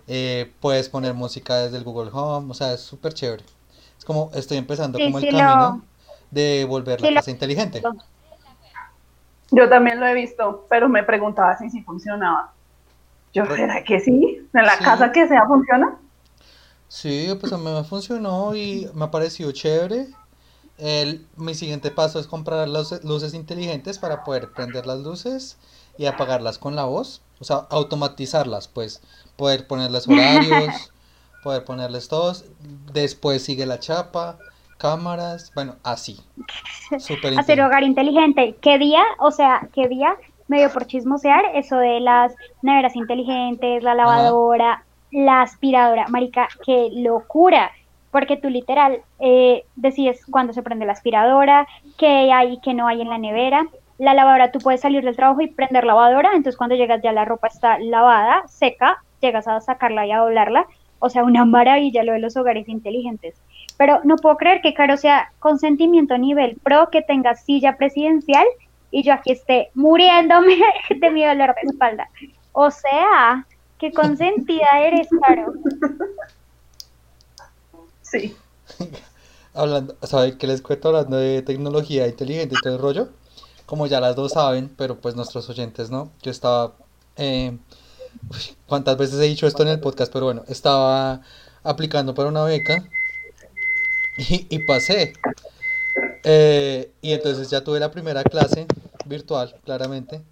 eh, 0.06 0.52
puedes 0.60 0.88
poner 0.88 1.14
música 1.14 1.58
desde 1.58 1.76
el 1.78 1.84
Google 1.84 2.10
Home, 2.12 2.50
o 2.50 2.54
sea, 2.54 2.72
es 2.72 2.80
súper 2.80 3.14
chévere. 3.14 3.44
Es 3.96 4.04
como, 4.04 4.30
estoy 4.34 4.56
empezando 4.56 4.98
como 4.98 5.18
el 5.18 5.24
camino 5.30 5.84
de 6.30 6.64
volver 6.64 7.00
la 7.00 7.14
casa 7.14 7.30
inteligente. 7.30 7.82
Yo 9.50 9.68
también 9.68 10.00
lo 10.00 10.06
he 10.06 10.14
visto, 10.14 10.66
pero 10.68 10.88
me 10.88 11.02
preguntaba 11.02 11.56
si 11.58 11.70
sí 11.70 11.82
funcionaba. 11.82 12.52
Yo, 13.32 13.46
¿será 13.46 13.82
que 13.84 14.00
sí? 14.00 14.48
¿En 14.52 14.64
la 14.64 14.76
casa 14.78 15.12
que 15.12 15.26
sea 15.28 15.46
funciona? 15.46 15.96
Sí, 16.88 17.28
pues 17.38 17.52
a 17.52 17.58
mí 17.58 17.64
me 17.64 17.84
funcionó 17.84 18.54
y 18.54 18.88
me 18.94 19.04
ha 19.04 19.10
parecido 19.10 19.52
chévere. 19.52 20.08
El, 20.78 21.26
mi 21.36 21.54
siguiente 21.54 21.90
paso 21.90 22.18
es 22.18 22.26
comprar 22.26 22.66
las 22.68 23.04
luces 23.04 23.34
inteligentes 23.34 23.98
para 23.98 24.24
poder 24.24 24.50
prender 24.52 24.86
las 24.86 25.00
luces 25.00 25.58
y 25.98 26.06
apagarlas 26.06 26.58
con 26.58 26.74
la 26.74 26.84
voz. 26.84 27.22
O 27.38 27.44
sea, 27.44 27.66
automatizarlas, 27.70 28.66
pues. 28.68 29.02
Poder 29.36 29.66
ponerles 29.66 30.08
horarios, 30.08 30.92
poder 31.44 31.64
ponerles 31.64 32.08
todos. 32.08 32.46
Después 32.92 33.42
sigue 33.42 33.66
la 33.66 33.78
chapa 33.78 34.38
cámaras, 34.80 35.52
bueno, 35.54 35.76
así. 35.84 36.16
Hacer 37.38 37.60
hogar 37.60 37.82
inteligente. 37.84 38.56
¿Qué 38.60 38.78
día? 38.78 39.02
O 39.18 39.30
sea, 39.30 39.68
¿qué 39.74 39.86
día 39.86 40.16
me 40.48 40.58
dio 40.58 40.72
por 40.72 40.86
chismosear 40.86 41.44
eso 41.54 41.76
de 41.76 42.00
las 42.00 42.34
neveras 42.62 42.96
inteligentes, 42.96 43.82
la 43.84 43.94
lavadora, 43.94 44.84
la 45.12 45.42
aspiradora? 45.42 46.08
Marica, 46.08 46.48
qué 46.64 46.88
locura. 46.92 47.70
Porque 48.10 48.36
tú 48.36 48.50
literal 48.50 49.02
eh, 49.20 49.64
decides 49.76 50.26
cuándo 50.26 50.52
se 50.52 50.62
prende 50.62 50.86
la 50.86 50.92
aspiradora, 50.92 51.68
qué 51.96 52.32
hay 52.32 52.54
y 52.54 52.60
qué 52.60 52.74
no 52.74 52.88
hay 52.88 53.02
en 53.02 53.10
la 53.10 53.18
nevera. 53.18 53.66
La 53.98 54.14
lavadora, 54.14 54.50
tú 54.50 54.58
puedes 54.58 54.80
salir 54.80 55.04
del 55.04 55.14
trabajo 55.14 55.42
y 55.42 55.46
prender 55.46 55.84
lavadora, 55.84 56.30
entonces 56.30 56.56
cuando 56.56 56.74
llegas 56.74 57.02
ya 57.02 57.12
la 57.12 57.26
ropa 57.26 57.48
está 57.48 57.78
lavada, 57.78 58.42
seca, 58.48 59.04
llegas 59.20 59.46
a 59.46 59.60
sacarla 59.60 60.06
y 60.06 60.12
a 60.12 60.18
doblarla 60.18 60.66
O 60.98 61.10
sea, 61.10 61.22
una 61.22 61.44
maravilla 61.56 62.02
lo 62.02 62.12
de 62.12 62.18
los 62.18 62.36
hogares 62.36 62.68
inteligentes. 62.68 63.40
Pero 63.80 64.02
no 64.04 64.16
puedo 64.16 64.36
creer 64.36 64.60
que 64.60 64.74
Caro 64.74 64.98
sea 64.98 65.32
consentimiento 65.38 66.12
a 66.12 66.18
nivel 66.18 66.58
pro, 66.62 66.90
que 66.90 67.00
tenga 67.00 67.34
silla 67.34 67.78
presidencial 67.78 68.44
y 68.90 69.02
yo 69.02 69.14
aquí 69.14 69.32
esté 69.32 69.70
muriéndome 69.72 70.58
de 71.00 71.10
mi 71.10 71.24
dolor 71.24 71.54
de 71.54 71.70
espalda. 71.70 72.10
O 72.52 72.70
sea, 72.70 73.46
qué 73.78 73.90
consentida 73.90 74.66
eres, 74.82 75.08
Caro. 75.26 75.54
Sí. 78.02 78.36
Hablando, 79.54 79.96
¿sabe 80.02 80.36
qué 80.36 80.46
les 80.46 80.60
cuento 80.60 80.88
hablando 80.88 81.16
de 81.16 81.40
tecnología 81.40 82.06
inteligente 82.06 82.56
y 82.58 82.62
todo 82.62 82.74
el 82.74 82.82
rollo? 82.82 83.08
Como 83.64 83.86
ya 83.86 83.98
las 83.98 84.14
dos 84.14 84.32
saben, 84.32 84.68
pero 84.76 85.00
pues 85.00 85.16
nuestros 85.16 85.48
oyentes 85.48 85.90
no. 85.90 86.10
Yo 86.20 86.30
estaba, 86.30 86.74
eh, 87.16 87.56
uy, 88.28 88.56
¿cuántas 88.66 88.98
veces 88.98 89.18
he 89.20 89.24
dicho 89.24 89.46
esto 89.46 89.62
en 89.62 89.70
el 89.70 89.80
podcast? 89.80 90.12
Pero 90.12 90.26
bueno, 90.26 90.42
estaba 90.48 91.22
aplicando 91.62 92.14
para 92.14 92.28
una 92.28 92.44
beca 92.44 92.84
y, 94.18 94.46
y 94.48 94.58
pasé. 94.60 95.12
Eh, 96.24 96.92
y 97.00 97.12
entonces 97.12 97.50
ya 97.50 97.64
tuve 97.64 97.80
la 97.80 97.90
primera 97.90 98.22
clase 98.22 98.66
virtual, 99.06 99.54
claramente. 99.64 100.22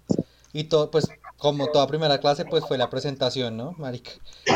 Y 0.53 0.65
todo, 0.65 0.91
pues, 0.91 1.07
como 1.37 1.67
toda 1.67 1.87
primera 1.87 2.19
clase, 2.19 2.45
pues 2.45 2.65
fue 2.65 2.77
la 2.77 2.89
presentación, 2.89 3.57
¿no, 3.57 3.73
marica? 3.77 4.11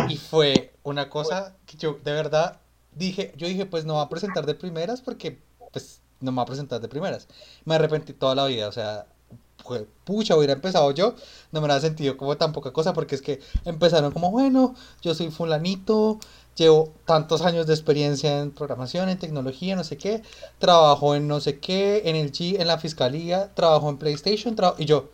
Y 0.10 0.18
fue 0.18 0.74
una 0.84 1.10
cosa 1.10 1.56
que 1.66 1.78
yo, 1.78 2.00
de 2.04 2.12
verdad, 2.12 2.60
dije, 2.94 3.34
yo 3.38 3.48
dije, 3.48 3.66
pues 3.66 3.86
no 3.86 3.96
va 3.96 4.04
a 4.04 4.10
presentar 4.10 4.46
de 4.46 4.56
primeras 4.56 5.02
porque, 5.02 5.40
pues, 5.72 6.02
no 6.20 6.32
me 6.32 6.38
va 6.38 6.44
a 6.44 6.48
presentar 6.48 6.82
de 6.82 6.88
primeras. 6.88 7.28
Me 7.66 7.76
arrepentí 7.76 8.14
toda 8.14 8.36
la 8.36 8.46
vida, 8.46 8.68
o 8.68 8.72
sea, 8.72 9.06
fue, 9.64 9.88
pucha, 10.04 10.36
hubiera 10.36 10.54
empezado 10.54 10.92
yo, 10.92 11.16
no 11.52 11.62
me 11.62 11.68
hubiera 11.68 11.80
sentido 11.80 12.18
como 12.18 12.36
tan 12.38 12.52
poca 12.52 12.72
cosa 12.74 12.94
porque 12.94 13.16
es 13.16 13.22
que 13.22 13.40
empezaron 13.66 14.12
como, 14.12 14.32
bueno, 14.32 14.76
yo 15.02 15.16
soy 15.16 15.32
fulanito, 15.32 16.20
llevo 16.56 16.94
tantos 17.06 17.42
años 17.42 17.68
de 17.68 17.74
experiencia 17.74 18.40
en 18.40 18.52
programación, 18.52 19.10
en 19.10 19.18
tecnología, 19.20 19.76
no 19.76 19.84
sé 19.84 19.98
qué, 19.98 20.22
trabajo 20.60 21.16
en 21.16 21.28
no 21.28 21.40
sé 21.42 21.60
qué, 21.60 22.04
en 22.06 22.16
el 22.16 22.32
G, 22.32 22.60
en 22.60 22.68
la 22.68 22.78
fiscalía, 22.78 23.54
trabajo 23.54 23.90
en 23.90 23.98
PlayStation, 23.98 24.56
trabajo, 24.56 24.82
y 24.82 24.86
yo, 24.86 25.10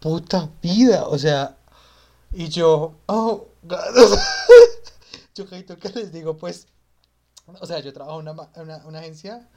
puta 0.00 0.50
vida, 0.62 1.06
o 1.06 1.18
sea, 1.18 1.56
y 2.32 2.48
yo, 2.48 2.94
oh, 3.06 3.48
God. 3.62 3.78
yo 5.34 5.46
¿qué 5.48 5.88
les 5.94 6.12
digo? 6.12 6.36
Pues, 6.36 6.68
o 7.60 7.66
sea, 7.66 7.80
yo 7.80 7.92
trabajo 7.92 8.20
en 8.20 8.28
una, 8.28 8.48
una 8.84 8.98
agencia 8.98 9.48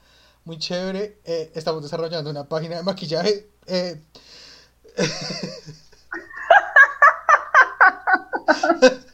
muy 0.44 0.58
chévere, 0.58 1.20
eh, 1.24 1.52
estamos 1.54 1.82
desarrollando 1.82 2.30
una 2.30 2.48
página 2.48 2.76
de 2.76 2.82
maquillaje, 2.82 3.48
eh, 3.66 4.02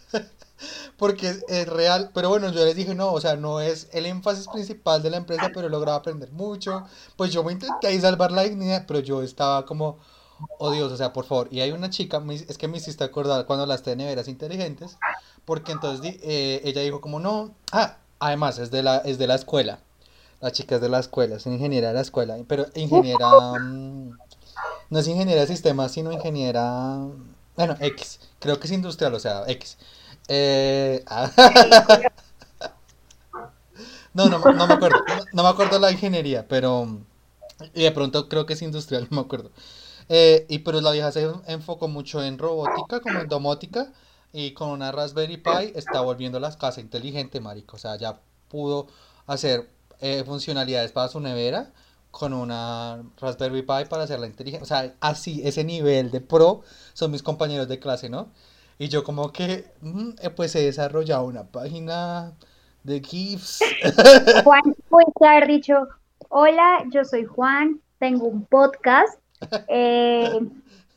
porque 1.00 1.34
es, 1.48 1.66
real, 1.66 2.10
pero 2.12 2.28
bueno, 2.28 2.52
yo 2.52 2.62
les 2.62 2.76
dije, 2.76 2.94
no, 2.94 3.10
o 3.10 3.20
sea, 3.22 3.34
no 3.34 3.58
es 3.58 3.88
el 3.92 4.04
énfasis 4.04 4.46
principal 4.48 5.02
de 5.02 5.08
la 5.08 5.16
empresa, 5.16 5.50
pero 5.52 5.66
he 5.66 5.70
logrado 5.70 5.96
aprender 5.96 6.30
mucho, 6.30 6.84
pues 7.16 7.32
yo 7.32 7.42
me 7.42 7.52
intenté 7.52 7.98
salvar 7.98 8.30
la 8.32 8.42
dignidad, 8.42 8.84
pero 8.86 9.00
yo 9.00 9.22
estaba 9.22 9.64
como, 9.64 9.98
oh 10.58 10.70
Dios, 10.70 10.92
o 10.92 10.98
sea, 10.98 11.14
por 11.14 11.24
favor, 11.24 11.48
y 11.50 11.62
hay 11.62 11.72
una 11.72 11.88
chica, 11.88 12.22
es 12.30 12.58
que 12.58 12.68
me 12.68 12.76
hiciste 12.76 13.02
acordar 13.02 13.46
cuando 13.46 13.62
hablaste 13.62 13.88
de 13.88 13.96
neveras 13.96 14.28
inteligentes, 14.28 14.98
porque 15.46 15.72
entonces 15.72 16.16
eh, 16.20 16.60
ella 16.64 16.82
dijo 16.82 17.00
como, 17.00 17.18
no, 17.18 17.54
ah, 17.72 17.96
además, 18.18 18.58
es 18.58 18.70
de 18.70 18.82
la, 18.82 18.98
es 18.98 19.16
de 19.16 19.26
la 19.26 19.36
escuela, 19.36 19.80
la 20.42 20.52
chica 20.52 20.74
es 20.74 20.82
de 20.82 20.90
la 20.90 20.98
escuela, 20.98 21.36
es 21.36 21.46
ingeniera 21.46 21.88
de 21.88 21.94
la 21.94 22.02
escuela, 22.02 22.36
pero 22.46 22.66
ingeniera, 22.74 23.58
mm, 23.58 24.18
no 24.90 24.98
es 24.98 25.08
ingeniera 25.08 25.40
de 25.40 25.46
sistemas, 25.46 25.92
sino 25.92 26.12
ingeniera, 26.12 27.06
bueno, 27.56 27.74
X, 27.80 28.20
creo 28.38 28.60
que 28.60 28.66
es 28.66 28.72
industrial, 28.74 29.14
o 29.14 29.18
sea, 29.18 29.44
X. 29.46 29.78
Eh, 30.28 31.02
ah, 31.08 31.30
no, 34.14 34.28
no, 34.28 34.38
no 34.38 34.66
me 34.66 34.74
acuerdo, 34.74 34.98
no, 35.32 35.42
me 35.42 35.48
acuerdo 35.48 35.78
la 35.78 35.92
ingeniería, 35.92 36.46
pero, 36.48 36.98
y 37.74 37.82
de 37.82 37.90
pronto 37.92 38.28
creo 38.28 38.46
que 38.46 38.54
es 38.54 38.62
industrial, 38.62 39.06
no 39.10 39.16
me 39.16 39.22
acuerdo. 39.22 39.50
Eh, 40.08 40.46
y 40.48 40.60
pero 40.60 40.80
la 40.80 40.90
vieja 40.90 41.12
se 41.12 41.30
enfocó 41.46 41.88
mucho 41.88 42.22
en 42.22 42.38
robótica, 42.38 43.00
como 43.00 43.20
en 43.20 43.28
domótica, 43.28 43.92
y 44.32 44.52
con 44.52 44.70
una 44.70 44.92
Raspberry 44.92 45.36
Pi 45.36 45.72
está 45.74 46.00
volviendo 46.00 46.40
las 46.40 46.56
casas 46.56 46.78
inteligentes, 46.82 47.40
marico. 47.40 47.76
O 47.76 47.78
sea, 47.78 47.96
ya 47.96 48.20
pudo 48.48 48.88
hacer 49.26 49.68
eh, 50.00 50.24
funcionalidades 50.24 50.92
para 50.92 51.08
su 51.08 51.20
nevera 51.20 51.72
con 52.10 52.32
una 52.32 53.02
Raspberry 53.20 53.62
Pi 53.62 53.84
para 53.88 54.04
hacerla 54.04 54.26
inteligente. 54.26 54.64
O 54.64 54.66
sea, 54.66 54.94
así, 55.00 55.42
ese 55.44 55.64
nivel 55.64 56.10
de 56.10 56.20
pro 56.20 56.62
son 56.92 57.12
mis 57.12 57.22
compañeros 57.22 57.68
de 57.68 57.78
clase, 57.78 58.08
¿no? 58.08 58.30
Y 58.80 58.88
yo 58.88 59.04
como 59.04 59.30
que, 59.30 59.66
mm, 59.82 60.12
eh, 60.22 60.30
pues 60.30 60.56
he 60.56 60.62
desarrollado 60.64 61.26
una 61.26 61.44
página 61.44 62.32
de 62.82 63.00
GIFs. 63.00 63.60
Juan 64.44 64.62
puede 64.88 65.30
haber 65.30 65.48
dicho, 65.48 65.86
hola, 66.30 66.86
yo 66.90 67.04
soy 67.04 67.26
Juan, 67.26 67.78
tengo 67.98 68.24
un 68.24 68.46
podcast. 68.46 69.20
eh, 69.68 70.40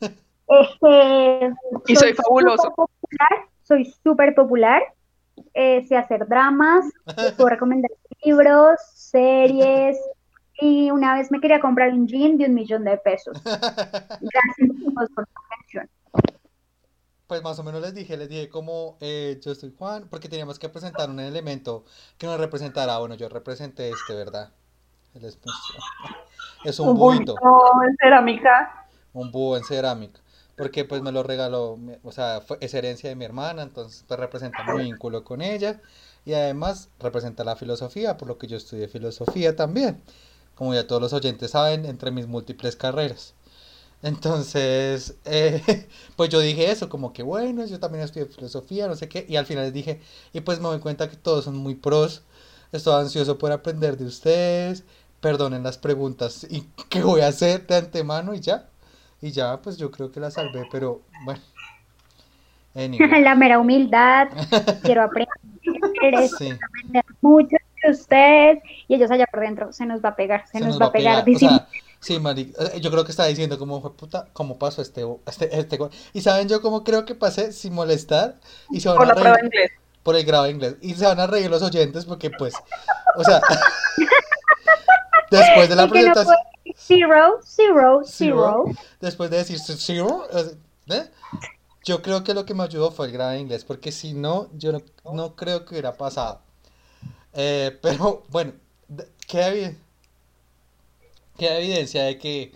este, 0.00 1.52
Y 1.86 1.96
soy 1.96 2.14
fabuloso. 2.14 2.62
súper 2.62 2.74
popular, 2.74 3.48
soy 3.64 3.94
súper 4.02 4.34
popular, 4.34 4.82
eh, 5.52 5.84
sé 5.86 5.98
hacer 5.98 6.26
dramas, 6.26 6.86
puedo 7.36 7.50
recomendar 7.50 7.90
libros, 8.24 8.80
series, 8.94 9.98
y 10.58 10.90
una 10.90 11.12
vez 11.18 11.30
me 11.30 11.38
quería 11.38 11.60
comprar 11.60 11.92
un 11.92 12.06
jean 12.08 12.38
de 12.38 12.46
un 12.46 12.54
millón 12.54 12.84
de 12.84 12.96
pesos. 12.96 13.36
Gracias 13.44 14.70
por. 15.14 15.28
Pues 17.26 17.42
más 17.42 17.58
o 17.58 17.62
menos 17.64 17.80
les 17.80 17.94
dije, 17.94 18.16
les 18.16 18.28
dije 18.28 18.48
como 18.48 18.96
eh, 19.00 19.40
yo 19.42 19.54
soy 19.54 19.74
Juan, 19.78 20.08
porque 20.10 20.28
teníamos 20.28 20.58
que 20.58 20.68
presentar 20.68 21.08
un 21.10 21.20
elemento 21.20 21.84
que 22.18 22.26
nos 22.26 22.38
representara. 22.38 22.98
Bueno, 22.98 23.14
yo 23.14 23.28
representé 23.28 23.90
este, 23.90 24.14
¿verdad? 24.14 24.52
Es, 26.64 26.80
un 26.80 26.88
Un 26.88 26.98
bulto 26.98 27.40
en 27.88 27.96
cerámica. 28.00 28.86
un 29.12 29.30
búho 29.30 29.56
en 29.56 29.64
cerámica, 29.64 30.20
porque 30.56 30.84
pues 30.84 31.02
me 31.02 31.12
lo 31.12 31.22
regaló, 31.22 31.78
o 32.02 32.12
sea, 32.12 32.40
fue, 32.40 32.58
es 32.60 32.74
herencia 32.74 33.08
de 33.10 33.16
mi 33.16 33.24
hermana, 33.24 33.62
entonces 33.62 34.04
pues 34.08 34.18
representa 34.20 34.64
mi 34.64 34.74
vínculo 34.84 35.24
con 35.24 35.40
ella 35.42 35.80
y 36.24 36.34
además 36.34 36.90
representa 36.98 37.44
la 37.44 37.56
filosofía, 37.56 38.16
por 38.16 38.28
lo 38.28 38.38
que 38.38 38.46
yo 38.48 38.56
estudié 38.56 38.88
filosofía 38.88 39.56
también, 39.56 40.02
como 40.54 40.74
ya 40.74 40.86
todos 40.86 41.00
los 41.02 41.12
oyentes 41.12 41.52
saben, 41.52 41.84
entre 41.86 42.10
mis 42.10 42.26
múltiples 42.26 42.76
carreras. 42.76 43.34
Entonces, 44.04 45.16
eh, 45.24 45.62
pues 46.16 46.28
yo 46.28 46.38
dije 46.40 46.70
eso, 46.70 46.90
como 46.90 47.14
que 47.14 47.22
bueno, 47.22 47.64
yo 47.64 47.80
también 47.80 48.04
estudié 48.04 48.26
filosofía, 48.26 48.86
no 48.86 48.96
sé 48.96 49.08
qué, 49.08 49.24
y 49.26 49.36
al 49.36 49.46
final 49.46 49.64
les 49.64 49.72
dije, 49.72 49.98
y 50.34 50.42
pues 50.42 50.60
me 50.60 50.68
doy 50.68 50.78
cuenta 50.78 51.08
que 51.08 51.16
todos 51.16 51.46
son 51.46 51.56
muy 51.56 51.74
pros, 51.74 52.22
estoy 52.70 53.00
ansioso 53.00 53.38
por 53.38 53.50
aprender 53.50 53.96
de 53.96 54.04
ustedes, 54.04 54.84
perdonen 55.22 55.62
las 55.62 55.78
preguntas 55.78 56.46
y 56.50 56.64
qué 56.90 57.02
voy 57.02 57.22
a 57.22 57.28
hacer 57.28 57.66
de 57.66 57.76
antemano 57.76 58.34
y 58.34 58.40
ya, 58.40 58.68
y 59.22 59.30
ya, 59.30 59.62
pues 59.62 59.78
yo 59.78 59.90
creo 59.90 60.12
que 60.12 60.20
la 60.20 60.30
salvé, 60.30 60.68
pero 60.70 61.00
bueno, 61.24 61.40
anyway, 62.74 63.08
La 63.24 63.34
mera 63.34 63.58
humildad, 63.58 64.28
quiero 64.82 65.00
aprender, 65.00 66.28
sí, 66.28 66.58
aprender 66.62 67.04
mucho 67.22 67.56
de 67.82 67.90
ustedes, 67.90 68.58
y 68.86 68.96
ellos 68.96 69.10
allá 69.10 69.24
por 69.32 69.40
dentro, 69.40 69.72
se 69.72 69.86
nos 69.86 70.04
va 70.04 70.10
a 70.10 70.16
pegar, 70.16 70.46
se 70.46 70.58
se 70.58 70.60
nos 70.60 70.74
nos 70.74 70.82
va 70.82 70.86
a 70.86 70.92
pegar, 70.92 71.14
pegar, 71.14 71.22
o 71.22 71.24
dicen. 71.24 71.48
sea, 71.48 71.68
sí, 72.04 72.18
marica, 72.20 72.62
eh, 72.64 72.80
yo 72.80 72.90
creo 72.90 73.04
que 73.04 73.10
estaba 73.10 73.28
diciendo 73.28 73.58
como, 73.58 73.80
"Jue 73.80 73.92
puta, 73.96 74.28
¿cómo 74.32 74.58
pasó 74.58 74.82
este, 74.82 75.04
este, 75.26 75.58
este 75.58 75.76
gol?". 75.76 75.90
Y 76.12 76.20
saben 76.20 76.48
yo 76.48 76.60
cómo 76.62 76.84
creo 76.84 77.04
que 77.04 77.14
pasé 77.14 77.52
sin 77.52 77.72
molestar 77.74 78.38
y 78.70 78.80
se 78.80 78.88
van 78.88 78.98
Por 78.98 79.06
a 79.06 79.08
la 79.08 79.14
prueba 79.14 79.34
reír 79.36 79.44
inglés. 79.46 79.70
por 80.02 80.16
el 80.16 80.24
grado 80.24 80.44
de 80.44 80.50
inglés. 80.50 80.76
Y 80.82 80.94
se 80.94 81.04
van 81.06 81.20
a 81.20 81.26
reír 81.26 81.50
los 81.50 81.62
oyentes 81.62 82.04
porque 82.04 82.30
pues, 82.30 82.54
o 83.16 83.24
sea, 83.24 83.40
después 85.30 85.68
de 85.68 85.76
la 85.76 85.86
no 85.86 85.90
presentación, 85.90 86.36
zero, 86.76 87.40
zero, 87.44 88.02
Zero. 88.04 88.04
zero. 88.06 88.64
después 89.00 89.30
de 89.30 89.38
decir 89.38 89.58
zero, 89.58 90.26
¿eh? 90.88 91.10
Yo 91.84 92.00
creo 92.00 92.24
que 92.24 92.32
lo 92.32 92.46
que 92.46 92.54
me 92.54 92.62
ayudó 92.62 92.90
fue 92.90 93.06
el 93.06 93.12
grado 93.12 93.32
de 93.32 93.40
inglés, 93.40 93.64
porque 93.64 93.92
si 93.92 94.14
no, 94.14 94.48
yo 94.54 94.72
no, 94.72 94.80
no 95.12 95.36
creo 95.36 95.64
que 95.64 95.74
hubiera 95.74 95.92
pasado. 95.94 96.40
Eh, 97.34 97.78
pero 97.82 98.22
bueno, 98.30 98.52
queda, 99.26 99.50
evi- 99.52 99.76
queda 101.38 101.58
evidencia 101.58 102.04
de 102.04 102.18
que 102.18 102.52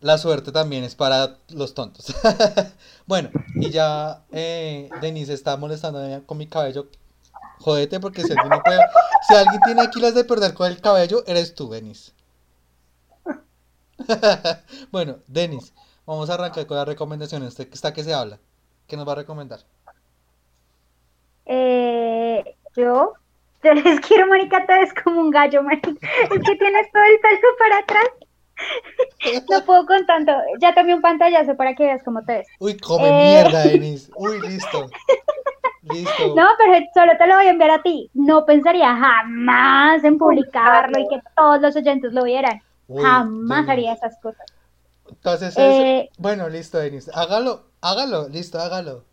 la 0.00 0.18
suerte 0.18 0.52
también 0.52 0.84
es 0.84 0.94
para 0.94 1.38
los 1.50 1.74
tontos. 1.74 2.06
Bueno, 3.06 3.30
y 3.60 3.70
ya 3.70 4.24
eh, 4.32 4.88
Denise 5.02 5.34
está 5.34 5.56
molestando 5.58 6.00
con 6.26 6.38
mi 6.38 6.46
cabello. 6.46 6.86
Jódete 7.60 8.00
porque 8.00 8.22
si 8.24 8.32
alguien, 8.32 8.62
puede- 8.64 8.80
si 9.28 9.34
alguien 9.34 9.60
tiene 9.62 9.82
aquí 9.82 10.00
las 10.00 10.14
de 10.14 10.24
perder 10.24 10.54
con 10.54 10.68
el 10.70 10.80
cabello, 10.80 11.22
eres 11.26 11.54
tú, 11.54 11.70
Denise. 11.70 12.12
Bueno, 14.90 15.18
Denis, 15.26 15.72
vamos 16.06 16.30
a 16.30 16.34
arrancar 16.34 16.66
con 16.66 16.76
las 16.76 16.86
recomendaciones. 16.88 17.50
¿Usted 17.50 17.68
está 17.72 17.92
que 17.92 18.04
se 18.04 18.14
habla? 18.14 18.38
¿Qué 18.86 18.96
nos 18.96 19.06
va 19.06 19.12
a 19.12 19.16
recomendar? 19.16 19.60
Eh, 21.46 22.56
yo, 22.76 23.12
yo 23.64 23.74
les 23.74 24.00
quiero, 24.00 24.26
marica, 24.26 24.64
todo 24.66 24.76
es 24.76 24.92
como 24.94 25.20
un 25.20 25.30
gallo, 25.30 25.62
marica. 25.62 25.90
Es 25.90 26.28
que 26.42 26.56
tienes 26.56 26.92
todo 26.92 27.02
el 27.02 27.18
pelo 27.20 27.48
para 27.58 27.78
atrás. 27.78 28.04
No 29.50 29.64
puedo 29.64 29.84
con 29.86 30.06
tanto. 30.06 30.32
Ya 30.60 30.74
tomé 30.74 30.94
un 30.94 31.00
pantallazo 31.00 31.56
para 31.56 31.74
que 31.74 31.84
veas 31.84 32.02
cómo 32.04 32.22
te 32.24 32.34
ves. 32.38 32.46
Uy, 32.60 32.76
come 32.78 33.08
Eh. 33.08 33.42
mierda, 33.42 33.62
Denis. 33.64 34.10
Uy, 34.16 34.40
listo. 34.40 34.88
Listo. 35.82 36.12
No, 36.36 36.46
pero 36.58 36.86
solo 36.94 37.12
te 37.18 37.26
lo 37.26 37.34
voy 37.36 37.46
a 37.46 37.50
enviar 37.50 37.70
a 37.70 37.82
ti. 37.82 38.08
No 38.14 38.44
pensaría 38.46 38.94
jamás 38.96 40.02
en 40.04 40.18
publicarlo 40.18 40.98
y 40.98 41.08
que 41.08 41.20
todos 41.36 41.60
los 41.60 41.74
oyentes 41.76 42.12
lo 42.12 42.24
vieran. 42.24 42.62
Uy, 42.88 43.02
jamás 43.02 43.68
haría 43.68 43.92
esas 43.92 44.18
cosas. 44.20 44.46
Entonces, 45.08 45.50
es- 45.50 45.58
Eh, 45.58 46.10
bueno, 46.18 46.48
listo, 46.48 46.78
Denis. 46.78 47.10
Hágalo, 47.14 47.64
hágalo, 47.82 48.28
listo, 48.28 48.58
hágalo. 48.58 49.04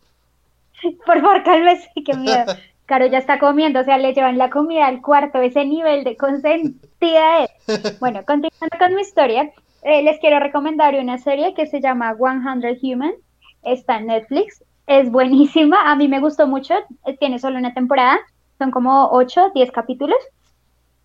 Por 1.06 1.20
favor, 1.20 1.42
cálmese, 1.42 1.90
qué 2.06 2.14
miedo. 2.14 2.44
Caro 2.92 3.06
ya 3.06 3.16
está 3.16 3.38
comiendo, 3.38 3.80
o 3.80 3.84
sea, 3.84 3.96
le 3.96 4.12
llevan 4.12 4.36
la 4.36 4.50
comida 4.50 4.86
al 4.86 5.00
cuarto, 5.00 5.40
ese 5.40 5.64
nivel 5.64 6.04
de 6.04 6.14
consentida 6.14 7.44
es. 7.44 7.50
Bueno, 8.00 8.20
continuando 8.26 8.78
con 8.78 8.94
mi 8.94 9.00
historia, 9.00 9.50
eh, 9.82 10.02
les 10.02 10.20
quiero 10.20 10.40
recomendar 10.40 10.94
una 10.96 11.16
serie 11.16 11.54
que 11.54 11.66
se 11.66 11.80
llama 11.80 12.14
100 12.14 12.78
Human, 12.82 13.14
está 13.62 13.96
en 13.96 14.08
Netflix, 14.08 14.62
es 14.86 15.10
buenísima, 15.10 15.90
a 15.90 15.96
mí 15.96 16.06
me 16.06 16.20
gustó 16.20 16.46
mucho, 16.46 16.74
eh, 17.06 17.16
tiene 17.16 17.38
solo 17.38 17.56
una 17.56 17.72
temporada, 17.72 18.18
son 18.58 18.70
como 18.70 19.08
8, 19.10 19.52
10 19.54 19.70
capítulos, 19.70 20.18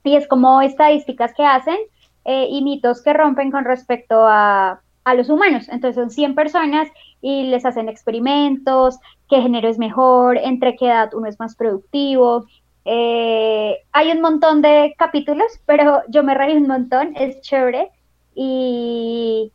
y 0.03 0.17
es 0.17 0.27
como 0.27 0.61
estadísticas 0.61 1.33
que 1.35 1.45
hacen 1.45 1.77
eh, 2.25 2.47
y 2.49 2.63
mitos 2.63 3.01
que 3.01 3.13
rompen 3.13 3.49
con 3.49 3.63
respecto 3.63 4.27
a, 4.27 4.81
a 5.05 5.13
los 5.13 5.29
humanos. 5.29 5.69
Entonces 5.69 5.95
son 5.95 6.09
100 6.09 6.35
personas 6.35 6.89
y 7.21 7.43
les 7.43 7.65
hacen 7.65 7.87
experimentos, 7.87 8.99
qué 9.29 9.41
género 9.41 9.67
es 9.67 9.77
mejor, 9.77 10.37
entre 10.37 10.75
qué 10.75 10.87
edad 10.87 11.13
uno 11.13 11.27
es 11.27 11.39
más 11.39 11.55
productivo. 11.55 12.45
Eh, 12.85 13.77
hay 13.91 14.11
un 14.11 14.21
montón 14.21 14.61
de 14.61 14.95
capítulos, 14.97 15.59
pero 15.65 16.01
yo 16.07 16.23
me 16.23 16.33
reí 16.33 16.55
un 16.55 16.67
montón, 16.67 17.13
es 17.17 17.41
chévere. 17.41 17.91
Y, 18.33 19.51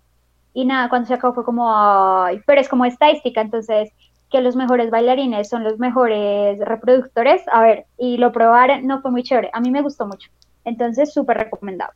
y 0.55 0.65
nada, 0.65 0.89
cuando 0.89 1.09
se 1.09 1.15
acabó 1.15 1.35
fue 1.35 1.45
como, 1.45 1.73
ay, 1.73 2.41
pero 2.47 2.61
es 2.61 2.69
como 2.69 2.85
estadística, 2.85 3.41
entonces 3.41 3.91
que 4.31 4.41
los 4.41 4.57
mejores 4.57 4.91
bailarines 4.91 5.49
son 5.49 5.63
los 5.63 5.79
mejores 5.79 6.59
reproductores. 6.59 7.43
A 7.53 7.63
ver, 7.63 7.87
y 7.99 8.17
lo 8.17 8.33
probaron, 8.33 8.87
no 8.87 9.01
fue 9.01 9.11
muy 9.11 9.23
chévere, 9.23 9.51
a 9.53 9.61
mí 9.61 9.71
me 9.71 9.83
gustó 9.83 10.07
mucho. 10.07 10.31
Entonces, 10.65 11.13
súper 11.13 11.39
recomendado. 11.39 11.93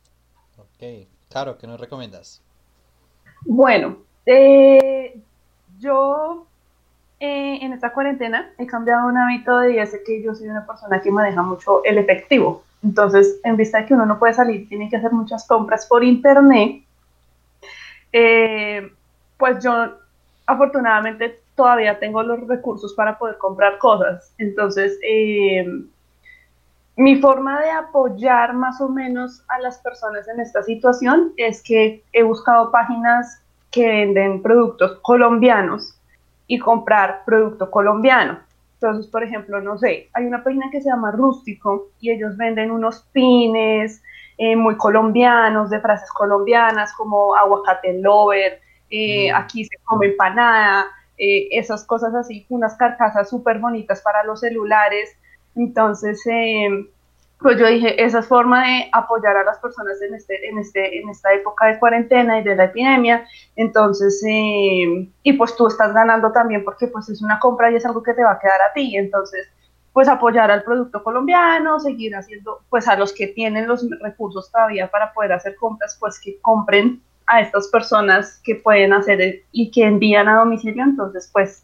Ok, 0.57 1.07
Caro, 1.29 1.57
¿qué 1.57 1.67
nos 1.67 1.79
recomiendas? 1.79 2.41
Bueno, 3.45 3.97
eh, 4.25 5.19
yo 5.79 6.45
eh, 7.19 7.59
en 7.61 7.73
esta 7.73 7.91
cuarentena 7.91 8.51
he 8.57 8.67
cambiado 8.67 9.07
un 9.07 9.17
hábito 9.17 9.57
de 9.59 9.73
y 9.73 9.79
es 9.79 9.95
que 10.05 10.21
yo 10.21 10.35
soy 10.35 10.49
una 10.49 10.65
persona 10.65 11.01
que 11.01 11.11
maneja 11.11 11.41
mucho 11.41 11.83
el 11.83 11.97
efectivo. 11.97 12.63
Entonces, 12.83 13.39
en 13.43 13.57
vista 13.57 13.79
de 13.79 13.85
que 13.87 13.93
uno 13.95 14.05
no 14.05 14.19
puede 14.19 14.33
salir, 14.33 14.69
tiene 14.69 14.89
que 14.89 14.97
hacer 14.97 15.11
muchas 15.11 15.47
compras 15.47 15.87
por 15.87 16.03
internet, 16.03 16.83
eh, 18.13 18.91
pues 19.37 19.63
yo 19.63 19.97
afortunadamente 20.45 21.41
todavía 21.55 21.97
tengo 21.97 22.21
los 22.21 22.47
recursos 22.47 22.93
para 22.93 23.17
poder 23.17 23.37
comprar 23.39 23.79
cosas. 23.79 24.31
Entonces, 24.37 24.99
eh, 25.01 25.65
mi 26.95 27.19
forma 27.19 27.61
de 27.61 27.71
apoyar 27.71 28.53
más 28.53 28.79
o 28.79 28.89
menos 28.89 29.43
a 29.47 29.59
las 29.59 29.79
personas 29.79 30.27
en 30.27 30.39
esta 30.39 30.61
situación 30.61 31.33
es 31.37 31.63
que 31.63 32.03
he 32.13 32.23
buscado 32.23 32.71
páginas 32.71 33.41
que 33.71 33.87
venden 33.87 34.41
productos 34.41 34.99
colombianos 35.01 35.97
y 36.47 36.59
comprar 36.59 37.23
producto 37.25 37.69
colombiano. 37.69 38.39
Entonces, 38.73 39.07
por 39.11 39.23
ejemplo, 39.23 39.59
no 39.59 39.77
sé, 39.77 40.09
hay 40.13 40.25
una 40.25 40.43
página 40.43 40.69
que 40.71 40.81
se 40.81 40.89
llama 40.89 41.11
Rústico 41.11 41.87
y 41.99 42.11
ellos 42.11 42.37
venden 42.37 42.71
unos 42.71 43.01
pines 43.11 44.03
eh, 44.37 44.55
muy 44.55 44.77
colombianos, 44.77 45.71
de 45.71 45.79
frases 45.81 46.11
colombianas 46.11 46.93
como 46.93 47.35
aguacate 47.35 47.99
lover, 47.99 48.61
eh, 48.91 49.31
Mm. 49.31 49.35
aquí 49.35 49.65
se 49.65 49.75
come 49.83 50.07
empanada, 50.07 50.85
eh, 51.17 51.47
esas 51.51 51.83
cosas 51.83 52.13
así, 52.13 52.45
unas 52.49 52.75
carcasas 52.75 53.29
súper 53.29 53.57
bonitas 53.57 54.01
para 54.01 54.23
los 54.23 54.41
celulares. 54.41 55.17
Entonces, 55.55 56.21
eh, 56.27 56.69
pues 57.39 57.59
yo 57.59 57.67
dije, 57.67 58.03
esa 58.03 58.19
es 58.19 58.25
forma 58.25 58.65
de 58.65 58.89
apoyar 58.91 59.37
a 59.37 59.43
las 59.43 59.59
personas 59.59 60.01
en, 60.01 60.15
este, 60.15 60.49
en, 60.49 60.57
este, 60.57 60.99
en 60.99 61.09
esta 61.09 61.31
época 61.33 61.67
de 61.67 61.79
cuarentena 61.79 62.39
y 62.39 62.43
de 62.43 62.55
la 62.55 62.65
epidemia. 62.65 63.27
Entonces, 63.55 64.23
eh, 64.27 65.07
y 65.21 65.33
pues 65.33 65.55
tú 65.55 65.67
estás 65.67 65.93
ganando 65.93 66.31
también 66.31 66.63
porque 66.63 66.87
pues 66.87 67.09
es 67.09 67.21
una 67.21 67.39
compra 67.39 67.69
y 67.71 67.75
es 67.75 67.85
algo 67.85 68.01
que 68.01 68.13
te 68.13 68.23
va 68.23 68.33
a 68.33 68.39
quedar 68.39 68.61
a 68.61 68.73
ti. 68.73 68.97
Entonces, 68.97 69.47
pues 69.93 70.07
apoyar 70.07 70.49
al 70.49 70.63
producto 70.63 71.03
colombiano, 71.03 71.79
seguir 71.79 72.15
haciendo, 72.15 72.61
pues 72.69 72.87
a 72.87 72.95
los 72.97 73.13
que 73.13 73.27
tienen 73.27 73.67
los 73.67 73.87
recursos 74.01 74.51
todavía 74.51 74.89
para 74.89 75.13
poder 75.13 75.33
hacer 75.33 75.55
compras, 75.57 75.95
pues 75.99 76.19
que 76.19 76.39
compren 76.41 77.01
a 77.27 77.41
estas 77.41 77.67
personas 77.67 78.41
que 78.43 78.55
pueden 78.55 78.93
hacer 78.93 79.43
y 79.51 79.69
que 79.69 79.83
envían 79.85 80.27
a 80.27 80.39
domicilio. 80.39 80.83
Entonces, 80.83 81.29
pues 81.31 81.63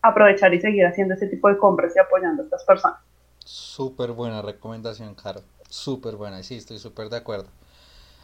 aprovechar 0.00 0.54
y 0.54 0.60
seguir 0.60 0.86
haciendo 0.86 1.12
ese 1.12 1.26
tipo 1.26 1.48
de 1.48 1.58
compras 1.58 1.94
y 1.94 1.98
apoyando 1.98 2.42
a 2.42 2.44
estas 2.46 2.64
personas. 2.64 3.09
Súper 3.52 4.12
buena 4.12 4.42
recomendación, 4.42 5.16
Caro. 5.16 5.42
Súper 5.68 6.14
buena, 6.14 6.40
sí, 6.44 6.54
estoy 6.54 6.78
súper 6.78 7.10
de 7.10 7.16
acuerdo. 7.16 7.48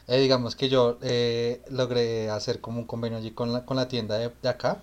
Eh, 0.07 0.21
digamos 0.21 0.55
que 0.55 0.69
yo 0.69 0.99
eh, 1.03 1.63
logré 1.69 2.31
hacer 2.31 2.61
como 2.61 2.79
un 2.79 2.87
convenio 2.87 3.19
allí 3.19 3.33
con 3.33 3.53
la, 3.53 3.65
con 3.65 3.77
la 3.77 3.89
tienda 3.89 4.19
de, 4.19 4.31
de 4.41 4.49
acá, 4.49 4.83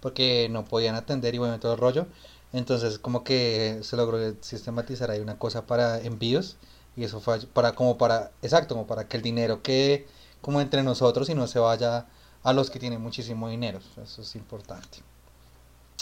porque 0.00 0.48
no 0.50 0.66
podían 0.66 0.94
atender 0.94 1.34
y 1.34 1.38
bueno, 1.38 1.58
todo 1.58 1.72
el 1.72 1.78
rollo. 1.78 2.06
Entonces, 2.52 2.98
como 2.98 3.24
que 3.24 3.80
se 3.82 3.96
logró 3.96 4.18
sistematizar 4.42 5.10
ahí 5.10 5.20
una 5.20 5.38
cosa 5.38 5.66
para 5.66 6.00
envíos, 6.02 6.56
y 6.94 7.04
eso 7.04 7.20
fue 7.20 7.40
para, 7.46 7.72
como 7.72 7.96
para, 7.96 8.30
exacto, 8.42 8.74
como 8.74 8.86
para 8.86 9.08
que 9.08 9.16
el 9.16 9.22
dinero 9.22 9.62
quede 9.62 10.06
como 10.42 10.60
entre 10.60 10.82
nosotros 10.82 11.30
y 11.30 11.34
no 11.34 11.46
se 11.46 11.60
vaya 11.60 12.06
a 12.42 12.52
los 12.52 12.70
que 12.70 12.78
tienen 12.78 13.00
muchísimo 13.00 13.48
dinero. 13.48 13.80
Eso 14.02 14.20
es 14.22 14.34
importante. 14.36 14.98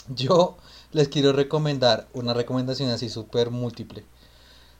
Yo 0.09 0.57
les 0.91 1.07
quiero 1.09 1.33
recomendar 1.33 2.07
una 2.13 2.33
recomendación 2.33 2.89
así 2.89 3.09
súper 3.09 3.49
múltiple. 3.51 4.03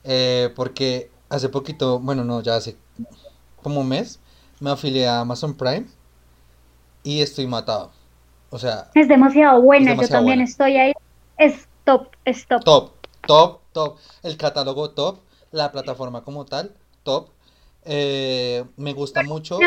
Eh, 0.04 0.50
porque 0.56 1.10
hace 1.28 1.48
poquito, 1.48 1.98
bueno, 2.00 2.24
no, 2.24 2.40
ya 2.40 2.56
hace 2.56 2.76
como 3.62 3.80
un 3.80 3.88
mes, 3.88 4.20
me 4.60 4.70
afilié 4.70 5.06
a 5.06 5.20
Amazon 5.20 5.54
Prime 5.54 5.86
y 7.02 7.20
estoy 7.20 7.46
matado. 7.46 7.92
O 8.50 8.58
sea, 8.58 8.90
Es 8.94 9.08
demasiado 9.08 9.60
buena, 9.60 9.86
yo 9.86 9.90
demasiado 9.92 10.18
también 10.20 10.38
buena. 10.38 10.50
estoy 10.50 10.76
ahí. 10.76 10.92
Es 11.36 11.68
top, 11.84 12.08
es 12.24 12.46
top. 12.46 12.64
top, 12.64 12.92
top, 13.26 13.60
top. 13.72 13.98
El 14.22 14.36
catálogo 14.36 14.90
top, 14.90 15.20
la 15.52 15.70
plataforma 15.70 16.22
como 16.24 16.44
tal, 16.46 16.74
top. 17.02 17.28
Eh, 17.84 18.64
me 18.76 18.92
gusta 18.94 19.22
mucho. 19.22 19.58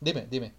Dime, 0.00 0.26
dime. 0.30 0.52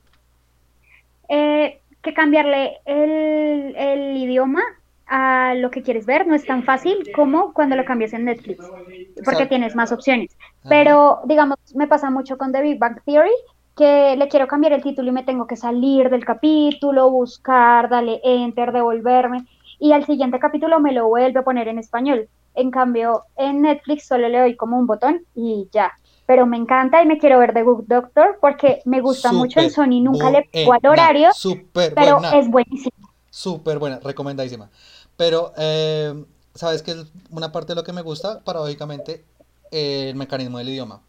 Eh, 1.30 1.82
que 2.02 2.14
cambiarle 2.14 2.78
el, 2.86 3.76
el 3.76 4.18
idioma 4.18 4.62
a 5.08 5.56
lo 5.56 5.72
que 5.72 5.82
quieres 5.82 6.06
ver 6.06 6.28
no 6.28 6.36
es 6.36 6.46
tan 6.46 6.64
fácil 6.64 7.12
como 7.16 7.52
cuando 7.54 7.76
lo 7.76 7.84
cambias 7.84 8.14
en 8.14 8.26
Netflix, 8.26 8.66
porque 8.68 9.10
Exacto. 9.18 9.48
tienes 9.48 9.76
más 9.76 9.92
opciones. 9.92 10.38
Ajá. 10.60 10.70
Pero, 10.70 11.20
digamos, 11.26 11.58
me 11.76 11.88
pasa 11.88 12.10
mucho 12.12 12.38
con 12.38 12.52
The 12.52 12.62
Big 12.62 12.80
Bang 12.80 13.02
Theory, 13.06 13.32
que 13.76 14.16
le 14.18 14.28
quiero 14.28 14.48
cambiar 14.48 14.74
el 14.74 14.84
título 14.84 15.10
y 15.10 15.14
me 15.14 15.24
tengo 15.24 15.48
que 15.48 15.56
salir 15.56 16.10
del 16.10 16.26
capítulo, 16.26 17.10
buscar, 17.10 17.90
darle 17.90 18.22
enter, 18.24 18.72
devolverme, 18.72 19.46
y 19.80 19.94
al 19.94 20.06
siguiente 20.06 20.38
capítulo 20.38 20.80
me 20.80 20.92
lo 20.92 21.08
vuelve 21.08 21.40
a 21.40 21.44
poner 21.44 21.68
en 21.68 21.80
español. 21.80 22.28
En 22.54 22.72
cambio, 22.72 23.24
en 23.38 23.62
Netflix 23.62 24.08
solo 24.08 24.28
le 24.28 24.40
doy 24.40 24.56
como 24.56 24.78
un 24.78 24.86
botón 24.86 25.22
y 25.34 25.70
ya. 25.72 25.92
Pero 26.30 26.46
me 26.46 26.58
encanta 26.58 27.02
y 27.02 27.08
me 27.08 27.18
quiero 27.18 27.40
ver 27.40 27.56
The 27.56 27.64
Good 27.64 27.86
Doctor 27.88 28.38
porque 28.40 28.84
me 28.86 29.02
gusta 29.02 29.32
mucho 29.34 29.60
en 29.62 29.72
Súper 29.72 29.72
Sony, 29.72 30.00
nunca 30.00 30.30
le 30.30 30.44
pego 30.44 30.74
al 30.74 30.86
horario, 30.86 31.32
Súper 31.34 31.96
pero 31.96 32.20
buena. 32.20 32.38
es 32.38 32.48
buenísimo. 32.48 33.10
Súper 33.32 33.80
buena, 33.80 34.00
recomendadísima. 34.00 34.70
Pero, 35.18 35.54
eh, 35.58 36.24
¿sabes 36.54 36.84
qué 36.84 36.92
es 36.92 37.08
una 37.32 37.52
parte 37.52 37.72
de 37.72 37.78
lo 37.78 37.84
que 37.84 37.94
me 37.94 38.04
gusta? 38.04 38.42
Paradójicamente, 38.44 39.26
eh, 39.72 40.10
el 40.12 40.16
mecanismo 40.18 40.60
del 40.60 40.70
idioma. 40.70 41.02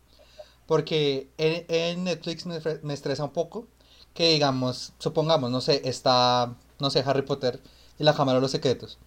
Porque 0.66 1.28
en, 1.38 1.66
en 1.68 2.04
Netflix 2.04 2.46
me, 2.46 2.58
me 2.82 2.94
estresa 2.94 3.24
un 3.24 3.30
poco 3.32 3.66
que, 4.14 4.30
digamos, 4.32 4.94
supongamos, 4.98 5.50
no 5.50 5.60
sé, 5.60 5.82
está, 5.84 6.54
no 6.78 6.90
sé, 6.90 7.04
Harry 7.06 7.22
Potter 7.22 7.60
y 7.98 8.04
la 8.04 8.14
Cámara 8.14 8.36
de 8.36 8.42
los 8.42 8.52
Secretos. 8.52 8.98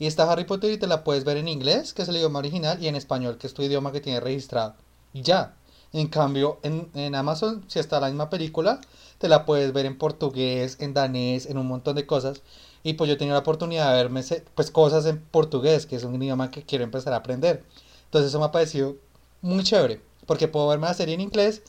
Y 0.00 0.06
está 0.06 0.30
Harry 0.32 0.44
Potter 0.44 0.72
y 0.72 0.78
te 0.78 0.88
la 0.88 1.04
puedes 1.04 1.24
ver 1.24 1.36
en 1.36 1.46
inglés, 1.48 1.94
que 1.94 2.02
es 2.02 2.08
el 2.08 2.16
idioma 2.16 2.40
original, 2.40 2.82
y 2.82 2.88
en 2.88 2.96
español, 2.96 3.38
que 3.38 3.46
es 3.46 3.54
tu 3.54 3.62
idioma 3.62 3.92
que 3.92 4.00
tienes 4.00 4.22
registrado. 4.22 4.74
Y 5.12 5.22
ya. 5.22 5.54
En 5.92 6.06
cambio, 6.06 6.58
en, 6.62 6.88
en 6.94 7.14
Amazon, 7.14 7.64
si 7.66 7.78
está 7.78 7.98
la 7.98 8.06
misma 8.08 8.30
película, 8.30 8.80
te 9.18 9.28
la 9.28 9.44
puedes 9.44 9.72
ver 9.72 9.86
en 9.86 9.98
portugués, 9.98 10.76
en 10.80 10.94
danés, 10.94 11.46
en 11.46 11.58
un 11.58 11.66
montón 11.66 11.96
de 11.96 12.06
cosas. 12.06 12.42
Y 12.82 12.94
pues 12.94 13.10
yo 13.10 13.18
tenía 13.18 13.34
la 13.34 13.40
oportunidad 13.40 13.90
de 13.90 14.02
verme 14.02 14.22
pues 14.54 14.70
cosas 14.70 15.04
en 15.06 15.20
portugués, 15.20 15.86
que 15.86 15.96
es 15.96 16.04
un 16.04 16.20
idioma 16.22 16.50
que 16.50 16.62
quiero 16.62 16.84
empezar 16.84 17.12
a 17.12 17.16
aprender. 17.16 17.64
Entonces 18.04 18.30
eso 18.30 18.38
me 18.38 18.46
ha 18.46 18.52
parecido 18.52 18.96
muy 19.42 19.62
chévere, 19.62 20.00
porque 20.26 20.48
puedo 20.48 20.68
verme 20.68 20.86
la 20.86 20.94
serie 20.94 21.14
en 21.14 21.20
inglés 21.20 21.62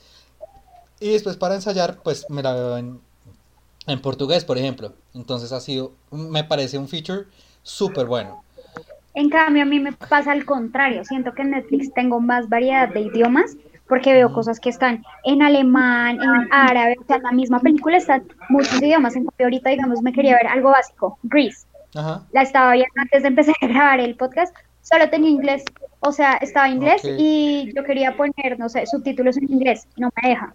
y 1.00 1.10
después 1.10 1.36
para 1.36 1.56
ensayar 1.56 1.98
pues 2.04 2.26
me 2.30 2.44
la 2.44 2.54
veo 2.54 2.78
en, 2.78 3.02
en 3.88 4.02
portugués, 4.02 4.46
por 4.46 4.58
ejemplo. 4.58 4.94
Entonces 5.14 5.52
ha 5.52 5.60
sido, 5.60 5.92
me 6.12 6.44
parece 6.44 6.78
un 6.78 6.88
feature 6.88 7.26
súper 7.64 8.06
bueno. 8.06 8.44
En 9.14 9.30
cambio, 9.30 9.64
a 9.64 9.66
mí 9.66 9.80
me 9.80 9.92
pasa 9.92 10.32
al 10.32 10.46
contrario. 10.46 11.04
Siento 11.04 11.34
que 11.34 11.42
en 11.42 11.52
Netflix 11.52 11.94
tengo 11.94 12.22
más 12.22 12.48
variedad 12.48 12.88
de 12.88 13.02
idiomas 13.02 13.58
porque 13.92 14.14
veo 14.14 14.32
cosas 14.32 14.62
que 14.62 14.70
están 14.70 15.04
en 15.26 15.42
alemán, 15.42 16.18
en 16.22 16.48
árabe, 16.50 16.96
o 16.98 17.04
sea, 17.04 17.18
en 17.18 17.24
la 17.24 17.34
misma 17.34 17.60
película 17.60 17.98
están 17.98 18.24
muchos 18.48 18.82
idiomas. 18.82 19.18
En 19.18 19.26
cambio, 19.26 19.48
ahorita, 19.48 19.70
digamos, 19.70 20.02
me 20.02 20.14
quería 20.14 20.38
ver 20.38 20.48
algo 20.48 20.70
básico, 20.70 21.20
Grease. 21.24 21.68
Ajá. 21.94 22.24
La 22.32 22.44
estaba 22.44 22.72
viendo 22.72 22.94
antes 22.96 23.24
de 23.24 23.28
empezar 23.28 23.56
a 23.60 23.68
grabar 23.68 24.00
el 24.00 24.16
podcast. 24.16 24.56
Solo 24.82 25.10
tenía 25.10 25.30
inglés. 25.30 25.66
O 26.00 26.14
sea, 26.14 26.36
estaba 26.36 26.68
en 26.68 26.76
inglés 26.76 27.02
y 27.04 27.74
yo 27.76 27.84
quería 27.84 28.16
poner, 28.16 28.58
no 28.58 28.70
sé, 28.70 28.86
subtítulos 28.86 29.36
en 29.36 29.52
inglés. 29.52 29.86
No 29.98 30.10
me 30.22 30.30
deja. 30.30 30.54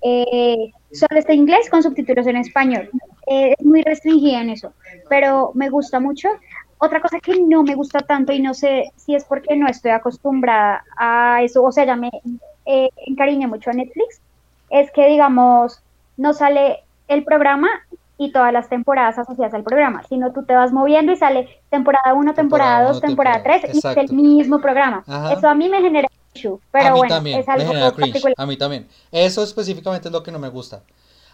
Eh, 0.00 0.72
solo 0.92 1.18
está 1.18 1.34
en 1.34 1.40
inglés 1.40 1.68
con 1.68 1.82
subtítulos 1.82 2.26
en 2.26 2.36
español. 2.36 2.88
Eh, 3.26 3.54
es 3.58 3.66
muy 3.66 3.82
restringida 3.82 4.40
en 4.40 4.48
eso. 4.48 4.72
Pero 5.10 5.52
me 5.54 5.68
gusta 5.68 6.00
mucho. 6.00 6.30
Otra 6.78 7.02
cosa 7.02 7.20
que 7.20 7.38
no 7.38 7.64
me 7.64 7.74
gusta 7.74 7.98
tanto 7.98 8.32
y 8.32 8.40
no 8.40 8.54
sé 8.54 8.92
si 8.96 9.14
es 9.14 9.24
porque 9.24 9.56
no 9.56 9.68
estoy 9.68 9.90
acostumbrada 9.90 10.82
a 10.96 11.42
eso, 11.42 11.62
o 11.62 11.70
sea, 11.70 11.84
ya 11.84 11.96
me 11.96 12.10
eh, 12.66 12.88
encariñé 13.06 13.46
mucho 13.46 13.70
a 13.70 13.74
Netflix, 13.74 14.20
es 14.70 14.90
que, 14.92 15.06
digamos, 15.08 15.80
no 16.16 16.32
sale 16.32 16.82
el 17.08 17.24
programa 17.24 17.68
y 18.18 18.30
todas 18.32 18.52
las 18.52 18.68
temporadas 18.68 19.18
asociadas 19.18 19.54
al 19.54 19.64
programa, 19.64 20.02
sino 20.08 20.32
tú 20.32 20.44
te 20.44 20.54
vas 20.54 20.72
moviendo 20.72 21.12
y 21.12 21.16
sale 21.16 21.60
temporada 21.70 22.14
1, 22.14 22.34
temporada 22.34 22.78
Temporada 22.78 22.82
2, 22.88 22.90
uno, 22.98 23.00
temporada 23.08 23.36
temporada- 23.42 23.60
3 23.62 23.74
y 23.74 23.78
es 23.78 23.96
el 24.10 24.16
mismo 24.16 24.60
programa. 24.60 25.02
Ajá. 25.06 25.32
Eso 25.32 25.48
a 25.48 25.54
mí 25.54 25.68
me 25.68 25.80
genera 25.80 26.08
issue, 26.34 26.60
pero 26.70 26.86
a 26.86 26.90
mí 26.92 26.98
bueno, 26.98 27.14
también, 27.14 27.40
es 27.40 27.46
me 27.46 27.52
algo 27.54 27.66
genera 27.68 27.90
cringe, 27.92 28.10
particular. 28.12 28.34
a 28.38 28.46
mí 28.46 28.56
también. 28.56 28.88
Eso 29.10 29.42
específicamente 29.42 30.08
es 30.08 30.12
lo 30.12 30.22
que 30.22 30.30
no 30.30 30.38
me 30.38 30.48
gusta. 30.48 30.82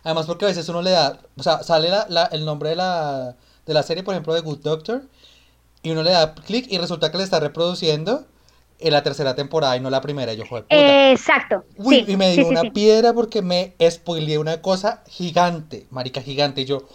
Además 0.03 0.27
porque 0.27 0.47
a 0.47 0.49
veces 0.49 0.69
uno 0.69 0.81
le 0.81 0.93
da, 0.93 1.19
o 1.37 1.43
sea, 1.43 1.63
sale 1.63 1.91
la- 1.91 2.07
la- 2.09 2.27
el 2.27 2.45
nombre 2.45 2.71
de 2.71 2.77
la, 2.77 3.35
de 3.67 3.75
la 3.75 3.83
serie, 3.83 4.03
por 4.03 4.15
ejemplo, 4.15 4.33
de 4.33 4.41
Good 4.41 4.61
Doctor, 4.61 5.03
y 5.83 5.91
uno 5.91 6.03
le 6.03 6.13
da 6.13 6.35
clic 6.35 6.67
y 6.71 6.79
resulta 6.79 7.11
que 7.13 7.19
le 7.19 7.25
está 7.25 7.39
reproduciendo 7.39 8.25
en 8.79 8.93
la 8.93 9.03
tercera 9.03 9.35
temporada 9.35 9.77
y 9.77 9.81
no 9.81 9.91
la 9.91 10.01
primera. 10.01 10.33
Yo, 10.35 10.45
joder, 10.47 10.65
puta. 10.65 11.11
Exacto. 11.11 11.65
Uy, 11.77 12.05
sí, 12.05 12.13
y 12.13 12.17
me 12.17 12.33
dio 12.33 12.45
sí, 12.45 12.51
una 12.51 12.63
sí. 12.63 12.71
piedra 12.71 13.13
porque 13.13 13.43
me 13.43 13.75
spoileé 13.91 14.39
una 14.39 14.63
cosa 14.63 15.03
gigante, 15.09 15.87
marica 15.91 16.23
gigante. 16.23 16.63
Y 16.63 16.65
yo, 16.65 16.87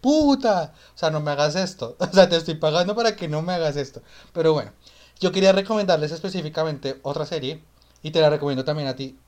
puta, 0.00 0.74
o 0.94 0.98
sea, 0.98 1.10
no 1.10 1.20
me 1.20 1.30
hagas 1.30 1.56
esto. 1.56 1.96
O 2.08 2.12
sea, 2.12 2.28
te 2.28 2.36
estoy 2.36 2.54
pagando 2.54 2.94
para 2.94 3.16
que 3.16 3.28
no 3.28 3.42
me 3.42 3.52
hagas 3.52 3.76
esto. 3.76 4.02
Pero 4.32 4.52
bueno, 4.52 4.72
yo 5.20 5.32
quería 5.32 5.52
recomendarles 5.52 6.12
específicamente 6.12 6.98
otra 7.02 7.26
serie 7.26 7.62
y 8.02 8.10
te 8.10 8.20
la 8.20 8.30
recomiendo 8.30 8.64
también 8.64 8.88
a 8.88 8.96
ti 8.96 9.18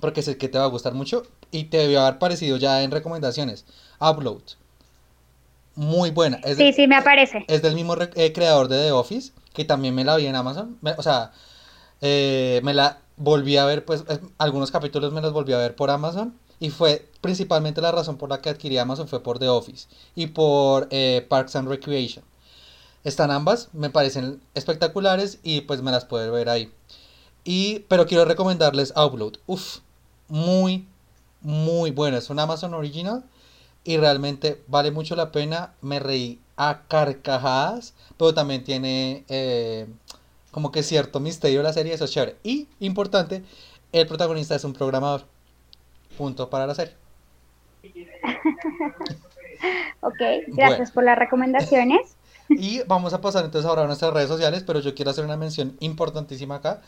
porque 0.00 0.22
sé 0.22 0.38
que 0.38 0.48
te 0.48 0.58
va 0.58 0.64
a 0.64 0.68
gustar 0.68 0.94
mucho 0.94 1.24
y 1.50 1.64
te 1.64 1.78
debió 1.78 2.00
haber 2.00 2.18
parecido 2.18 2.56
ya 2.56 2.82
en 2.82 2.90
recomendaciones. 2.90 3.66
Upload. 4.00 4.42
Muy 5.80 6.10
buena. 6.10 6.36
Es 6.44 6.58
de- 6.58 6.66
Sí, 6.66 6.72
sí, 6.74 6.86
me 6.86 6.96
aparece. 6.96 7.42
es 7.48 7.62
del 7.62 7.74
mismo 7.74 7.94
eh, 7.98 8.32
creador 8.34 8.68
de 8.68 8.76
The 8.84 8.92
Office, 8.92 9.32
que 9.54 9.64
también 9.64 9.94
me 9.94 10.04
la 10.04 10.14
vi 10.16 10.26
en 10.26 10.36
Amazon. 10.36 10.76
Me- 10.82 10.92
o 10.92 11.02
sea, 11.02 11.32
eh, 12.02 12.60
me 12.62 12.74
la 12.74 12.98
volví 13.16 13.56
a 13.56 13.64
ver, 13.64 13.86
pues 13.86 14.04
es- 14.08 14.20
algunos 14.36 14.70
capítulos 14.70 15.10
me 15.14 15.22
los 15.22 15.32
volví 15.32 15.54
a 15.54 15.56
ver 15.58 15.74
por 15.74 15.90
Amazon. 15.90 16.38
Y 16.58 16.68
fue 16.68 17.08
principalmente 17.22 17.80
la 17.80 17.92
razón 17.92 18.18
por 18.18 18.28
la 18.28 18.42
que 18.42 18.50
adquirí 18.50 18.76
Amazon 18.76 19.08
fue 19.08 19.22
por 19.22 19.38
The 19.38 19.48
Office 19.48 19.88
y 20.14 20.26
por 20.26 20.86
eh, 20.90 21.24
Parks 21.26 21.56
and 21.56 21.66
Recreation. 21.68 22.22
Están 23.02 23.30
ambas, 23.30 23.70
me 23.72 23.88
parecen 23.88 24.42
espectaculares 24.52 25.38
y 25.42 25.62
pues 25.62 25.80
me 25.80 25.90
las 25.92 26.04
puedo 26.04 26.30
ver 26.30 26.50
ahí. 26.50 26.70
Y, 27.42 27.78
pero 27.88 28.04
quiero 28.06 28.26
recomendarles 28.26 28.92
Upload. 28.94 29.36
Uf, 29.46 29.78
muy, 30.28 30.86
muy 31.40 31.90
bueno. 31.90 32.18
Es 32.18 32.28
un 32.28 32.38
Amazon 32.38 32.74
Original 32.74 33.24
y 33.84 33.96
realmente 33.96 34.62
vale 34.66 34.90
mucho 34.90 35.16
la 35.16 35.32
pena. 35.32 35.74
Me 35.80 35.98
reí 35.98 36.40
a 36.56 36.82
carcajadas, 36.88 37.94
pero 38.16 38.34
también 38.34 38.64
tiene 38.64 39.24
eh, 39.28 39.86
como 40.50 40.72
que 40.72 40.82
cierto 40.82 41.20
misterio 41.20 41.62
la 41.62 41.72
serie, 41.72 41.94
eso 41.94 42.04
es 42.04 42.10
chévere. 42.10 42.36
Y, 42.42 42.68
importante, 42.80 43.42
el 43.92 44.06
protagonista 44.06 44.54
es 44.54 44.64
un 44.64 44.72
programador. 44.72 45.24
Punto 46.18 46.50
para 46.50 46.66
la 46.66 46.74
serie. 46.74 46.94
Ok, 50.02 50.16
gracias 50.46 50.78
Bueno. 50.78 50.90
por 50.94 51.04
las 51.04 51.18
recomendaciones. 51.18 52.16
Y 52.48 52.82
vamos 52.88 53.12
a 53.12 53.20
pasar 53.20 53.44
entonces 53.44 53.68
ahora 53.68 53.84
a 53.84 53.86
nuestras 53.86 54.12
redes 54.12 54.28
sociales, 54.28 54.64
pero 54.66 54.80
yo 54.80 54.92
quiero 54.94 55.12
hacer 55.12 55.24
una 55.24 55.36
mención 55.36 55.76
importantísima 55.78 56.56
acá. 56.56 56.82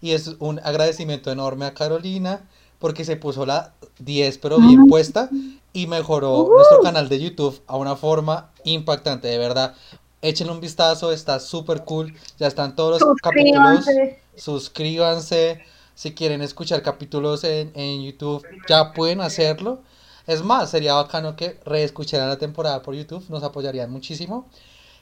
Y 0.00 0.10
es 0.10 0.34
un 0.40 0.58
agradecimiento 0.58 1.30
enorme 1.30 1.66
a 1.66 1.74
Carolina, 1.74 2.40
porque 2.80 3.04
se 3.04 3.16
puso 3.16 3.46
la 3.46 3.74
10, 4.00 4.38
pero 4.38 4.58
bien 4.58 4.88
puesta, 4.88 5.30
y 5.74 5.88
mejoró 5.88 6.48
nuestro 6.48 6.80
canal 6.80 7.10
de 7.10 7.20
YouTube 7.20 7.60
a 7.66 7.76
una 7.76 7.96
forma 7.96 8.52
impactante, 8.62 9.28
de 9.28 9.36
verdad. 9.36 9.74
Échenle 10.22 10.52
un 10.52 10.60
vistazo, 10.60 11.12
está 11.12 11.40
súper 11.40 11.84
cool. 11.84 12.14
Ya 12.38 12.46
están 12.46 12.74
todos 12.76 13.02
los 13.02 13.16
capítulos. 13.20 13.84
Suscríbanse. 13.84 14.20
Suscríbanse. 14.36 15.64
Si 15.94 16.14
quieren 16.14 16.40
escuchar 16.42 16.80
capítulos 16.82 17.44
en, 17.44 17.72
en 17.74 18.02
YouTube, 18.02 18.42
ya 18.68 18.92
pueden 18.92 19.20
hacerlo. 19.20 19.80
Es 20.26 20.42
más, 20.42 20.70
sería 20.70 20.94
bacano 20.94 21.36
que 21.36 21.60
reescucharan 21.66 22.28
la 22.28 22.38
temporada 22.38 22.80
por 22.80 22.94
YouTube, 22.94 23.24
nos 23.28 23.42
apoyarían 23.42 23.90
muchísimo. 23.90 24.46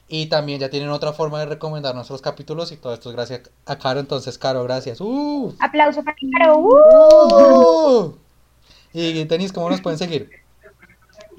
Y 0.09 0.25
también 0.25 0.59
ya 0.59 0.69
tienen 0.69 0.89
otra 0.89 1.13
forma 1.13 1.39
de 1.39 1.45
recomendar 1.45 1.95
nuestros 1.95 2.21
capítulos 2.21 2.71
y 2.71 2.77
todo 2.77 2.93
esto 2.93 3.09
es 3.09 3.15
gracias 3.15 3.41
a 3.65 3.77
Caro. 3.77 3.99
Entonces, 3.99 4.37
Caro, 4.37 4.63
gracias. 4.63 4.99
¡Uh! 4.99 5.53
Aplauso 5.59 6.03
para 6.03 6.17
Caro. 6.37 6.57
¡Uh! 6.57 8.05
¡Uh! 8.05 8.17
Y 8.91 9.23
Tenis, 9.25 9.53
¿cómo 9.53 9.69
nos 9.69 9.79
pueden 9.79 9.97
seguir? 9.97 10.42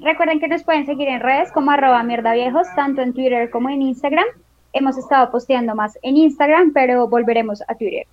Recuerden 0.05 0.39
que 0.39 0.47
nos 0.47 0.61
pueden 0.61 0.85
seguir 0.85 1.07
en 1.07 1.19
redes 1.19 1.51
como 1.51 1.71
arroba 1.71 2.03
mierda 2.03 2.33
viejos, 2.33 2.67
tanto 2.75 3.01
en 3.01 3.11
Twitter 3.11 3.49
como 3.49 3.69
en 3.69 3.81
Instagram. 3.81 4.25
Hemos 4.71 4.99
estado 4.99 5.31
posteando 5.31 5.73
más 5.73 5.97
en 6.03 6.15
Instagram, 6.15 6.73
pero 6.73 7.07
volveremos 7.07 7.63
a 7.67 7.73
Twitter. 7.73 8.05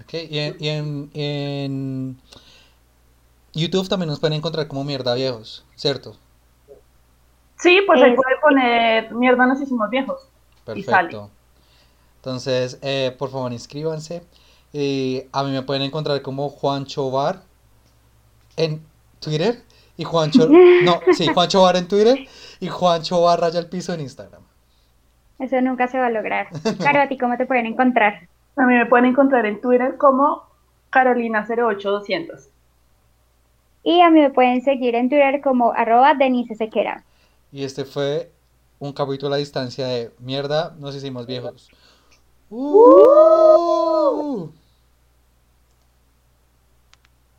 Ok, 0.00 0.14
y 0.30 0.38
en, 0.38 0.56
y 0.60 0.68
en, 0.68 1.10
en 1.14 2.16
YouTube 3.54 3.88
también 3.88 4.08
nos 4.08 4.20
pueden 4.20 4.34
encontrar 4.34 4.68
como 4.68 4.84
Mierda 4.84 5.16
Viejos, 5.16 5.66
¿cierto? 5.74 6.16
Sí, 7.58 7.80
pues 7.84 8.00
ahí 8.00 8.14
puede 8.14 8.36
poner 8.40 9.12
mierda 9.12 9.46
nos 9.46 9.60
hicimos 9.60 9.90
viejos. 9.90 10.30
Y 10.76 10.84
sale. 10.84 11.08
Perfecto. 11.08 11.30
Entonces, 12.18 12.78
eh, 12.82 13.16
por 13.18 13.30
favor, 13.30 13.52
inscríbanse. 13.52 14.22
Y 14.72 15.24
a 15.32 15.42
mí 15.42 15.50
me 15.50 15.62
pueden 15.62 15.82
encontrar 15.82 16.22
como 16.22 16.50
Juancho 16.50 17.10
Bar 17.10 17.42
en 18.56 18.80
Twitter. 19.18 19.64
Y 19.96 20.04
Juancho, 20.04 20.48
no, 20.48 21.00
sí, 21.12 21.26
Juancho 21.28 21.62
Bar 21.62 21.76
en 21.76 21.88
Twitter. 21.88 22.26
Y 22.60 22.68
Juancho 22.68 23.22
Bar 23.22 23.40
raya 23.40 23.58
el 23.58 23.68
piso 23.68 23.94
en 23.94 24.00
Instagram. 24.00 24.42
Eso 25.38 25.60
nunca 25.60 25.88
se 25.88 25.98
va 25.98 26.06
a 26.06 26.10
lograr. 26.10 26.48
Caro, 26.82 27.02
¿a 27.02 27.08
ti 27.08 27.18
cómo 27.18 27.36
te 27.36 27.46
pueden 27.46 27.66
encontrar? 27.66 28.28
A 28.56 28.66
mí 28.66 28.74
me 28.74 28.86
pueden 28.86 29.06
encontrar 29.06 29.46
en 29.46 29.60
Twitter 29.60 29.96
como 29.98 30.42
Carolina08200. 30.90 32.48
Y 33.82 34.00
a 34.00 34.10
mí 34.10 34.20
me 34.20 34.30
pueden 34.30 34.62
seguir 34.62 34.94
en 34.94 35.08
Twitter 35.08 35.40
como 35.40 35.72
arroba 35.72 36.14
Denise 36.14 36.54
Sequera. 36.54 37.04
Y 37.52 37.64
este 37.64 37.84
fue 37.84 38.30
un 38.78 38.92
capítulo 38.92 39.34
a 39.34 39.38
distancia 39.38 39.86
de 39.86 40.10
mierda, 40.18 40.74
nos 40.78 40.96
hicimos 40.96 41.26
viejos. 41.26 41.70
¡Uh! 42.50 44.48